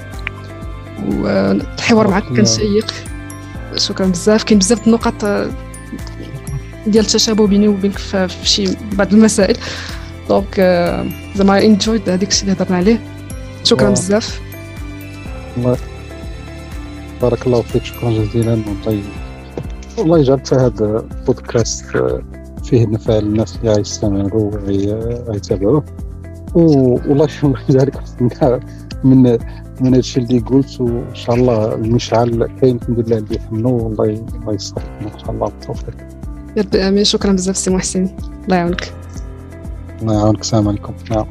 والحوار 1.08 2.08
معك 2.08 2.24
كان 2.24 2.46
شيق. 2.46 2.94
شكرا 3.76 4.08
بزاف. 4.08 4.44
كاين 4.44 4.60
بزاف 4.60 4.88
النقط 4.88 5.24
آه، 5.24 5.50
ديال 6.88 7.06
التشابه 7.06 7.48
بيني 7.48 7.68
وبينك 7.68 7.98
في 7.98 8.28
شي 8.44 8.78
بعض 8.94 9.14
المسائل. 9.14 9.58
donc 10.30 10.56
زعما 11.36 11.62
enjoyed 11.62 12.10
هذاك 12.10 12.28
الشيء 12.28 12.44
اللي 12.44 12.54
هضرنا 12.54 12.78
عليه. 12.78 13.11
شكرا 13.64 13.90
بزاف. 13.90 14.42
الله 15.58 15.78
بارك 17.22 17.48
الله 17.48 17.62
فيك 17.62 17.84
شكرا 17.84 18.10
جزيلا. 18.12 18.52
والله 18.52 19.04
والله 19.98 20.20
يجعل 20.20 20.40
حتى 20.40 20.56
هذا 20.56 21.06
البودكاست 21.12 21.86
فيه 22.64 22.86
نفع 22.86 23.14
للناس 23.20 23.56
اللي 23.56 23.74
غيستمعوا 23.74 24.52
وغيتابعوه 24.52 25.84
والله 26.56 27.28
يجعلك 27.70 27.94
من 29.04 29.38
من 29.82 29.88
هذا 29.88 30.00
الشيء 30.00 30.24
اللي 30.24 30.40
قلت 30.40 30.82
وإن 30.82 31.16
شاء 31.16 31.36
الله 31.36 31.76
المشعل 31.76 32.50
كاين 32.62 32.76
الحمد 32.76 33.00
لله 33.00 33.18
اللي 33.18 33.36
يحملو. 33.36 33.70
والله 33.70 34.06
الله 34.06 34.54
يصلح 34.54 34.84
إن 35.02 35.20
شاء 35.20 35.32
الله 35.32 35.48
بالتوفيق. 35.48 35.96
يا 36.58 36.62
ربي 36.62 36.88
آمين. 36.88 37.04
شكرا 37.04 37.32
بزاف 37.32 37.58
سي 37.58 37.70
محسن. 37.72 38.10
الله 38.44 38.56
يعاونك. 38.56 38.94
الله 40.02 40.14
يعاونك 40.14 40.40
السلام 40.40 40.68
عليكم. 40.68 40.94
نعم. 41.12 41.26